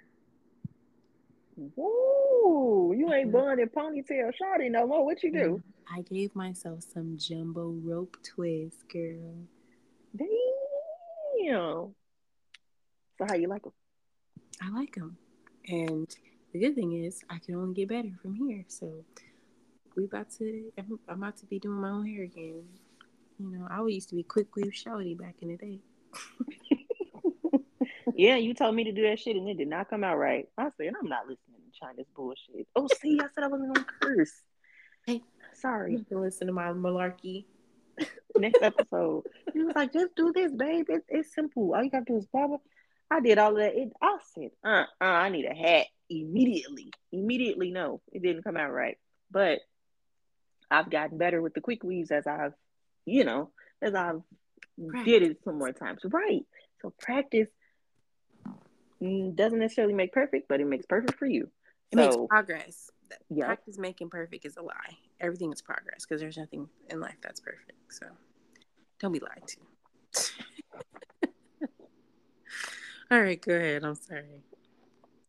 Whoa, 1.76 2.92
you 2.92 3.12
ain't 3.12 3.30
bun 3.30 3.60
and 3.60 3.70
ponytail 3.70 4.32
shawty 4.32 4.70
no 4.70 4.86
more. 4.86 5.04
What 5.04 5.22
you 5.22 5.30
do? 5.30 5.62
I 5.94 6.00
gave 6.00 6.34
myself 6.34 6.82
some 6.82 7.18
jumbo 7.18 7.74
rope 7.84 8.16
twists, 8.24 8.82
girl. 8.84 9.34
Damn. 10.16 11.94
So 13.18 13.26
how 13.28 13.34
you 13.34 13.48
like 13.48 13.62
them? 13.62 13.72
I 14.62 14.70
like 14.70 14.94
them, 14.94 15.18
and 15.68 16.08
the 16.52 16.58
good 16.58 16.74
thing 16.74 17.04
is 17.04 17.22
I 17.28 17.38
can 17.38 17.54
only 17.56 17.74
get 17.74 17.90
better 17.90 18.12
from 18.22 18.34
here. 18.34 18.64
So 18.68 19.04
we 19.94 20.04
about 20.04 20.30
to. 20.38 20.72
I'm, 20.78 20.98
I'm 21.06 21.22
about 21.22 21.36
to 21.38 21.46
be 21.46 21.58
doing 21.58 21.82
my 21.82 21.90
own 21.90 22.06
hair 22.06 22.22
again. 22.22 22.64
You 23.38 23.50
know, 23.50 23.68
I 23.70 23.84
used 23.86 24.08
to 24.08 24.14
be 24.14 24.22
quick 24.22 24.56
weave 24.56 24.72
shawty 24.72 25.18
back 25.18 25.34
in 25.42 25.48
the 25.48 25.56
day. 25.56 25.80
yeah, 28.14 28.36
you 28.36 28.54
told 28.54 28.74
me 28.74 28.84
to 28.84 28.92
do 28.92 29.02
that 29.02 29.18
shit 29.18 29.36
and 29.36 29.48
it 29.48 29.58
did 29.58 29.68
not 29.68 29.90
come 29.90 30.04
out 30.04 30.18
right. 30.18 30.48
I 30.56 30.70
said, 30.76 30.92
I'm 31.00 31.08
not 31.08 31.26
listening 31.26 31.60
to 31.64 31.78
China's 31.78 32.06
bullshit. 32.14 32.66
Oh, 32.76 32.88
see, 33.00 33.18
I 33.20 33.26
said 33.34 33.44
I 33.44 33.48
wasn't 33.48 33.74
gonna 33.74 33.86
curse. 34.00 34.32
Hey, 35.06 35.22
sorry. 35.54 35.92
You 35.92 36.04
can 36.04 36.20
listen 36.20 36.46
to 36.46 36.52
my 36.52 36.72
malarkey. 36.72 37.46
Next 38.36 38.62
episode. 38.62 39.24
he 39.52 39.62
was 39.62 39.74
like, 39.76 39.92
just 39.92 40.16
do 40.16 40.32
this, 40.32 40.52
babe. 40.52 40.86
It, 40.88 41.04
it's 41.08 41.34
simple. 41.34 41.74
All 41.74 41.82
you 41.82 41.90
gotta 41.90 42.04
do 42.04 42.16
is 42.16 42.26
blah 42.26 42.46
blah. 42.46 42.58
I 43.10 43.20
did 43.20 43.38
all 43.38 43.52
of 43.52 43.58
that. 43.58 43.76
It, 43.76 43.92
I 44.02 44.18
said, 44.34 44.50
uh, 44.64 44.84
uh, 45.00 45.04
I 45.04 45.28
need 45.28 45.44
a 45.44 45.54
hat 45.54 45.86
immediately. 46.10 46.92
Immediately, 47.12 47.70
no, 47.70 48.00
it 48.12 48.22
didn't 48.22 48.42
come 48.42 48.56
out 48.56 48.72
right. 48.72 48.98
But 49.30 49.60
I've 50.70 50.90
gotten 50.90 51.18
better 51.18 51.40
with 51.40 51.54
the 51.54 51.60
quick 51.60 51.84
weaves 51.84 52.10
as 52.10 52.26
I've, 52.26 52.54
you 53.04 53.24
know, 53.24 53.50
as 53.82 53.94
I've 53.94 54.22
did 55.04 55.22
it 55.22 55.38
some 55.44 55.58
more 55.58 55.72
times. 55.72 56.00
Right. 56.04 56.44
So 56.82 56.92
practice 57.00 57.48
mm, 59.02 59.34
doesn't 59.34 59.58
necessarily 59.58 59.94
make 59.94 60.12
perfect, 60.12 60.48
but 60.48 60.60
it 60.60 60.66
makes 60.66 60.86
perfect 60.86 61.18
for 61.18 61.26
you. 61.26 61.48
It 61.90 61.98
so, 61.98 62.06
makes 62.06 62.16
progress 62.28 62.90
yep. 63.30 63.46
practice 63.46 63.78
making 63.78 64.10
perfect 64.10 64.44
is 64.44 64.56
a 64.56 64.62
lie. 64.62 64.98
Everything 65.20 65.52
is 65.52 65.62
progress 65.62 66.04
because 66.06 66.20
there's 66.20 66.36
nothing 66.36 66.68
in 66.90 67.00
life 67.00 67.16
that's 67.22 67.40
perfect. 67.40 67.72
So 67.90 68.06
don't 69.00 69.12
be 69.12 69.20
lied 69.20 69.42
to. 69.46 69.58
All 73.10 73.20
right, 73.20 73.40
go 73.40 73.54
ahead. 73.54 73.84
I'm 73.84 73.94
sorry. 73.94 74.42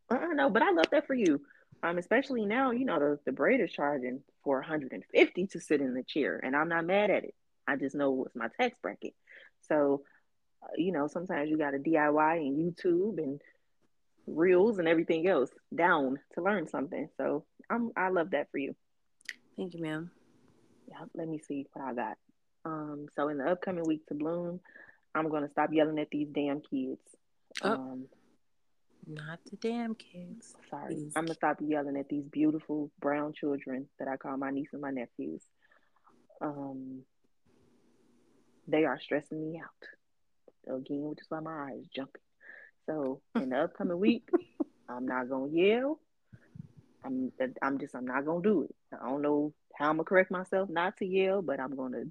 I 0.10 0.34
know, 0.34 0.50
but 0.50 0.62
I 0.62 0.72
love 0.72 0.88
that 0.92 1.08
for 1.08 1.14
you. 1.14 1.42
Um, 1.84 1.98
especially 1.98 2.46
now, 2.46 2.72
you 2.72 2.86
know, 2.86 3.00
the, 3.00 3.20
the 3.26 3.32
braid 3.32 3.60
is 3.60 3.72
charging 3.72 4.22
for 4.44 4.60
150 4.60 5.48
to 5.48 5.60
sit 5.60 5.82
in 5.82 5.94
the 5.94 6.04
chair, 6.04 6.40
and 6.42 6.56
I'm 6.56 6.70
not 6.70 6.86
mad 6.86 7.12
at 7.12 7.26
it. 7.26 7.36
I 7.68 7.76
just 7.76 7.96
know 7.96 8.12
what's 8.12 8.36
my 8.36 8.48
tax 8.60 8.78
bracket. 8.82 9.14
So, 9.68 10.04
uh, 10.64 10.68
you 10.78 10.92
know, 10.92 11.08
sometimes 11.08 11.50
you 11.50 11.58
got 11.58 11.72
to 11.72 11.80
DIY 11.80 12.38
and 12.38 12.58
YouTube 12.58 13.18
and 13.18 13.42
reels 14.28 14.80
and 14.80 14.88
everything 14.88 15.28
else 15.28 15.50
down 15.74 16.20
to 16.34 16.42
learn 16.42 16.68
something. 16.68 17.10
So 17.18 17.46
I'm 17.70 17.92
I 17.96 18.10
love 18.10 18.32
that 18.32 18.50
for 18.52 18.58
you. 18.58 18.76
Thank 19.58 19.74
you, 19.74 19.82
ma'am. 19.82 20.12
Yeah, 20.88 21.06
let 21.14 21.28
me 21.28 21.40
see 21.40 21.66
what 21.74 21.86
I 21.86 21.94
got. 21.94 22.18
Um, 22.66 23.08
so 23.16 23.30
in 23.30 23.38
the 23.38 23.46
upcoming 23.50 23.86
week 23.86 24.06
to 24.08 24.16
bloom, 24.16 24.60
I'm 25.14 25.30
gonna 25.30 25.50
stop 25.50 25.72
yelling 25.72 26.00
at 26.00 26.10
these 26.10 26.28
damn 26.34 26.62
kids. 26.62 27.02
Oh. 27.62 27.74
Um, 27.74 28.06
Not 29.08 29.40
the 29.50 29.58
damn 29.58 29.96
kids. 29.96 30.56
sorry, 30.70 30.96
These 30.96 31.14
I'm 31.16 31.26
gonna 31.26 31.36
stop 31.36 31.58
yelling 31.62 31.98
at 31.98 32.10
these 32.10 32.26
beautiful 32.26 32.92
brown 33.00 33.34
children 33.34 33.88
that 34.00 34.08
I 34.08 34.18
call 34.18 34.36
my 34.38 34.52
niece 34.52 34.70
and 34.74 34.82
my 34.82 34.92
nephews. 34.92 35.42
Um, 36.42 37.04
they 38.68 38.86
are 38.86 39.00
stressing 39.00 39.52
me 39.52 39.62
out 39.64 40.76
again, 40.76 41.04
which 41.04 41.22
is 41.22 41.28
why 41.30 41.40
my 41.40 41.72
eyes 41.72 41.86
jumping. 41.96 42.22
So 42.86 43.22
in 43.36 43.50
the 43.50 43.58
upcoming 43.64 44.00
week, 44.00 44.28
I'm 44.90 45.08
not 45.08 45.30
gonna 45.30 45.52
yell. 45.52 46.00
I'm 47.04 47.32
I'm 47.62 47.80
just 47.80 47.96
I'm 47.96 48.06
not 48.06 48.26
gonna 48.26 48.42
do 48.42 48.64
it. 48.64 48.76
I 48.94 49.10
don't 49.10 49.22
know 49.22 49.54
how 49.76 49.90
I'm 49.90 49.98
gonna 49.98 50.06
correct 50.06 50.32
myself 50.32 50.70
not 50.70 50.98
to 50.98 51.06
yell, 51.06 51.42
but 51.42 51.60
I'm 51.60 51.76
gonna 51.76 52.04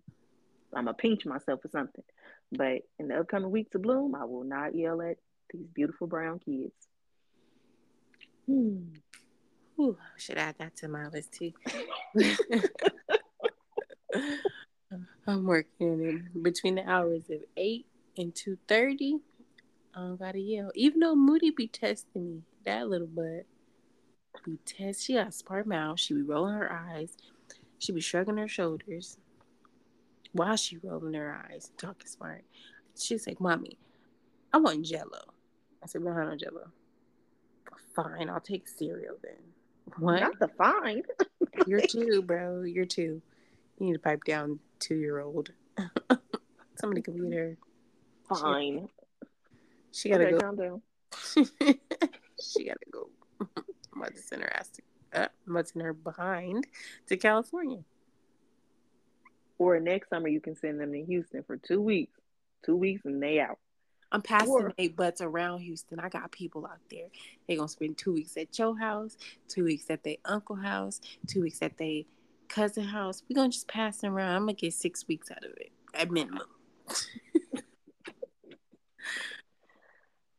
I'm 0.74 0.84
gonna 0.84 0.94
pinch 0.94 1.26
myself 1.26 1.62
for 1.62 1.68
something. 1.68 2.04
But 2.52 2.82
in 2.98 3.08
the 3.08 3.20
upcoming 3.20 3.50
week 3.50 3.70
to 3.70 3.78
bloom, 3.78 4.14
I 4.14 4.24
will 4.24 4.44
not 4.44 4.74
yell 4.74 5.00
at 5.02 5.16
these 5.52 5.66
beautiful 5.74 6.06
brown 6.06 6.38
kids. 6.40 6.74
Hmm. 8.46 8.82
I 9.78 10.18
should 10.18 10.38
add 10.38 10.56
that 10.58 10.76
to 10.76 10.88
my 10.88 11.08
list 11.08 11.32
too. 11.32 11.52
I'm 15.26 15.44
working 15.44 15.70
in 15.80 16.28
between 16.42 16.74
the 16.74 16.88
hours 16.88 17.30
of 17.30 17.40
eight 17.56 17.86
and 18.18 18.34
two 18.34 18.58
thirty. 18.68 19.18
I 19.94 20.00
don't 20.00 20.18
gotta 20.18 20.38
yell. 20.40 20.70
Even 20.74 21.00
though 21.00 21.14
Moody 21.14 21.50
be 21.50 21.66
testing 21.66 22.26
me, 22.26 22.42
that 22.64 22.88
little 22.88 23.06
butt 23.06 23.46
be 24.44 24.58
test. 24.66 25.04
She 25.04 25.14
got 25.14 25.28
a 25.28 25.32
smart 25.32 25.66
mouth. 25.66 25.98
She 26.00 26.14
be 26.14 26.22
rolling 26.22 26.54
her 26.54 26.70
eyes. 26.72 27.16
She 27.78 27.92
be 27.92 28.00
shrugging 28.00 28.36
her 28.36 28.48
shoulders 28.48 29.18
while 30.32 30.56
she 30.56 30.78
rolling 30.78 31.14
her 31.14 31.40
eyes, 31.50 31.70
talking 31.78 32.06
smart. 32.06 32.44
She's 32.98 33.26
like, 33.26 33.40
"Mommy, 33.40 33.78
I 34.52 34.58
want 34.58 34.84
Jello." 34.84 35.22
I 35.82 35.86
said, 35.86 36.02
"We 36.02 36.08
don't 36.08 36.16
have 36.16 36.28
no 36.28 36.36
Jello." 36.36 36.70
Fine, 37.94 38.28
I'll 38.28 38.40
take 38.40 38.66
cereal 38.66 39.16
then. 39.22 39.36
What? 39.98 40.20
Not 40.20 40.38
the 40.40 40.48
fine. 40.48 41.02
You're 41.66 41.80
two, 41.80 42.22
bro. 42.22 42.62
You're 42.62 42.86
two. 42.86 43.22
You 43.78 43.86
need 43.86 43.92
to 43.94 43.98
pipe 43.98 44.24
down, 44.24 44.60
two 44.78 44.96
year 44.96 45.20
old. 45.20 45.50
Somebody 46.76 47.02
her. 47.34 47.56
Fine. 48.28 48.88
She 49.92 50.08
gotta 50.08 50.34
okay, 50.34 50.56
go. 50.56 50.82
she 52.40 52.64
gotta 52.64 52.78
go. 52.90 53.08
I'm 53.40 54.00
about 54.00 54.14
to 54.14 54.22
send 54.22 54.42
her 54.42 54.52
ass 54.52 54.70
to, 54.70 54.82
uh, 55.22 55.28
I'm 55.46 55.52
about 55.52 55.66
to 55.66 55.72
send 55.72 55.84
her 55.84 55.92
behind 55.92 56.66
to 57.08 57.16
California. 57.16 57.78
Or 59.58 59.78
next 59.78 60.10
summer, 60.10 60.28
you 60.28 60.40
can 60.40 60.56
send 60.56 60.80
them 60.80 60.92
to 60.92 61.04
Houston 61.04 61.44
for 61.44 61.56
two 61.56 61.80
weeks. 61.80 62.18
Two 62.64 62.76
weeks 62.76 63.04
and 63.04 63.22
they 63.22 63.38
out. 63.40 63.58
I'm 64.10 64.22
passing 64.22 64.50
Or- 64.50 64.72
eight 64.78 64.96
butts 64.96 65.20
around 65.20 65.60
Houston. 65.60 66.00
I 66.00 66.08
got 66.08 66.30
people 66.30 66.66
out 66.66 66.78
there. 66.90 67.08
They 67.46 67.56
gonna 67.56 67.68
spend 67.68 67.98
two 67.98 68.12
weeks 68.14 68.36
at 68.36 68.58
your 68.58 68.78
house, 68.78 69.16
two 69.48 69.64
weeks 69.64 69.90
at 69.90 70.02
their 70.02 70.16
uncle 70.24 70.56
house, 70.56 71.00
two 71.26 71.42
weeks 71.42 71.62
at 71.62 71.76
their 71.78 72.02
cousin 72.54 72.84
house. 72.84 73.22
We're 73.28 73.34
gonna 73.34 73.48
just 73.50 73.68
pass 73.68 73.98
them 73.98 74.14
around. 74.14 74.36
I'm 74.36 74.42
gonna 74.42 74.54
get 74.54 74.72
six 74.72 75.06
weeks 75.08 75.30
out 75.30 75.44
of 75.44 75.50
it 75.56 75.72
at 75.92 76.10
minimum. 76.10 76.46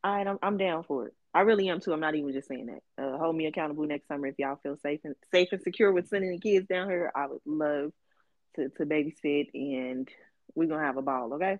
All 0.04 0.16
right, 0.16 0.28
I'm, 0.28 0.38
I'm 0.42 0.58
down 0.58 0.84
for 0.84 1.08
it. 1.08 1.14
I 1.34 1.42
really 1.42 1.68
am 1.68 1.82
too. 1.82 1.92
I'm 1.92 2.00
not 2.00 2.16
even 2.16 2.32
just 2.32 2.48
saying 2.48 2.68
that. 2.68 3.04
Uh, 3.04 3.18
hold 3.18 3.36
me 3.36 3.48
accountable 3.48 3.86
next 3.86 4.08
summer 4.08 4.28
if 4.28 4.36
y'all 4.38 4.60
feel 4.64 4.78
safe 4.78 5.02
and 5.04 5.16
safe 5.32 5.50
and 5.52 5.62
secure 5.62 5.92
with 5.92 6.08
sending 6.08 6.32
the 6.32 6.40
kids 6.40 6.68
down 6.68 6.90
here. 6.90 7.12
I 7.16 7.28
would 7.28 7.42
love 7.46 7.92
to 8.56 8.70
to 8.70 8.86
babysit 8.86 9.50
and 9.54 10.08
we're 10.54 10.70
gonna 10.70 10.86
have 10.86 10.98
a 10.98 11.02
ball. 11.02 11.34
Okay, 11.34 11.58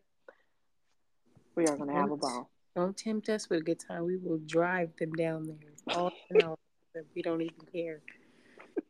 we 1.56 1.66
are 1.66 1.76
gonna 1.76 1.94
have 1.94 2.12
a 2.12 2.18
ball. 2.18 2.50
Don't 2.76 2.96
tempt 2.96 3.30
us 3.30 3.50
with 3.50 3.60
a 3.62 3.64
good 3.64 3.80
time. 3.86 4.06
We 4.06 4.18
will 4.18 4.40
drive 4.46 4.92
them 5.00 5.12
down 5.14 5.48
there. 5.48 5.96
All 5.98 6.12
in 6.30 6.44
all, 6.44 6.60
we 7.16 7.22
don't 7.22 7.42
even 7.42 7.56
care. 7.74 8.02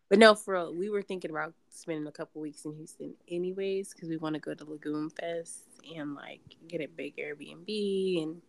But 0.09 0.19
no, 0.19 0.35
for 0.35 0.53
real, 0.53 0.73
we 0.75 0.89
were 0.89 1.01
thinking 1.01 1.31
about 1.31 1.53
spending 1.69 2.07
a 2.07 2.11
couple 2.11 2.41
weeks 2.41 2.65
in 2.65 2.73
Houston 2.75 3.15
anyways 3.27 3.93
because 3.93 4.09
we 4.09 4.17
want 4.17 4.35
to 4.35 4.39
go 4.39 4.53
to 4.53 4.63
Lagoon 4.65 5.09
Fest 5.09 5.61
and 5.95 6.15
like 6.15 6.41
get 6.67 6.81
a 6.81 6.87
big 6.87 7.15
Airbnb 7.17 8.23
and 8.23 8.41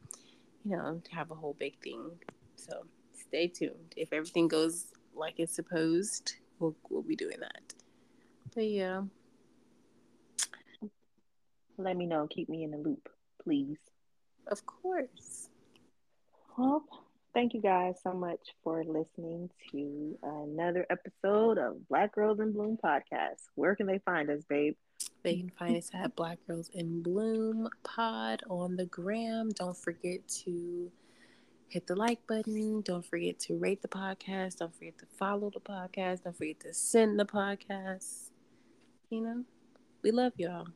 you 0.64 0.76
know 0.76 1.00
have 1.10 1.30
a 1.30 1.34
whole 1.34 1.54
big 1.58 1.78
thing. 1.82 2.10
So 2.56 2.84
stay 3.14 3.48
tuned. 3.48 3.94
If 3.96 4.12
everything 4.12 4.48
goes 4.48 4.88
like 5.14 5.34
it's 5.38 5.54
supposed, 5.54 6.36
we'll 6.58 6.76
we'll 6.90 7.02
be 7.02 7.16
doing 7.16 7.40
that. 7.40 7.74
But 8.54 8.66
yeah, 8.66 9.02
Let 11.78 11.96
me 11.96 12.06
know. 12.06 12.26
Keep 12.28 12.48
me 12.48 12.64
in 12.64 12.70
the 12.70 12.78
loop, 12.78 13.08
please. 13.42 13.78
of 14.46 14.64
course. 14.66 15.48
Well, 16.56 16.84
thank 17.36 17.52
you 17.52 17.60
guys 17.60 17.96
so 18.02 18.14
much 18.14 18.40
for 18.64 18.82
listening 18.82 19.50
to 19.70 20.18
another 20.22 20.86
episode 20.88 21.58
of 21.58 21.86
Black 21.86 22.14
Girls 22.14 22.40
in 22.40 22.50
Bloom 22.50 22.78
podcast. 22.82 23.42
Where 23.56 23.76
can 23.76 23.86
they 23.86 23.98
find 24.06 24.30
us, 24.30 24.42
babe? 24.48 24.74
They 25.22 25.36
can 25.36 25.50
find 25.50 25.76
us 25.76 25.90
at 25.92 26.16
Black 26.16 26.38
Girls 26.46 26.70
in 26.72 27.02
Bloom 27.02 27.68
Pod 27.84 28.40
on 28.48 28.76
the 28.76 28.86
gram. 28.86 29.50
Don't 29.50 29.76
forget 29.76 30.26
to 30.44 30.90
hit 31.68 31.86
the 31.86 31.94
like 31.94 32.26
button. 32.26 32.80
Don't 32.80 33.04
forget 33.04 33.38
to 33.40 33.58
rate 33.58 33.82
the 33.82 33.88
podcast. 33.88 34.56
Don't 34.56 34.74
forget 34.74 34.96
to 35.00 35.06
follow 35.18 35.50
the 35.50 35.60
podcast. 35.60 36.24
Don't 36.24 36.38
forget 36.38 36.60
to 36.60 36.72
send 36.72 37.20
the 37.20 37.26
podcast. 37.26 38.30
You 39.10 39.20
know, 39.20 39.44
we 40.02 40.10
love 40.10 40.32
y'all. 40.38 40.68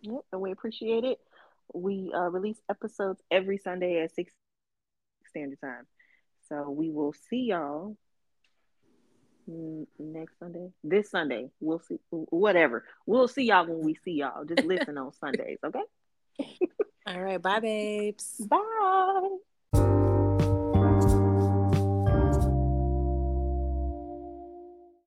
Yep, 0.00 0.22
and 0.32 0.40
we 0.40 0.50
appreciate 0.50 1.04
it. 1.04 1.18
We 1.74 2.10
uh, 2.16 2.30
release 2.30 2.62
episodes 2.70 3.20
every 3.30 3.58
Sunday 3.58 4.02
at 4.02 4.14
6 4.14 4.32
standard 5.34 5.60
time. 5.60 5.86
So 6.48 6.70
we 6.70 6.90
will 6.90 7.14
see 7.28 7.46
y'all 7.48 7.96
next 9.98 10.38
Sunday. 10.38 10.70
This 10.82 11.10
Sunday. 11.10 11.50
We'll 11.60 11.80
see. 11.80 11.98
Whatever. 12.10 12.84
We'll 13.06 13.28
see 13.28 13.44
y'all 13.44 13.66
when 13.66 13.80
we 13.80 13.96
see 14.04 14.12
y'all. 14.12 14.44
Just 14.44 14.64
listen 14.64 14.98
on 14.98 15.12
Sundays, 15.20 15.58
okay? 15.64 15.82
All 17.06 17.20
right, 17.20 17.40
bye, 17.40 17.60
babes. 17.60 18.40
Bye. 18.48 19.36